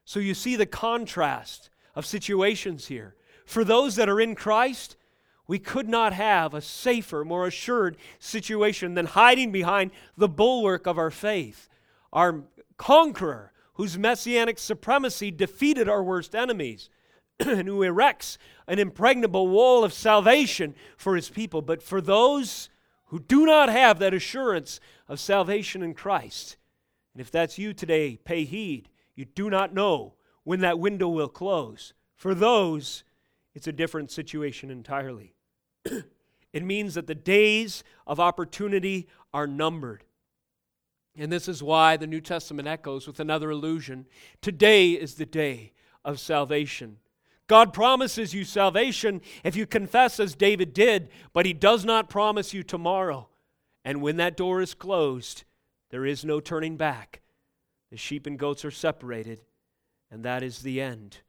So 0.04 0.20
you 0.20 0.34
see 0.34 0.56
the 0.56 0.66
contrast 0.66 1.70
of 1.96 2.06
situations 2.06 2.88
here. 2.88 3.16
For 3.46 3.64
those 3.64 3.96
that 3.96 4.10
are 4.10 4.20
in 4.20 4.36
Christ, 4.36 4.96
we 5.48 5.60
could 5.60 5.88
not 5.88 6.14
have 6.14 6.54
a 6.54 6.62
safer, 6.62 7.24
more 7.24 7.48
assured 7.48 7.98
situation 8.20 8.96
than 8.96 9.06
hiding 9.06 9.52
behind 9.52 9.92
the 10.18 10.28
bulwark 10.28 10.88
of 10.88 10.98
our 10.98 11.12
faith, 11.12 11.70
our 12.12 12.44
conqueror, 12.78 13.52
whose 13.74 13.98
messianic 13.98 14.58
supremacy 14.58 15.32
defeated 15.32 15.88
our 15.88 16.04
worst 16.04 16.34
enemies. 16.34 16.90
and 17.40 17.68
who 17.68 17.84
erects 17.84 18.38
an 18.68 18.80
impregnable 18.80 19.48
wall 19.48 19.84
of 19.84 19.94
salvation 19.94 20.74
for 20.98 21.16
his 21.16 21.30
people. 21.30 21.62
But 21.62 21.84
for 21.84 22.00
those 22.00 22.70
who 23.08 23.20
do 23.20 23.46
not 23.46 23.70
have 23.70 24.00
that 24.00 24.14
assurance 24.14 24.80
of 25.08 25.20
salvation 25.20 25.84
in 25.84 25.94
Christ, 25.94 26.58
and 27.14 27.22
if 27.22 27.32
that's 27.32 27.58
you 27.58 27.74
today, 27.74 28.18
pay 28.18 28.44
heed. 28.44 28.90
You 29.16 29.26
do 29.26 29.50
not 29.50 29.74
know 29.74 30.16
when 30.44 30.60
that 30.62 30.80
window 30.80 31.08
will 31.08 31.30
close. 31.30 31.94
For 32.14 32.36
those, 32.36 33.05
it's 33.56 33.68
a 33.68 33.72
different 33.72 34.12
situation 34.12 34.70
entirely. 34.70 35.34
it 36.54 36.64
means 36.64 36.94
that 36.94 37.08
the 37.08 37.16
days 37.16 37.84
of 38.06 38.20
opportunity 38.20 39.08
are 39.34 39.48
numbered. 39.48 40.04
And 41.18 41.32
this 41.32 41.48
is 41.48 41.64
why 41.64 41.96
the 41.96 42.08
New 42.08 42.20
Testament 42.20 42.68
echoes 42.68 43.08
with 43.08 43.22
another 43.22 43.50
illusion. 43.50 44.06
Today 44.42 44.92
is 44.92 45.16
the 45.16 45.26
day 45.26 45.72
of 46.04 46.20
salvation. 46.20 46.98
God 47.48 47.74
promises 47.74 48.34
you 48.34 48.44
salvation 48.44 49.22
if 49.44 49.56
you 49.56 49.66
confess 49.66 50.20
as 50.20 50.36
David 50.36 50.74
did, 50.74 51.10
but 51.32 51.46
he 51.46 51.54
does 51.54 51.86
not 51.86 52.10
promise 52.10 52.54
you 52.54 52.64
tomorrow. 52.64 53.30
And 53.86 54.02
when 54.02 54.18
that 54.18 54.36
door 54.36 54.62
is 54.62 54.74
closed, 54.74 55.46
there 55.92 56.06
is 56.06 56.26
no 56.26 56.40
turning 56.40 56.76
back. 56.76 57.22
The 57.92 57.98
sheep 57.98 58.26
and 58.26 58.38
goats 58.38 58.66
are 58.66 58.72
separated, 58.72 59.42
and 60.12 60.26
that 60.26 60.44
is 60.44 60.64
the 60.64 60.82
end. 60.82 61.20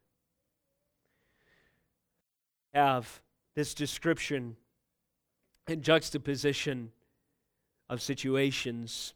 Have 2.76 3.22
this 3.54 3.72
description 3.72 4.54
and 5.66 5.82
juxtaposition 5.82 6.92
of 7.88 8.02
situations 8.02 9.14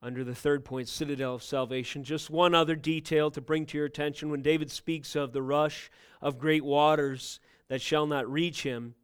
under 0.00 0.24
the 0.24 0.34
third 0.34 0.64
point, 0.64 0.88
citadel 0.88 1.34
of 1.34 1.42
salvation. 1.42 2.02
Just 2.02 2.30
one 2.30 2.54
other 2.54 2.74
detail 2.74 3.30
to 3.32 3.42
bring 3.42 3.66
to 3.66 3.76
your 3.76 3.84
attention 3.84 4.30
when 4.30 4.40
David 4.40 4.70
speaks 4.70 5.14
of 5.14 5.34
the 5.34 5.42
rush 5.42 5.90
of 6.22 6.38
great 6.38 6.64
waters 6.64 7.40
that 7.68 7.82
shall 7.82 8.06
not 8.06 8.32
reach 8.32 8.62
him. 8.62 8.94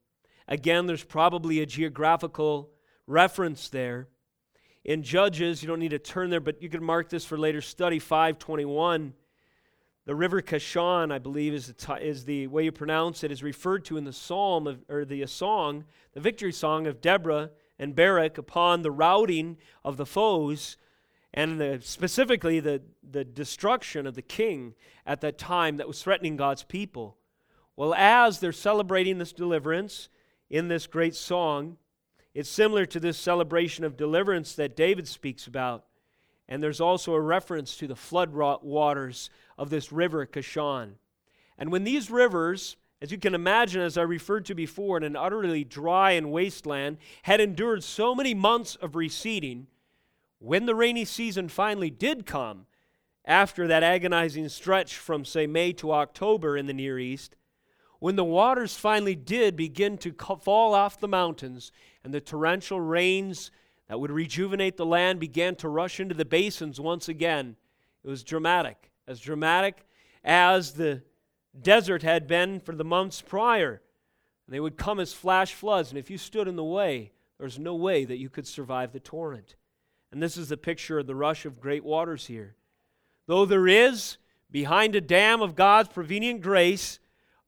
Again, 0.49 0.87
there's 0.87 1.05
probably 1.05 1.61
a 1.61 1.67
geographical 1.67 2.71
reference 3.07 3.69
there. 3.69 4.09
In 4.83 5.03
Judges, 5.03 5.63
you 5.63 5.69
don't 5.69 5.79
need 5.79 5.91
to 5.91 5.99
turn 5.99 6.31
there, 6.31 6.41
but 6.41 6.63
you 6.63 6.71
can 6.71 6.83
mark 6.83 7.11
this 7.11 7.27
for 7.27 7.37
later 7.37 7.61
study, 7.61 7.99
521. 7.99 9.13
The 10.09 10.15
river 10.15 10.41
Kishon, 10.41 11.13
I 11.13 11.19
believe, 11.19 11.53
is 11.53 11.67
the, 11.67 11.97
is 11.97 12.25
the 12.25 12.47
way 12.47 12.65
you 12.65 12.73
pronounce 12.73 13.23
it, 13.25 13.31
is 13.31 13.43
referred 13.43 13.85
to 13.85 13.99
in 13.99 14.05
the 14.05 14.13
psalm 14.15 14.67
of, 14.67 14.83
or 14.89 15.05
the 15.05 15.23
uh, 15.23 15.27
song, 15.27 15.85
the 16.15 16.21
victory 16.21 16.51
song 16.51 16.87
of 16.87 17.03
Deborah 17.03 17.51
and 17.79 17.95
Barak 17.95 18.39
upon 18.39 18.81
the 18.81 18.91
routing 18.91 19.59
of 19.85 19.99
the 19.99 20.07
foes 20.07 20.79
and 21.35 21.61
the, 21.61 21.81
specifically 21.83 22.59
the, 22.59 22.81
the 23.03 23.23
destruction 23.23 24.07
of 24.07 24.15
the 24.15 24.23
king 24.23 24.75
at 25.05 25.21
that 25.21 25.37
time 25.37 25.77
that 25.77 25.87
was 25.87 26.03
threatening 26.03 26.39
God's 26.39 26.65
people. 26.65 27.19
Well, 27.77 27.93
as 27.93 28.41
they're 28.41 28.51
celebrating 28.51 29.19
this 29.19 29.35
deliverance 29.35 30.09
in 30.49 30.69
this 30.69 30.87
great 30.87 31.17
song, 31.17 31.77
it's 32.33 32.49
similar 32.49 32.87
to 32.87 32.99
this 32.99 33.19
celebration 33.19 33.85
of 33.85 33.99
deliverance 33.99 34.55
that 34.55 34.75
David 34.75 35.07
speaks 35.07 35.47
about. 35.47 35.85
And 36.49 36.63
there's 36.63 36.81
also 36.81 37.13
a 37.13 37.21
reference 37.21 37.77
to 37.77 37.87
the 37.87 37.95
flood 37.95 38.33
waters 38.33 39.29
of 39.59 39.71
this 39.71 39.93
river, 39.93 40.25
Kishon. 40.25 40.93
And 41.59 41.71
when 41.73 41.85
these 41.85 42.11
rivers, 42.11 42.77
as 43.03 43.11
you 43.11 43.19
can 43.19 43.35
imagine, 43.35 43.83
as 43.83 43.99
I 43.99 44.03
referred 44.03 44.47
to 44.47 44.55
before, 44.55 44.97
in 44.97 45.03
an 45.03 45.17
utterly 45.17 45.65
dry 45.65 46.13
and 46.13 46.31
wasteland, 46.31 46.99
had 47.23 47.41
endured 47.41 47.83
so 47.83 48.15
many 48.15 48.33
months 48.33 48.77
of 48.77 48.95
receding, 48.95 49.67
when 50.39 50.67
the 50.67 50.75
rainy 50.75 51.05
season 51.05 51.49
finally 51.49 51.91
did 51.91 52.25
come, 52.25 52.67
after 53.25 53.67
that 53.67 53.83
agonizing 53.83 54.49
stretch 54.49 54.97
from, 54.97 55.25
say, 55.25 55.47
May 55.47 55.73
to 55.75 55.93
October 55.93 56.57
in 56.57 56.67
the 56.67 56.73
Near 56.73 56.99
East, 56.99 57.37
when 57.99 58.17
the 58.17 58.25
waters 58.25 58.77
finally 58.77 59.17
did 59.17 59.57
begin 59.57 59.99
to 59.99 60.13
fall 60.41 60.73
off 60.73 61.01
the 61.01 61.09
mountains 61.09 61.73
and 62.05 62.15
the 62.15 62.21
torrential 62.21 62.81
rains 62.81 63.51
that 63.89 63.99
would 63.99 64.11
rejuvenate 64.11 64.77
the 64.77 64.87
land 64.87 65.19
began 65.19 65.57
to 65.57 65.69
rush 65.69 65.99
into 65.99 66.15
the 66.15 66.25
basins 66.25 66.81
once 66.81 67.09
again, 67.09 67.57
it 68.05 68.09
was 68.09 68.23
dramatic, 68.23 68.88
as 69.09 69.19
dramatic 69.19 69.85
as 70.23 70.75
the 70.75 71.03
desert 71.61 72.03
had 72.03 72.29
been 72.29 72.61
for 72.61 72.75
the 72.75 72.85
months 72.85 73.21
prior. 73.21 73.81
And 74.47 74.55
they 74.55 74.61
would 74.61 74.77
come 74.77 75.01
as 75.01 75.13
flash 75.13 75.55
floods, 75.55 75.91
and 75.91 75.99
if 75.99 76.11
you 76.11 76.19
stood 76.19 76.47
in 76.47 76.57
the 76.57 76.65
way, 76.65 77.13
there 77.39 77.47
was 77.47 77.59
no 77.59 77.75
way 77.75 78.05
that 78.05 78.19
you 78.19 78.29
could 78.29 78.47
survive 78.47 78.93
the 78.93 79.01
torrent. 79.01 79.57
And 80.13 80.23
this 80.23 80.37
is 80.37 80.49
the 80.49 80.57
picture 80.57 80.99
of 80.99 81.07
the 81.07 81.15
rush 81.15 81.45
of 81.45 81.61
great 81.61 81.85
waters 81.85 82.27
here. 82.27 82.57
Though 83.27 83.45
there 83.45 83.67
is, 83.67 84.19
behind 84.51 84.95
a 84.95 85.01
dam 85.01 85.43
of 85.43 85.55
God's 85.55 85.91
prevenient 85.91 86.41
grace, 86.41 86.99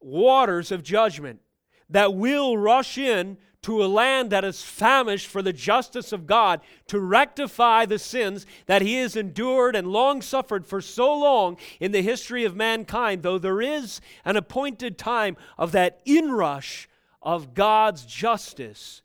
waters 0.00 0.72
of 0.72 0.82
judgment 0.82 1.40
that 1.88 2.14
will 2.14 2.56
rush 2.56 2.98
in 2.98 3.38
to 3.62 3.82
a 3.82 3.86
land 3.86 4.30
that 4.30 4.44
is 4.44 4.62
famished 4.62 5.26
for 5.26 5.42
the 5.42 5.52
justice 5.52 6.12
of 6.12 6.26
God 6.26 6.60
to 6.86 6.98
rectify 6.98 7.84
the 7.84 7.98
sins 7.98 8.46
that 8.66 8.82
He 8.82 8.96
has 8.96 9.16
endured 9.16 9.76
and 9.76 9.88
long 9.88 10.22
suffered 10.22 10.66
for 10.66 10.80
so 10.80 11.14
long 11.14 11.56
in 11.78 11.92
the 11.92 12.02
history 12.02 12.44
of 12.44 12.56
mankind, 12.56 13.22
though 13.22 13.38
there 13.38 13.60
is 13.60 14.00
an 14.24 14.36
appointed 14.36 14.96
time 14.96 15.36
of 15.58 15.72
that 15.72 16.00
inrush 16.06 16.88
of 17.22 17.54
God's 17.54 18.06
justice, 18.06 19.02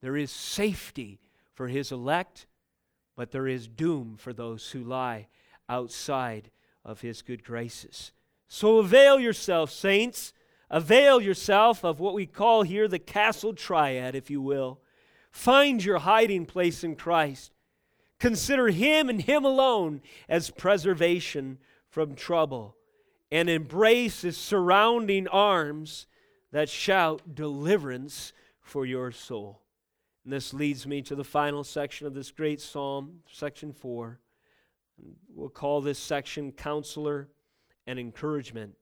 there 0.00 0.16
is 0.16 0.30
safety 0.30 1.20
for 1.52 1.68
His 1.68 1.92
elect 1.92 2.46
but 3.16 3.30
there 3.30 3.46
is 3.46 3.68
doom 3.68 4.16
for 4.18 4.32
those 4.32 4.70
who 4.70 4.82
lie 4.82 5.28
outside 5.68 6.50
of 6.84 7.00
his 7.00 7.22
good 7.22 7.44
graces. 7.44 8.12
So 8.48 8.78
avail 8.78 9.18
yourself, 9.18 9.70
saints. 9.70 10.32
Avail 10.70 11.20
yourself 11.20 11.84
of 11.84 12.00
what 12.00 12.14
we 12.14 12.26
call 12.26 12.62
here 12.62 12.88
the 12.88 12.98
castle 12.98 13.54
triad, 13.54 14.14
if 14.14 14.30
you 14.30 14.40
will. 14.40 14.80
Find 15.30 15.84
your 15.84 15.98
hiding 15.98 16.46
place 16.46 16.84
in 16.84 16.96
Christ. 16.96 17.52
Consider 18.18 18.68
Him 18.68 19.08
and 19.08 19.20
Him 19.20 19.44
alone 19.44 20.00
as 20.28 20.50
preservation 20.50 21.58
from 21.88 22.14
trouble, 22.14 22.76
and 23.30 23.50
embrace 23.50 24.22
His 24.22 24.36
surrounding 24.36 25.28
arms 25.28 26.06
that 26.52 26.68
shout 26.68 27.34
deliverance 27.34 28.32
for 28.60 28.86
your 28.86 29.12
soul. 29.12 29.60
And 30.24 30.32
this 30.32 30.54
leads 30.54 30.86
me 30.86 31.02
to 31.02 31.14
the 31.14 31.24
final 31.24 31.64
section 31.64 32.06
of 32.06 32.14
this 32.14 32.30
great 32.30 32.60
psalm, 32.60 33.20
section 33.30 33.72
4. 33.72 34.18
We'll 35.28 35.48
call 35.48 35.80
this 35.80 35.98
section 35.98 36.52
Counselor 36.52 37.28
and 37.86 37.98
Encouragement. 37.98 38.74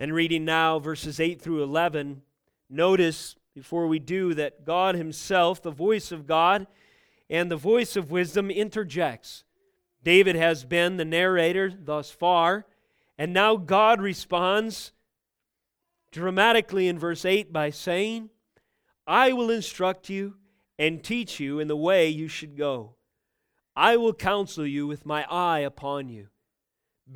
And 0.00 0.14
reading 0.14 0.44
now 0.44 0.78
verses 0.78 1.18
8 1.18 1.42
through 1.42 1.64
11, 1.64 2.22
notice 2.70 3.34
before 3.52 3.88
we 3.88 3.98
do 3.98 4.32
that 4.34 4.64
God 4.64 4.94
Himself, 4.94 5.60
the 5.60 5.72
voice 5.72 6.12
of 6.12 6.24
God, 6.24 6.68
and 7.28 7.50
the 7.50 7.56
voice 7.56 7.96
of 7.96 8.12
wisdom 8.12 8.48
interjects. 8.48 9.42
David 10.04 10.36
has 10.36 10.64
been 10.64 10.98
the 10.98 11.04
narrator 11.04 11.72
thus 11.76 12.12
far, 12.12 12.64
and 13.18 13.32
now 13.32 13.56
God 13.56 14.00
responds 14.00 14.92
dramatically 16.12 16.86
in 16.86 16.96
verse 16.96 17.24
8 17.24 17.52
by 17.52 17.70
saying, 17.70 18.30
I 19.04 19.32
will 19.32 19.50
instruct 19.50 20.08
you 20.08 20.36
and 20.78 21.02
teach 21.02 21.40
you 21.40 21.58
in 21.58 21.66
the 21.66 21.76
way 21.76 22.08
you 22.08 22.28
should 22.28 22.56
go. 22.56 22.94
I 23.74 23.96
will 23.96 24.14
counsel 24.14 24.64
you 24.64 24.86
with 24.86 25.04
my 25.04 25.26
eye 25.28 25.60
upon 25.60 26.08
you. 26.08 26.28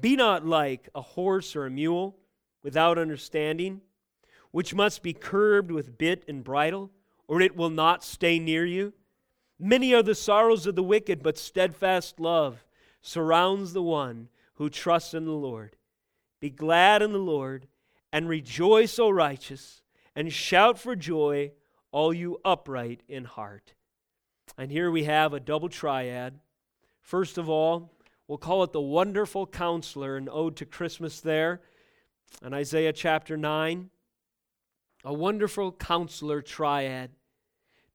Be 0.00 0.16
not 0.16 0.44
like 0.44 0.88
a 0.96 1.00
horse 1.00 1.54
or 1.54 1.66
a 1.66 1.70
mule 1.70 2.18
without 2.62 2.98
understanding, 2.98 3.80
which 4.50 4.74
must 4.74 5.02
be 5.02 5.12
curbed 5.12 5.70
with 5.70 5.98
bit 5.98 6.24
and 6.28 6.44
bridle, 6.44 6.90
or 7.26 7.40
it 7.40 7.56
will 7.56 7.70
not 7.70 8.04
stay 8.04 8.38
near 8.38 8.64
you. 8.64 8.92
Many 9.58 9.94
are 9.94 10.02
the 10.02 10.14
sorrows 10.14 10.66
of 10.66 10.74
the 10.74 10.82
wicked, 10.82 11.22
but 11.22 11.38
steadfast 11.38 12.20
love 12.20 12.64
surrounds 13.00 13.72
the 13.72 13.82
one 13.82 14.28
who 14.54 14.68
trusts 14.68 15.14
in 15.14 15.24
the 15.24 15.32
Lord. 15.32 15.76
Be 16.40 16.50
glad 16.50 17.02
in 17.02 17.12
the 17.12 17.18
Lord 17.18 17.66
and 18.12 18.28
rejoice, 18.28 18.98
O 18.98 19.10
righteous, 19.10 19.82
and 20.14 20.32
shout 20.32 20.78
for 20.78 20.94
joy 20.94 21.52
all 21.90 22.12
you 22.12 22.40
upright 22.44 23.02
in 23.08 23.24
heart. 23.24 23.74
And 24.58 24.70
here 24.70 24.90
we 24.90 25.04
have 25.04 25.32
a 25.32 25.40
double 25.40 25.68
triad. 25.68 26.38
First 27.00 27.38
of 27.38 27.48
all, 27.48 27.92
we'll 28.28 28.38
call 28.38 28.62
it 28.64 28.72
the 28.72 28.80
wonderful 28.80 29.46
counselor, 29.46 30.16
an 30.16 30.28
ode 30.30 30.56
to 30.56 30.66
Christmas 30.66 31.20
there 31.20 31.60
in 32.44 32.54
Isaiah 32.54 32.92
chapter 32.92 33.36
9. 33.36 33.90
A 35.04 35.12
wonderful 35.12 35.72
counselor 35.72 36.40
triad. 36.40 37.10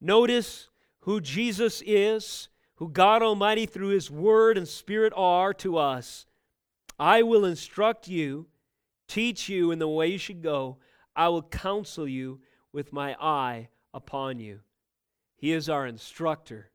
Notice 0.01 0.69
who 1.01 1.21
Jesus 1.21 1.81
is, 1.85 2.49
who 2.75 2.89
God 2.89 3.23
Almighty 3.23 3.65
through 3.65 3.89
His 3.89 4.11
Word 4.11 4.57
and 4.57 4.67
Spirit 4.67 5.13
are 5.15 5.53
to 5.55 5.77
us. 5.77 6.25
I 6.99 7.23
will 7.23 7.45
instruct 7.45 8.07
you, 8.07 8.47
teach 9.07 9.47
you 9.47 9.71
in 9.71 9.79
the 9.79 9.87
way 9.87 10.07
you 10.07 10.17
should 10.17 10.43
go. 10.43 10.77
I 11.15 11.29
will 11.29 11.43
counsel 11.43 12.07
you 12.07 12.41
with 12.71 12.91
my 12.91 13.15
eye 13.19 13.69
upon 13.93 14.39
you. 14.39 14.59
He 15.35 15.53
is 15.53 15.69
our 15.69 15.87
instructor, 15.87 16.71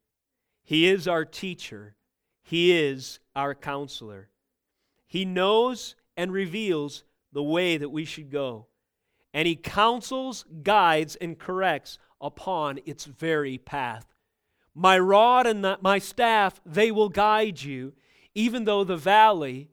He 0.65 0.87
is 0.87 1.07
our 1.07 1.25
teacher, 1.25 1.95
He 2.43 2.73
is 2.73 3.21
our 3.37 3.55
counselor. 3.55 4.31
He 5.07 5.27
knows 5.27 5.95
and 6.17 6.33
reveals 6.33 7.05
the 7.33 7.43
way 7.43 7.77
that 7.77 7.91
we 7.91 8.05
should 8.05 8.31
go. 8.31 8.67
And 9.35 9.49
he 9.49 9.57
counsels, 9.57 10.45
guides, 10.63 11.17
and 11.17 11.39
corrects 11.39 11.99
upon 12.21 12.81
its 12.85 13.05
very 13.05 13.59
path. 13.59 14.07
My 14.75 14.99
rod 14.99 15.47
and 15.47 15.65
the, 15.65 15.79
my 15.81 15.99
staff, 15.99 16.61
they 16.65 16.91
will 16.91 17.09
guide 17.09 17.63
you, 17.63 17.93
even 18.35 18.65
though 18.65 18.85
the 18.85 18.97
valley 18.97 19.71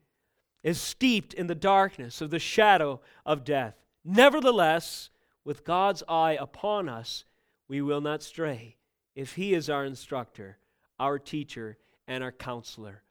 is 0.64 0.80
steeped 0.80 1.34
in 1.34 1.48
the 1.48 1.56
darkness 1.56 2.22
of 2.22 2.32
the 2.32 2.40
shadow 2.40 3.00
of 3.26 3.44
death. 3.46 3.76
Nevertheless, 4.04 5.10
with 5.46 5.64
God's 5.64 6.04
eye 6.08 6.38
upon 6.40 6.90
us, 6.90 7.24
we 7.68 7.82
will 7.82 8.02
not 8.02 8.24
stray 8.24 8.78
if 9.16 9.34
He 9.34 9.54
is 9.54 9.70
our 9.70 9.86
instructor, 9.86 10.58
our 11.00 11.18
teacher, 11.18 11.78
and 12.08 12.24
our 12.24 12.32
counselor. 12.32 13.04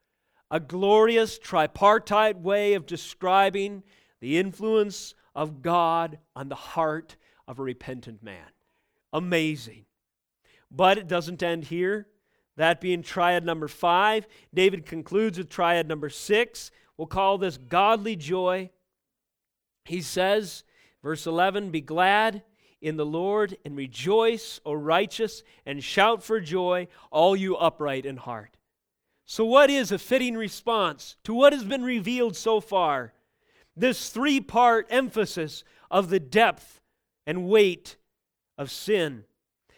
A 0.51 0.61
glorious 0.61 1.39
tripartite 1.39 2.39
way 2.39 2.75
of 2.75 2.87
describing 2.87 3.83
the 4.21 4.39
influence 4.39 5.15
of 5.35 5.63
God 5.63 6.19
on 6.35 6.49
the 6.49 6.55
heart 6.55 7.17
of 7.47 7.59
a 7.59 7.63
repentant 7.63 8.23
man. 8.23 8.47
Amazing. 9.13 9.85
But 10.71 10.99
it 10.99 11.09
doesn't 11.09 11.43
end 11.43 11.65
here. 11.65 12.07
That 12.57 12.81
being 12.81 13.03
triad 13.03 13.45
number 13.45 13.69
five, 13.69 14.27
David 14.53 14.85
concludes 14.85 15.39
with 15.39 15.49
triad 15.49 15.87
number 15.89 16.11
six. 16.11 16.71
We'll 16.97 17.07
call 17.07 17.39
this 17.39 17.57
godly 17.57 18.17
joy. 18.17 18.71
He 19.85 20.03
says, 20.03 20.65
verse 21.03 21.27
11, 21.27 21.71
Be 21.71 21.81
glad 21.81 22.43
in 22.81 22.97
the 22.97 23.07
Lord 23.07 23.57
and 23.65 23.77
rejoice, 23.77 24.61
O 24.67 24.73
righteous, 24.73 25.43
and 25.65 25.83
shout 25.83 26.23
for 26.23 26.41
joy, 26.41 26.89
all 27.11 27.37
you 27.37 27.57
upright 27.57 28.05
in 28.05 28.17
heart. 28.17 28.57
So, 29.25 29.45
what 29.45 29.71
is 29.71 29.93
a 29.93 29.99
fitting 29.99 30.37
response 30.37 31.17
to 31.25 31.35
what 31.35 31.53
has 31.53 31.65
been 31.65 31.83
revealed 31.83 32.37
so 32.37 32.61
far? 32.61 33.13
This 33.79 34.09
three 34.09 34.41
part 34.41 34.87
emphasis 34.91 35.63
of 35.91 36.11
the 36.11 36.19
depth 36.19 36.81
and 37.27 37.49
weight 37.49 37.97
of 38.57 38.71
sin, 38.71 39.25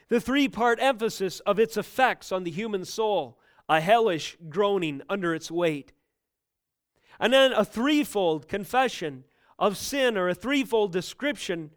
the 0.08 0.20
three 0.20 0.48
part 0.48 0.78
emphasis 0.80 1.40
of 1.40 1.58
its 1.58 1.76
effects 1.76 2.32
on 2.32 2.44
the 2.44 2.50
human 2.50 2.84
soul, 2.84 3.38
a 3.68 3.80
hellish 3.80 4.38
groaning 4.48 5.02
under 5.08 5.34
its 5.34 5.50
weight. 5.50 5.92
And 7.18 7.32
then 7.32 7.52
a 7.52 7.64
threefold 7.64 8.48
confession 8.48 9.24
of 9.58 9.76
sin 9.76 10.16
or 10.16 10.30
a 10.30 10.34
threefold 10.34 10.92
description 10.92 11.70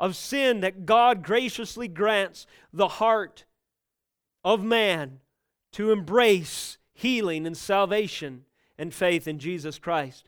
of 0.00 0.16
sin 0.16 0.60
that 0.60 0.84
God 0.84 1.22
graciously 1.22 1.86
grants 1.86 2.46
the 2.72 2.88
heart 2.88 3.44
of 4.44 4.64
man 4.64 5.20
to 5.72 5.92
embrace 5.92 6.78
healing 6.92 7.46
and 7.46 7.56
salvation 7.56 8.44
and 8.76 8.92
faith 8.92 9.28
in 9.28 9.38
Jesus 9.38 9.78
Christ. 9.78 10.27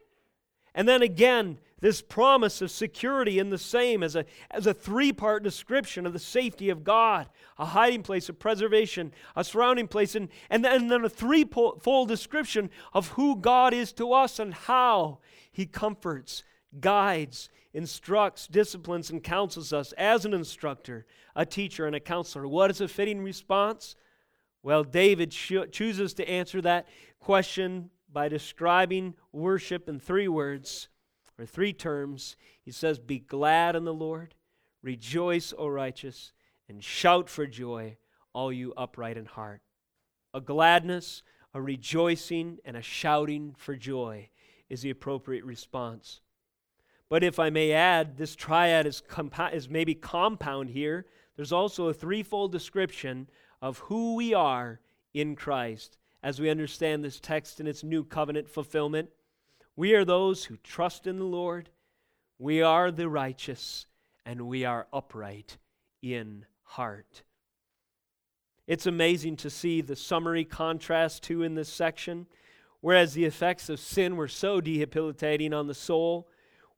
And 0.74 0.88
then 0.88 1.02
again, 1.02 1.58
this 1.80 2.02
promise 2.02 2.60
of 2.60 2.70
security 2.70 3.38
in 3.38 3.50
the 3.50 3.58
same 3.58 4.02
as 4.02 4.14
a, 4.14 4.24
as 4.50 4.66
a 4.66 4.74
three 4.74 5.12
part 5.12 5.42
description 5.42 6.06
of 6.06 6.12
the 6.12 6.18
safety 6.18 6.68
of 6.68 6.84
God 6.84 7.28
a 7.58 7.66
hiding 7.66 8.02
place, 8.02 8.28
a 8.30 8.32
preservation, 8.32 9.12
a 9.36 9.44
surrounding 9.44 9.86
place, 9.86 10.14
and, 10.14 10.30
and, 10.48 10.64
then, 10.64 10.80
and 10.80 10.90
then 10.90 11.04
a 11.04 11.10
threefold 11.10 12.08
description 12.08 12.70
of 12.94 13.08
who 13.08 13.36
God 13.36 13.74
is 13.74 13.92
to 13.92 14.14
us 14.14 14.38
and 14.38 14.54
how 14.54 15.18
He 15.52 15.66
comforts, 15.66 16.42
guides, 16.80 17.50
instructs, 17.74 18.46
disciplines, 18.46 19.10
and 19.10 19.22
counsels 19.22 19.74
us 19.74 19.92
as 19.92 20.24
an 20.24 20.32
instructor, 20.32 21.04
a 21.36 21.44
teacher, 21.44 21.86
and 21.86 21.94
a 21.94 22.00
counselor. 22.00 22.48
What 22.48 22.70
is 22.70 22.80
a 22.80 22.88
fitting 22.88 23.22
response? 23.22 23.94
Well, 24.62 24.82
David 24.82 25.30
chooses 25.30 26.14
to 26.14 26.28
answer 26.28 26.62
that 26.62 26.88
question 27.18 27.90
by 28.12 28.28
describing 28.28 29.14
worship 29.32 29.88
in 29.88 30.00
three 30.00 30.28
words 30.28 30.88
or 31.38 31.46
three 31.46 31.72
terms. 31.72 32.36
He 32.62 32.70
says, 32.70 32.98
Be 32.98 33.18
glad 33.18 33.76
in 33.76 33.84
the 33.84 33.94
Lord, 33.94 34.34
rejoice, 34.82 35.52
O 35.56 35.66
righteous, 35.68 36.32
and 36.68 36.82
shout 36.82 37.28
for 37.28 37.46
joy, 37.46 37.96
all 38.32 38.52
you 38.52 38.72
upright 38.76 39.16
in 39.16 39.26
heart. 39.26 39.62
A 40.32 40.40
gladness, 40.40 41.22
a 41.54 41.60
rejoicing, 41.60 42.58
and 42.64 42.76
a 42.76 42.82
shouting 42.82 43.54
for 43.56 43.74
joy 43.74 44.28
is 44.68 44.82
the 44.82 44.90
appropriate 44.90 45.44
response. 45.44 46.20
But 47.08 47.24
if 47.24 47.40
I 47.40 47.50
may 47.50 47.72
add, 47.72 48.16
this 48.16 48.36
triad 48.36 48.86
is, 48.86 49.02
is 49.52 49.68
maybe 49.68 49.96
compound 49.96 50.70
here. 50.70 51.06
There's 51.34 51.52
also 51.52 51.88
a 51.88 51.94
threefold 51.94 52.52
description 52.52 53.28
of 53.60 53.78
who 53.78 54.14
we 54.14 54.32
are 54.32 54.80
in 55.12 55.34
Christ 55.34 55.98
as 56.22 56.40
we 56.40 56.50
understand 56.50 57.04
this 57.04 57.20
text 57.20 57.60
in 57.60 57.66
its 57.66 57.82
new 57.82 58.04
covenant 58.04 58.48
fulfillment. 58.48 59.08
We 59.76 59.94
are 59.94 60.04
those 60.04 60.44
who 60.44 60.56
trust 60.58 61.06
in 61.06 61.18
the 61.18 61.24
Lord, 61.24 61.70
we 62.38 62.62
are 62.62 62.90
the 62.90 63.08
righteous, 63.08 63.86
and 64.24 64.42
we 64.42 64.64
are 64.64 64.86
upright 64.92 65.58
in 66.02 66.46
heart. 66.62 67.22
It's 68.66 68.86
amazing 68.86 69.36
to 69.38 69.50
see 69.50 69.80
the 69.80 69.96
summary 69.96 70.44
contrast, 70.44 71.22
too, 71.22 71.42
in 71.42 71.54
this 71.54 71.68
section. 71.68 72.26
Whereas 72.80 73.14
the 73.14 73.24
effects 73.24 73.68
of 73.68 73.80
sin 73.80 74.16
were 74.16 74.28
so 74.28 74.60
debilitating 74.60 75.52
on 75.52 75.66
the 75.66 75.74
soul, 75.74 76.28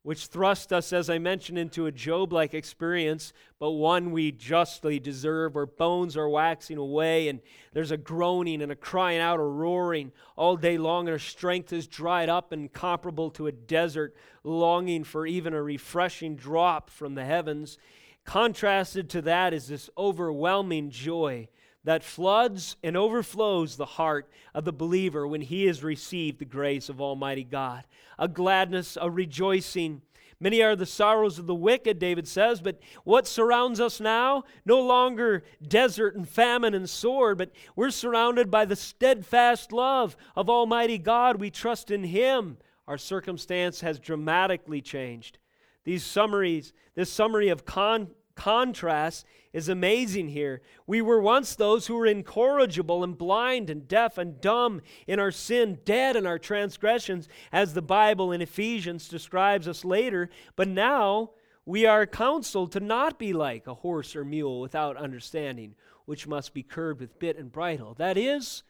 which 0.03 0.27
thrust 0.27 0.73
us, 0.73 0.93
as 0.93 1.09
I 1.09 1.19
mentioned, 1.19 1.59
into 1.59 1.87
a 1.87 1.93
Job 1.93 2.33
like 2.33 2.55
experience, 2.55 3.33
but 3.61 3.71
one 3.71 4.11
we 4.11 4.33
justly 4.33 4.99
deserve, 4.99 5.55
where 5.55 5.67
bones 5.67 6.17
are 6.17 6.29
waxing 6.29 6.77
away, 6.77 7.29
and 7.29 7.41
there's 7.73 7.93
a 7.93 7.97
groaning 7.97 8.63
and 8.63 8.73
a 8.73 8.77
crying 8.77 9.21
out, 9.21 9.39
a 9.39 9.45
roaring 9.45 10.11
all 10.37 10.57
day 10.57 10.77
long, 10.77 11.07
and 11.07 11.13
our 11.13 11.19
strength 11.19 11.73
is 11.73 11.87
dried 11.87 12.29
up 12.29 12.51
and 12.51 12.73
comparable 12.73 13.31
to 13.31 13.47
a 13.47 13.53
desert, 13.53 14.17
longing 14.43 15.05
for 15.05 15.25
even 15.25 15.55
a 15.55 15.63
refreshing 15.63 16.35
drop 16.35 16.91
from 16.91 17.15
the 17.15 17.25
heavens. 17.25 17.79
Contrasted 18.25 19.09
to 19.11 19.23
that 19.23 19.55
is 19.55 19.69
this 19.69 19.89
overwhelming 19.97 20.91
joy 20.91 21.49
that 21.85 22.05
floods 22.05 22.77
and 22.83 22.97
overflows 22.97 23.77
the 23.77 23.85
heart 23.85 24.29
of 24.55 24.65
the 24.65 24.73
believer 24.73 25.27
when 25.27 25.41
he 25.41 25.67
has 25.67 25.83
received 25.83 26.39
the 26.39 26.45
grace 26.45 26.89
of 26.89 27.01
Almighty 27.01 27.45
God. 27.45 27.85
A 28.19 28.29
gladness, 28.29 28.97
a 29.01 29.11
rejoicing. 29.11 30.03
Many 30.39 30.63
are 30.63 30.75
the 30.75 30.87
sorrows 30.87 31.39
of 31.39 31.47
the 31.47 31.55
wicked, 31.55 31.99
David 31.99 32.27
says, 32.27 32.61
but 32.61 32.81
what 33.05 33.29
surrounds 33.29 33.81
us 33.81 34.01
now? 34.01 34.45
No 34.65 34.81
longer 34.81 35.45
desert 35.67 36.17
and 36.17 36.29
famine 36.29 36.75
and 36.75 36.91
sword, 36.91 37.39
but 37.39 37.53
we're 37.77 37.91
surrounded 37.91 38.51
by 38.51 38.65
the 38.65 38.77
steadfast 38.77 39.73
love 39.73 40.17
of 40.35 40.51
Almighty 40.51 40.99
God. 40.99 41.41
We 41.41 41.51
trust 41.51 41.91
in 41.91 42.05
Him. 42.05 42.59
Our 42.89 42.99
circumstance 42.99 43.81
has 43.83 44.01
dramatically 44.01 44.81
changed. 44.81 45.39
These 45.85 46.05
summaries, 46.05 46.73
this 46.95 47.13
summary 47.13 47.49
of 47.49 47.65
con- 47.65 48.09
contrast 48.35 49.27
is 49.53 49.69
amazing 49.69 50.29
here. 50.29 50.63
We 50.87 51.03
were 51.03 51.21
once 51.21 51.55
those 51.55 51.87
who 51.87 51.97
were 51.97 52.07
incorrigible 52.07 53.05
and 53.05 53.17
blind 53.17 53.71
and 53.71 53.87
deaf 53.87 54.19
and 54.19 54.41
dumb 54.41 54.81
in 55.07 55.19
our 55.19 55.31
sin, 55.31 55.79
dead 55.85 56.17
in 56.17 56.27
our 56.27 56.39
transgressions, 56.39 57.29
as 57.53 57.75
the 57.75 57.83
Bible 57.83 58.33
in 58.33 58.41
Ephesians 58.41 59.09
describes 59.09 59.69
us 59.69 59.85
later. 59.85 60.31
But 60.57 60.69
now 60.69 61.33
we 61.65 61.87
are 61.87 62.07
counseled 62.07 62.73
to 62.73 62.81
not 62.81 63.19
be 63.19 63.33
like 63.33 63.67
a 63.67 63.75
horse 63.75 64.17
or 64.17 64.25
mule 64.25 64.61
without 64.61 64.97
understanding, 64.97 65.75
which 66.07 66.27
must 66.27 66.55
be 66.55 66.63
curbed 66.63 67.01
with 67.01 67.19
bit 67.19 67.39
and 67.39 67.53
bridle. 67.53 67.95
That 67.95 68.17
is, 68.17 68.63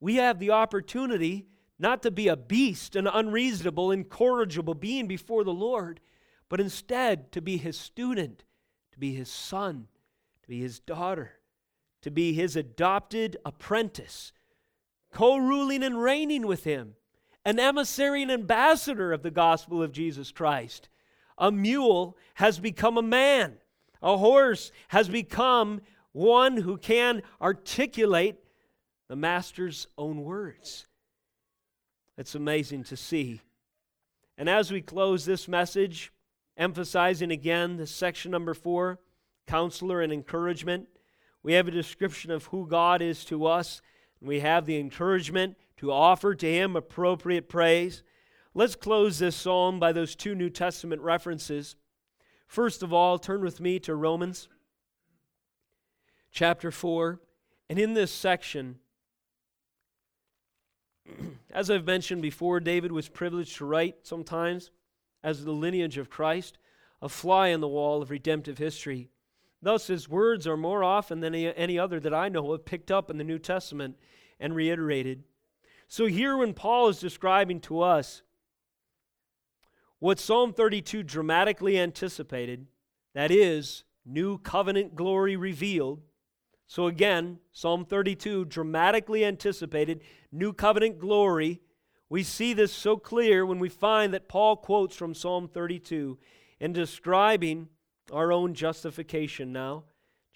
we 0.00 0.16
have 0.16 0.38
the 0.38 0.50
opportunity 0.50 1.46
not 1.78 2.02
to 2.02 2.10
be 2.10 2.28
a 2.28 2.36
beast, 2.36 2.96
an 2.96 3.06
unreasonable, 3.06 3.90
incorrigible 3.90 4.74
being 4.74 5.06
before 5.06 5.44
the 5.44 5.52
Lord, 5.52 6.00
but 6.48 6.60
instead 6.60 7.32
to 7.32 7.40
be 7.40 7.56
his 7.56 7.78
student, 7.78 8.44
to 8.94 8.98
be 8.98 9.12
his 9.12 9.28
son 9.28 9.88
to 10.44 10.48
be 10.48 10.60
his 10.60 10.78
daughter, 10.78 11.32
to 12.02 12.10
be 12.10 12.34
his 12.34 12.54
adopted 12.54 13.38
apprentice, 13.46 14.30
co 15.10 15.38
ruling 15.38 15.82
and 15.82 16.02
reigning 16.02 16.46
with 16.46 16.64
him, 16.64 16.96
an 17.46 17.58
emissary 17.58 18.20
and 18.22 18.30
ambassador 18.30 19.10
of 19.10 19.22
the 19.22 19.30
gospel 19.30 19.82
of 19.82 19.90
Jesus 19.90 20.30
Christ. 20.30 20.90
A 21.38 21.50
mule 21.50 22.18
has 22.34 22.58
become 22.58 22.98
a 22.98 23.02
man, 23.02 23.56
a 24.02 24.18
horse 24.18 24.70
has 24.88 25.08
become 25.08 25.80
one 26.12 26.58
who 26.58 26.76
can 26.76 27.22
articulate 27.40 28.36
the 29.08 29.16
master's 29.16 29.86
own 29.96 30.24
words. 30.24 30.86
It's 32.18 32.34
amazing 32.34 32.84
to 32.84 32.98
see. 32.98 33.40
And 34.36 34.48
as 34.48 34.70
we 34.70 34.82
close 34.82 35.24
this 35.24 35.48
message, 35.48 36.12
emphasizing 36.56 37.30
again 37.30 37.76
the 37.76 37.86
section 37.86 38.30
number 38.30 38.54
four, 38.54 39.00
counselor 39.46 40.00
and 40.00 40.12
encouragement. 40.12 40.88
We 41.42 41.54
have 41.54 41.68
a 41.68 41.72
description 41.72 42.30
of 42.30 42.46
who 42.46 42.66
God 42.66 43.02
is 43.02 43.24
to 43.26 43.46
us, 43.46 43.82
and 44.20 44.28
we 44.28 44.40
have 44.40 44.66
the 44.66 44.78
encouragement 44.78 45.56
to 45.78 45.92
offer 45.92 46.34
to 46.34 46.46
Him 46.46 46.76
appropriate 46.76 47.48
praise. 47.48 48.02
Let's 48.54 48.76
close 48.76 49.18
this 49.18 49.36
psalm 49.36 49.80
by 49.80 49.92
those 49.92 50.14
two 50.14 50.34
New 50.34 50.48
Testament 50.48 51.02
references. 51.02 51.76
First 52.46 52.82
of 52.82 52.92
all, 52.92 53.18
turn 53.18 53.42
with 53.42 53.60
me 53.60 53.78
to 53.80 53.94
Romans 53.94 54.48
chapter 56.30 56.70
4. 56.70 57.20
And 57.68 57.78
in 57.78 57.94
this 57.94 58.12
section, 58.12 58.78
as 61.50 61.70
I've 61.70 61.86
mentioned 61.86 62.22
before, 62.22 62.60
David 62.60 62.92
was 62.92 63.08
privileged 63.08 63.56
to 63.56 63.64
write 63.64 63.96
sometimes 64.02 64.70
as 65.24 65.44
the 65.44 65.52
lineage 65.52 65.98
of 65.98 66.10
Christ, 66.10 66.58
a 67.02 67.08
fly 67.08 67.48
in 67.48 67.60
the 67.60 67.66
wall 67.66 68.00
of 68.00 68.10
redemptive 68.10 68.58
history. 68.58 69.10
Thus, 69.60 69.86
his 69.86 70.08
words 70.08 70.46
are 70.46 70.56
more 70.56 70.84
often 70.84 71.20
than 71.20 71.34
any 71.34 71.78
other 71.78 71.98
that 71.98 72.14
I 72.14 72.28
know 72.28 72.52
of 72.52 72.66
picked 72.66 72.90
up 72.90 73.10
in 73.10 73.16
the 73.16 73.24
New 73.24 73.38
Testament 73.38 73.96
and 74.38 74.54
reiterated. 74.54 75.24
So, 75.88 76.06
here, 76.06 76.36
when 76.36 76.52
Paul 76.52 76.88
is 76.88 77.00
describing 77.00 77.60
to 77.60 77.80
us 77.80 78.22
what 79.98 80.18
Psalm 80.18 80.52
32 80.52 81.02
dramatically 81.02 81.78
anticipated, 81.78 82.66
that 83.14 83.30
is, 83.30 83.84
new 84.04 84.36
covenant 84.36 84.94
glory 84.94 85.36
revealed. 85.36 86.02
So, 86.66 86.86
again, 86.86 87.38
Psalm 87.52 87.86
32 87.86 88.44
dramatically 88.44 89.24
anticipated 89.24 90.02
new 90.30 90.52
covenant 90.52 90.98
glory. 90.98 91.62
We 92.08 92.22
see 92.22 92.52
this 92.52 92.72
so 92.72 92.96
clear 92.96 93.46
when 93.46 93.58
we 93.58 93.68
find 93.68 94.12
that 94.14 94.28
Paul 94.28 94.56
quotes 94.56 94.94
from 94.94 95.14
Psalm 95.14 95.48
32 95.48 96.18
in 96.60 96.72
describing 96.72 97.68
our 98.12 98.32
own 98.32 98.54
justification 98.54 99.52
now. 99.52 99.84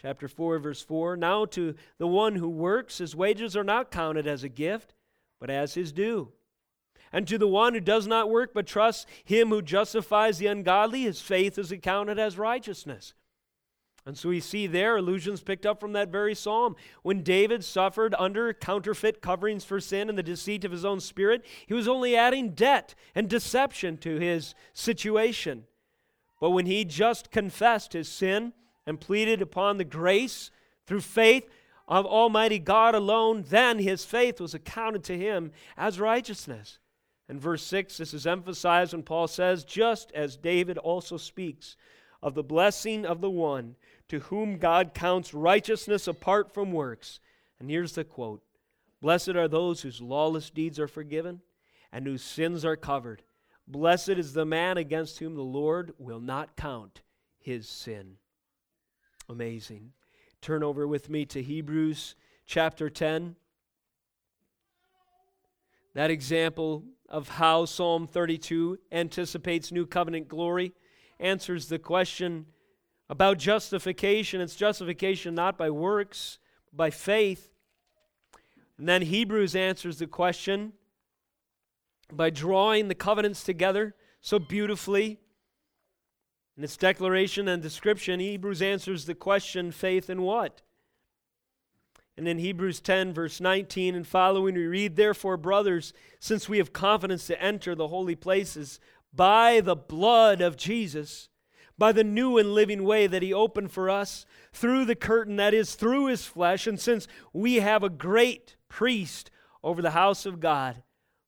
Chapter 0.01 0.29
4, 0.29 0.59
verse 0.61 0.83
4 0.83 1.17
Now 1.17 1.45
to 1.47 1.75
the 1.99 2.07
one 2.07 2.37
who 2.37 2.49
works, 2.49 2.99
his 2.99 3.17
wages 3.17 3.57
are 3.57 3.65
not 3.65 3.91
counted 3.91 4.27
as 4.27 4.45
a 4.45 4.49
gift, 4.49 4.95
but 5.41 5.51
as 5.51 5.75
his 5.75 5.93
due. 5.93 6.33
And 7.13 7.27
to 7.27 7.39
the 7.39 7.49
one 7.49 7.75
who 7.75 7.81
does 7.81 8.07
not 8.07 8.31
work, 8.31 8.53
but 8.55 8.67
trusts 8.67 9.07
him 9.25 9.49
who 9.49 9.63
justifies 9.63 10.39
the 10.39 10.47
ungodly, 10.47 11.03
his 11.03 11.21
faith 11.21 11.59
is 11.59 11.73
accounted 11.73 12.19
as 12.19 12.39
righteousness. 12.39 13.15
And 14.09 14.17
so 14.17 14.31
we 14.31 14.41
see 14.41 14.67
there 14.67 14.97
allusions 14.97 15.43
picked 15.43 15.67
up 15.67 15.81
from 15.81 15.93
that 15.93 16.09
very 16.09 16.35
psalm. 16.35 16.77
When 17.03 17.23
David 17.23 17.63
suffered 17.63 18.15
under 18.19 18.55
counterfeit 18.55 19.21
coverings 19.21 19.67
for 19.67 19.81
sin 19.81 20.09
and 20.09 20.17
the 20.17 20.23
deceit 20.23 20.65
of 20.65 20.73
his 20.73 20.83
own 20.83 21.01
spirit, 21.01 21.45
he 21.67 21.75
was 21.75 21.87
only 21.87 22.17
adding 22.17 22.53
debt 22.55 22.95
and 23.15 23.29
deception 23.29 23.99
to 23.99 24.17
his 24.17 24.55
situation. 24.73 25.65
But 26.41 26.53
when 26.53 26.65
he 26.65 26.87
just 26.87 27.31
confessed 27.31 27.93
his 27.93 28.09
sin 28.09 28.55
and 28.87 28.99
pleaded 28.99 29.43
upon 29.43 29.77
the 29.77 29.85
grace 29.85 30.51
through 30.87 31.03
faith 31.03 31.47
of 31.87 32.07
Almighty 32.07 32.59
God 32.59 32.95
alone, 32.95 33.45
then 33.51 33.79
his 33.79 34.07
faith 34.07 34.41
was 34.41 34.55
accounted 34.55 35.05
to 35.05 35.19
him 35.19 35.53
as 35.77 36.01
righteousness. 36.01 36.79
In 37.29 37.39
verse 37.39 37.63
6, 37.63 37.99
this 37.99 38.15
is 38.15 38.27
emphasized 38.27 38.95
when 38.95 39.03
Paul 39.03 39.29
says, 39.29 39.65
Just 39.65 40.11
as 40.13 40.39
David 40.39 40.79
also 40.79 41.19
speaks 41.19 41.77
of 42.23 42.35
the 42.35 42.43
blessing 42.43 43.05
of 43.05 43.21
the 43.21 43.31
one 43.31 43.77
to 44.09 44.21
whom 44.21 44.59
God 44.59 44.95
counts 44.95 45.35
righteousness 45.35 46.09
apart 46.09 46.53
from 46.53 46.73
works. 46.73 47.21
And 47.61 47.71
here's 47.71 47.93
the 47.93 48.05
quote 48.05 48.43
Blessed 49.01 49.31
are 49.31 49.49
those 49.49 49.83
whose 49.83 50.01
lawless 50.01 50.51
deeds 50.51 50.79
are 50.79 50.89
forgiven 50.89 51.41
and 51.93 52.07
whose 52.07 52.23
sins 52.23 52.65
are 52.65 52.77
covered. 52.77 53.23
Blessed 53.67 54.11
is 54.11 54.33
the 54.33 54.47
man 54.47 54.79
against 54.79 55.19
whom 55.19 55.35
the 55.35 55.43
Lord 55.43 55.93
will 55.99 56.21
not 56.21 56.57
count 56.57 57.03
his 57.39 57.69
sin. 57.69 58.17
Amazing. 59.29 59.93
Turn 60.41 60.63
over 60.63 60.87
with 60.87 61.11
me 61.11 61.27
to 61.27 61.43
Hebrews 61.43 62.15
chapter 62.47 62.89
10. 62.89 63.37
That 65.95 66.11
example 66.11 66.85
of 67.09 67.29
how 67.29 67.65
Psalm 67.65 68.07
32 68.07 68.79
anticipates 68.93 69.73
new 69.73 69.87
covenant 69.87 70.29
glory 70.29 70.73
answers 71.19 71.69
the 71.69 71.79
question 71.79 72.47
about 73.09 73.39
justification. 73.39 74.41
It's 74.41 74.57
justification 74.57 75.35
not 75.35 75.57
by 75.57 75.71
works, 75.71 76.39
by 76.73 76.91
faith. 76.91 77.51
And 78.79 78.89
then 78.89 79.03
Hebrews 79.03 79.57
answers 79.57 79.99
the 79.99 80.07
question 80.07 80.73
by 82.13 82.31
drawing 82.31 82.89
the 82.89 82.95
covenants 82.95 83.43
together 83.43 83.95
so 84.21 84.39
beautifully. 84.39 85.19
In 86.57 86.65
its 86.65 86.77
declaration 86.77 87.49
and 87.49 87.63
description, 87.63 88.21
Hebrews 88.21 88.63
answers 88.63 89.05
the 89.05 89.15
question 89.15 89.71
faith 89.73 90.11
in 90.11 90.23
what? 90.23 90.63
And 92.17 92.27
in 92.27 92.39
Hebrews 92.39 92.81
10, 92.81 93.13
verse 93.13 93.41
19 93.41 93.95
and 93.95 94.07
following, 94.07 94.57
we 94.57 94.67
read, 94.67 94.97
Therefore, 94.97 95.37
brothers, 95.37 95.93
since 96.19 96.49
we 96.49 96.59
have 96.59 96.73
confidence 96.73 97.29
to 97.29 97.41
enter 97.41 97.77
the 97.77 97.89
holy 97.89 98.17
places 98.17 98.81
by 99.13 99.61
the 99.61 99.77
blood 99.77 100.41
of 100.41 100.57
Jesus, 100.57 101.29
by 101.79 101.93
the 101.93 102.05
new 102.05 102.37
and 102.37 102.53
living 102.53 102.83
way 102.83 103.07
that 103.07 103.23
he 103.23 103.33
opened 103.33 103.71
for 103.71 103.89
us 103.89 104.27
through 104.53 104.85
the 104.85 104.97
curtain 104.97 105.37
that 105.37 105.55
is 105.55 105.77
through 105.77 106.07
his 106.07 106.25
flesh. 106.25 106.67
And 106.67 106.79
since 106.79 107.07
we 107.33 107.57
have 107.57 107.85
a 107.85 107.89
great 107.89 108.57
priest 108.69 109.31
over 109.63 109.81
the 109.81 109.93
house 109.93 110.27
of 110.27 110.41
God, 110.41 110.83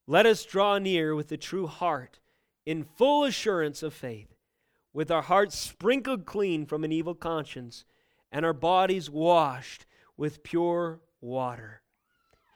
let 0.07 0.27
us 0.27 0.45
draw 0.45 0.79
near 0.79 1.15
with 1.15 1.31
a 1.31 1.37
true 1.37 1.69
heart 1.69 2.19
in 2.67 2.83
full 2.83 3.25
assurance 3.25 3.83
of 3.83 3.95
faith, 3.95 4.35
with 4.93 5.11
our 5.11 5.23
hearts 5.23 5.57
sprinkled 5.57 6.27
clean 6.27 6.67
from 6.67 6.83
an 6.83 6.91
evil 6.93 7.15
conscience 7.15 7.85
and 8.33 8.45
our 8.45 8.53
bodies 8.53 9.09
washed 9.09 9.87
with 10.17 10.43
pure 10.43 11.01
water. 11.21 11.83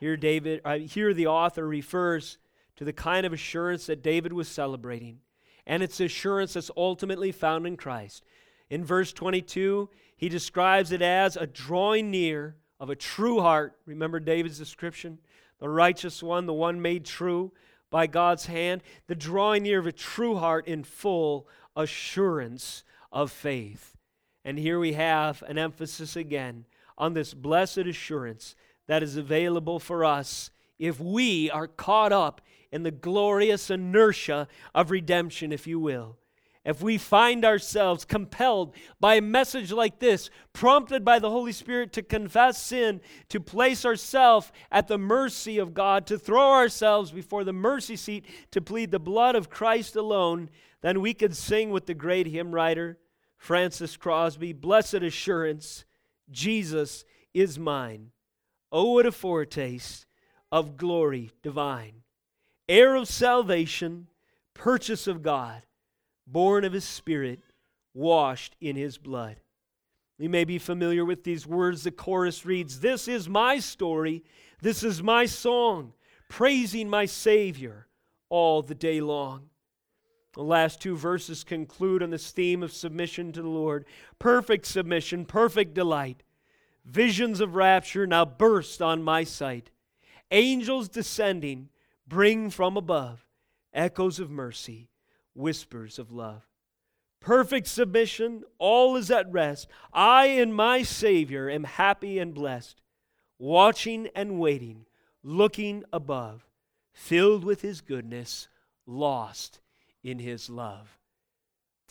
Here, 0.01 0.16
David, 0.16 0.61
uh, 0.64 0.78
here 0.78 1.14
the 1.14 1.28
author 1.28 1.66
refers 1.66 2.38
to 2.76 2.84
the 2.84 2.92
kind 2.92 3.24
of 3.24 3.32
assurance 3.32 3.86
that 3.86 4.03
David 4.03 4.32
was 4.32 4.49
celebrating 4.49 5.20
and 5.67 5.83
its 5.83 6.01
assurance 6.01 6.55
that's 6.55 6.71
ultimately 6.77 7.33
found 7.33 7.67
in 7.67 7.77
Christ. 7.77 8.25
In 8.71 8.85
verse 8.85 9.12
22, 9.12 9.89
he 10.17 10.29
describes 10.29 10.93
it 10.93 11.03
as 11.03 11.37
a 11.37 11.47
drawing 11.47 12.11
near 12.11 12.57
of 12.81 12.91
a 12.91 12.97
true 12.97 13.41
heart. 13.41 13.77
Remember 13.87 14.21
David's 14.21 14.59
description? 14.59 15.19
The 15.59 15.69
righteous 15.69 16.23
one, 16.23 16.47
the 16.47 16.53
one 16.53 16.83
made 16.83 17.05
true 17.05 17.53
by 17.91 18.07
God's 18.07 18.47
hand, 18.47 18.83
the 19.07 19.15
drawing 19.15 19.62
near 19.62 19.79
of 19.79 19.87
a 19.87 19.93
true 19.93 20.37
heart 20.37 20.67
in 20.67 20.83
full 20.83 21.49
assurance 21.77 22.83
of 23.12 23.31
faith. 23.31 23.97
And 24.45 24.59
here 24.59 24.79
we 24.79 24.93
have 24.95 25.43
an 25.47 25.59
emphasis 25.59 26.17
again 26.17 26.67
on 26.99 27.15
this 27.15 27.35
blessed 27.35 27.79
assurance 27.79 28.55
that 28.87 29.03
is 29.03 29.17
available 29.17 29.79
for 29.79 30.05
us 30.05 30.51
if 30.79 31.01
we 31.01 31.51
are 31.51 31.69
caught 31.69 32.12
up 32.12 32.41
in 32.75 32.83
the 32.83 32.91
glorious 32.91 33.70
inertia 33.70 34.49
of 34.75 34.91
redemption, 34.91 35.53
if 35.53 35.64
you 35.64 35.79
will. 35.79 36.18
If 36.64 36.83
we 36.83 36.99
find 36.99 37.45
ourselves 37.45 38.05
compelled 38.05 38.75
by 38.99 39.14
a 39.14 39.22
message 39.22 39.70
like 39.70 40.01
this, 40.01 40.29
prompted 40.53 41.05
by 41.05 41.20
the 41.20 41.31
Holy 41.31 41.53
Spirit 41.53 41.93
to 41.93 42.03
confess 42.03 42.61
sin, 42.61 43.01
to 43.29 43.39
place 43.39 43.85
ourselves 43.85 44.51
at 44.72 44.89
the 44.89 44.99
mercy 44.99 45.59
of 45.59 45.72
God, 45.72 46.05
to 46.09 46.18
throw 46.18 46.51
ourselves 46.51 47.12
before 47.12 47.45
the 47.45 47.53
mercy 47.53 47.95
seat, 47.95 48.27
to 48.51 48.61
plead 48.61 48.91
the 48.91 48.99
blood 48.99 49.37
of 49.37 49.51
Christ 49.51 49.95
alone, 49.95 50.51
then 50.81 51.01
we 51.01 51.14
could 51.14 51.37
sing 51.37 51.70
with 51.70 51.87
the 51.87 51.95
great 51.95 52.27
hymn 52.27 52.53
writer, 52.53 52.99
Frances 53.37 53.97
Crosby, 53.97 54.53
Blessed 54.53 54.95
Assurance, 54.95 55.85
Jesus 56.29 57.05
is 57.33 57.57
mine. 57.57 58.11
Oh, 58.72 58.95
what 58.95 59.07
a 59.07 59.12
foretaste 59.12 60.07
of 60.51 60.77
glory 60.77 61.31
divine 61.41 62.03
heir 62.69 62.95
of 62.95 63.09
salvation, 63.09 64.09
purchase 64.55 65.07
of 65.07 65.23
God, 65.23 65.62
born 66.27 66.65
of 66.65 66.73
his 66.73 66.85
Spirit, 66.85 67.41
washed 67.93 68.57
in 68.61 68.77
his 68.77 68.99
blood. 68.99 69.37
You 70.19 70.29
may 70.29 70.45
be 70.45 70.59
familiar 70.59 71.05
with 71.05 71.25
these 71.25 71.47
words. 71.47 71.83
The 71.83 71.91
chorus 71.91 72.47
reads 72.47 72.81
This 72.81 73.09
is 73.09 73.29
my 73.29 73.59
story, 73.59 74.23
this 74.62 74.83
is 74.83 75.03
my 75.03 75.27
song, 75.27 75.93
praising 76.29 76.89
my 76.89 77.07
Savior 77.07 77.89
all 78.29 78.62
the 78.62 78.75
day 78.75 79.01
long. 79.01 79.49
The 80.35 80.43
last 80.43 80.81
two 80.81 80.97
verses 80.97 81.45
conclude 81.45 82.03
on 82.03 82.11
this 82.11 82.31
theme 82.33 82.62
of 82.62 82.73
submission 82.73 83.33
to 83.33 83.43
the 83.43 83.49
Lord 83.49 83.87
perfect 84.19 84.67
submission, 84.67 85.25
perfect 85.25 85.75
delight. 85.75 86.23
Visions 86.85 87.41
of 87.41 87.55
rapture 87.55 88.07
now 88.07 88.25
burst 88.25 88.83
on 88.83 89.03
my 89.03 89.25
sight. 89.25 89.71
Angels 90.31 90.89
descending, 90.89 91.69
bring 92.07 92.50
from 92.50 92.76
above 92.76 93.26
echoes 93.74 94.20
of 94.20 94.30
mercy, 94.30 94.88
whispers 95.34 95.98
of 95.98 96.12
love. 96.12 96.42
Perfect 97.20 97.66
submission, 97.66 98.44
all 98.59 98.96
is 98.96 99.11
at 99.11 99.30
rest. 99.32 99.68
I 99.92 100.26
and 100.26 100.55
my 100.55 100.82
Savior 100.82 101.48
am 101.48 101.64
happy 101.64 102.18
and 102.18 102.34
blessed, 102.34 102.82
watching 103.38 104.09
and 104.14 104.38
waiting, 104.38 104.86
looking 105.22 105.84
above, 105.92 106.46
filled 106.92 107.44
with 107.44 107.62
His 107.62 107.80
goodness, 107.80 108.48
lost 108.86 109.61
in 110.02 110.18
His 110.18 110.50
love. 110.50 110.98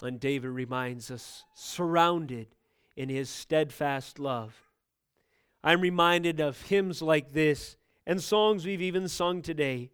And 0.01 0.19
David 0.19 0.49
reminds 0.49 1.09
us, 1.09 1.43
surrounded 1.55 2.47
in 2.95 3.09
His 3.09 3.29
steadfast 3.29 4.19
love. 4.19 4.69
I'm 5.63 5.81
reminded 5.81 6.39
of 6.39 6.61
hymns 6.61 7.01
like 7.01 7.33
this 7.33 7.77
and 8.05 8.21
songs 8.21 8.65
we've 8.65 8.81
even 8.81 9.07
sung 9.07 9.41
today 9.41 9.89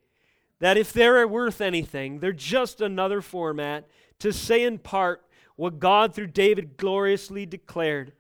that 0.60 0.78
if 0.78 0.92
they're 0.94 1.28
worth 1.28 1.62
anything, 1.62 2.20
they're 2.20 2.34
just 2.34 2.82
another 2.82 3.22
format 3.22 3.88
to 4.20 4.34
say 4.34 4.64
in 4.64 4.78
part 4.78 5.26
what 5.56 5.80
God 5.80 6.14
through 6.14 6.28
David 6.28 6.78
gloriously 6.78 7.46
declared 7.46 8.14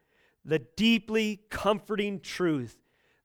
the 0.45 0.59
deeply 0.59 1.41
comforting 1.49 2.19
truth 2.19 2.77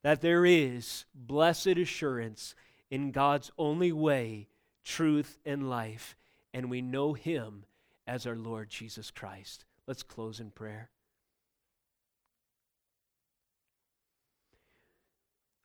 that 0.03 0.21
there 0.21 0.45
is 0.45 1.05
blessed 1.15 1.69
assurance 1.69 2.55
in 2.91 3.11
God's 3.11 3.51
only 3.57 3.93
way, 3.93 4.49
truth, 4.85 5.39
and 5.47 5.71
life, 5.71 6.17
and 6.53 6.71
we 6.71 6.83
know 6.83 7.15
him 7.15 7.65
as 8.07 8.27
our 8.27 8.37
Lord 8.37 8.69
Jesus 8.69 9.11
Christ. 9.11 9.65
Let's 9.87 10.03
close 10.03 10.41
in 10.41 10.51
prayer. 10.51 10.91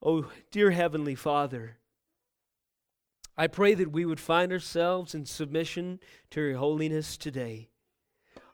Oh, 0.01 0.31
dear 0.51 0.71
Heavenly 0.71 1.15
Father, 1.15 1.78
I 3.39 3.47
pray 3.47 3.73
that 3.73 3.93
we 3.93 4.03
would 4.03 4.19
find 4.19 4.51
ourselves 4.51 5.15
in 5.15 5.23
submission 5.25 6.01
to 6.31 6.41
your 6.41 6.57
holiness 6.57 7.15
today. 7.15 7.69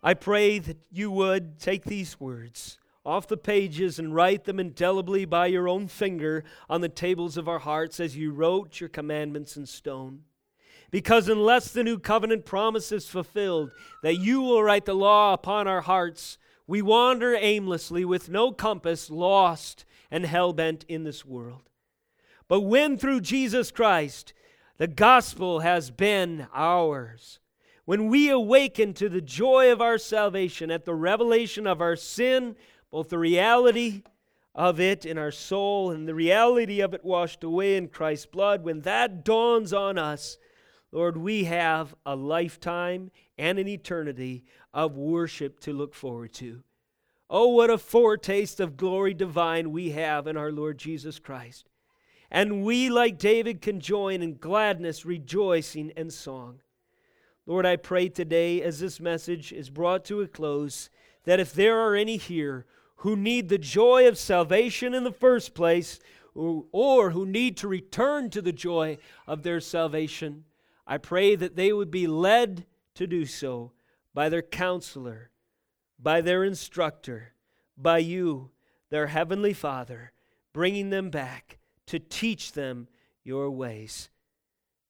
I 0.03 0.13
pray 0.13 0.59
that 0.59 0.77
you 0.91 1.09
would 1.09 1.59
take 1.59 1.85
these 1.85 2.19
words 2.19 2.77
off 3.03 3.27
the 3.27 3.35
pages 3.35 3.97
and 3.97 4.13
write 4.13 4.43
them 4.43 4.59
indelibly 4.59 5.25
by 5.25 5.47
your 5.47 5.67
own 5.67 5.87
finger 5.87 6.43
on 6.69 6.81
the 6.81 6.87
tables 6.87 7.35
of 7.35 7.47
our 7.47 7.57
hearts 7.57 7.99
as 7.99 8.15
you 8.15 8.31
wrote 8.31 8.79
your 8.79 8.87
commandments 8.87 9.57
in 9.57 9.65
stone. 9.65 10.19
Because 10.91 11.29
unless 11.29 11.71
the 11.71 11.83
new 11.83 11.97
covenant 11.97 12.45
promise 12.45 12.91
is 12.91 13.07
fulfilled, 13.07 13.71
that 14.03 14.17
you 14.17 14.39
will 14.41 14.61
write 14.61 14.85
the 14.85 14.93
law 14.93 15.33
upon 15.33 15.67
our 15.67 15.81
hearts, 15.81 16.37
we 16.67 16.83
wander 16.83 17.35
aimlessly 17.35 18.05
with 18.05 18.29
no 18.29 18.51
compass, 18.51 19.09
lost 19.09 19.83
and 20.11 20.27
hell 20.27 20.53
bent 20.53 20.85
in 20.87 21.05
this 21.05 21.25
world. 21.25 21.71
But 22.47 22.61
when 22.61 22.99
through 22.99 23.21
Jesus 23.21 23.71
Christ 23.71 24.31
the 24.77 24.87
gospel 24.87 25.59
has 25.61 25.89
been 25.91 26.47
ours. 26.53 27.39
When 27.85 28.07
we 28.07 28.29
awaken 28.29 28.93
to 28.95 29.09
the 29.09 29.21
joy 29.21 29.71
of 29.71 29.81
our 29.81 29.97
salvation 29.97 30.71
at 30.71 30.85
the 30.85 30.95
revelation 30.95 31.67
of 31.67 31.81
our 31.81 31.95
sin, 31.95 32.55
both 32.91 33.09
the 33.09 33.19
reality 33.19 34.03
of 34.55 34.79
it 34.79 35.05
in 35.05 35.17
our 35.17 35.31
soul 35.31 35.91
and 35.91 36.07
the 36.07 36.15
reality 36.15 36.81
of 36.81 36.93
it 36.93 37.05
washed 37.05 37.43
away 37.43 37.77
in 37.77 37.89
Christ's 37.89 38.25
blood, 38.25 38.63
when 38.63 38.81
that 38.81 39.23
dawns 39.23 39.71
on 39.71 39.97
us, 39.97 40.37
Lord, 40.91 41.17
we 41.17 41.43
have 41.43 41.93
a 42.05 42.15
lifetime 42.15 43.11
and 43.37 43.59
an 43.59 43.67
eternity 43.67 44.45
of 44.73 44.97
worship 44.97 45.59
to 45.61 45.73
look 45.73 45.93
forward 45.93 46.33
to. 46.35 46.63
Oh, 47.29 47.49
what 47.49 47.69
a 47.69 47.77
foretaste 47.77 48.59
of 48.59 48.77
glory 48.77 49.13
divine 49.13 49.71
we 49.71 49.91
have 49.91 50.25
in 50.25 50.37
our 50.37 50.51
Lord 50.51 50.77
Jesus 50.77 51.19
Christ. 51.19 51.65
And 52.35 52.65
we, 52.65 52.89
like 52.89 53.17
David, 53.17 53.61
can 53.61 53.79
join 53.79 54.21
in 54.21 54.35
gladness, 54.35 55.05
rejoicing, 55.05 55.93
and 55.95 56.11
song. 56.11 56.59
Lord, 57.45 57.65
I 57.65 57.77
pray 57.77 58.09
today 58.09 58.61
as 58.61 58.81
this 58.81 58.99
message 58.99 59.53
is 59.53 59.69
brought 59.69 60.03
to 60.05 60.19
a 60.19 60.27
close 60.27 60.89
that 61.23 61.39
if 61.39 61.53
there 61.53 61.79
are 61.79 61.95
any 61.95 62.17
here 62.17 62.65
who 62.97 63.15
need 63.15 63.47
the 63.47 63.57
joy 63.57 64.05
of 64.05 64.17
salvation 64.17 64.93
in 64.93 65.05
the 65.05 65.13
first 65.13 65.53
place, 65.53 66.01
or 66.33 67.11
who 67.11 67.25
need 67.25 67.55
to 67.55 67.69
return 67.69 68.29
to 68.31 68.41
the 68.41 68.51
joy 68.51 68.97
of 69.25 69.43
their 69.43 69.61
salvation, 69.61 70.43
I 70.85 70.97
pray 70.97 71.37
that 71.37 71.55
they 71.55 71.71
would 71.71 71.89
be 71.89 72.05
led 72.05 72.65
to 72.95 73.07
do 73.07 73.25
so 73.25 73.71
by 74.13 74.27
their 74.27 74.41
counselor, 74.41 75.29
by 75.97 76.19
their 76.19 76.43
instructor, 76.43 77.31
by 77.77 77.99
you, 77.99 78.51
their 78.89 79.07
heavenly 79.07 79.53
Father, 79.53 80.11
bringing 80.51 80.89
them 80.89 81.09
back 81.09 81.59
to 81.87 81.99
teach 81.99 82.53
them 82.53 82.87
your 83.23 83.49
ways 83.51 84.09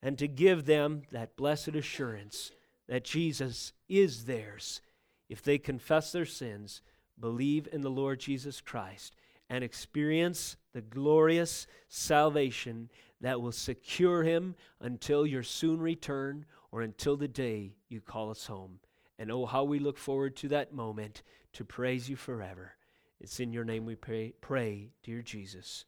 and 0.02 0.18
to 0.18 0.28
give 0.28 0.66
them 0.66 1.04
that 1.12 1.36
blessed 1.36 1.70
assurance 1.70 2.52
that 2.88 3.04
Jesus 3.04 3.74
is 3.88 4.26
theirs 4.26 4.82
if 5.30 5.42
they 5.42 5.58
confess 5.58 6.12
their 6.12 6.26
sins, 6.26 6.82
believe 7.20 7.68
in 7.72 7.82
the 7.82 7.90
Lord 7.90 8.20
Jesus 8.20 8.62
Christ, 8.62 9.16
and 9.50 9.64
experience 9.64 10.58
the 10.74 10.82
glorious 10.82 11.68
salvation 11.88 12.90
that 13.22 13.42
will 13.42 13.52
secure 13.52 14.24
him 14.24 14.56
until 14.82 15.26
your 15.26 15.44
soon 15.44 15.80
return 15.80 16.46
or 16.72 16.82
until 16.82 17.16
the 17.16 17.28
day 17.28 17.76
you 17.90 18.02
call 18.02 18.30
us 18.30 18.46
home. 18.46 18.80
And 19.18 19.32
oh, 19.32 19.46
how 19.46 19.64
we 19.64 19.80
look 19.80 19.98
forward 19.98 20.36
to 20.38 20.50
that 20.50 20.74
moment 20.74 21.24
to 21.54 21.64
praise 21.64 22.10
you 22.10 22.16
forever. 22.16 22.74
It's 23.22 23.40
in 23.40 23.54
your 23.54 23.64
name 23.64 23.86
we 23.86 23.96
pray, 23.96 24.34
pray 24.42 24.90
dear 25.04 25.22
Jesus. 25.22 25.86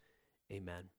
Amen. 0.52 0.97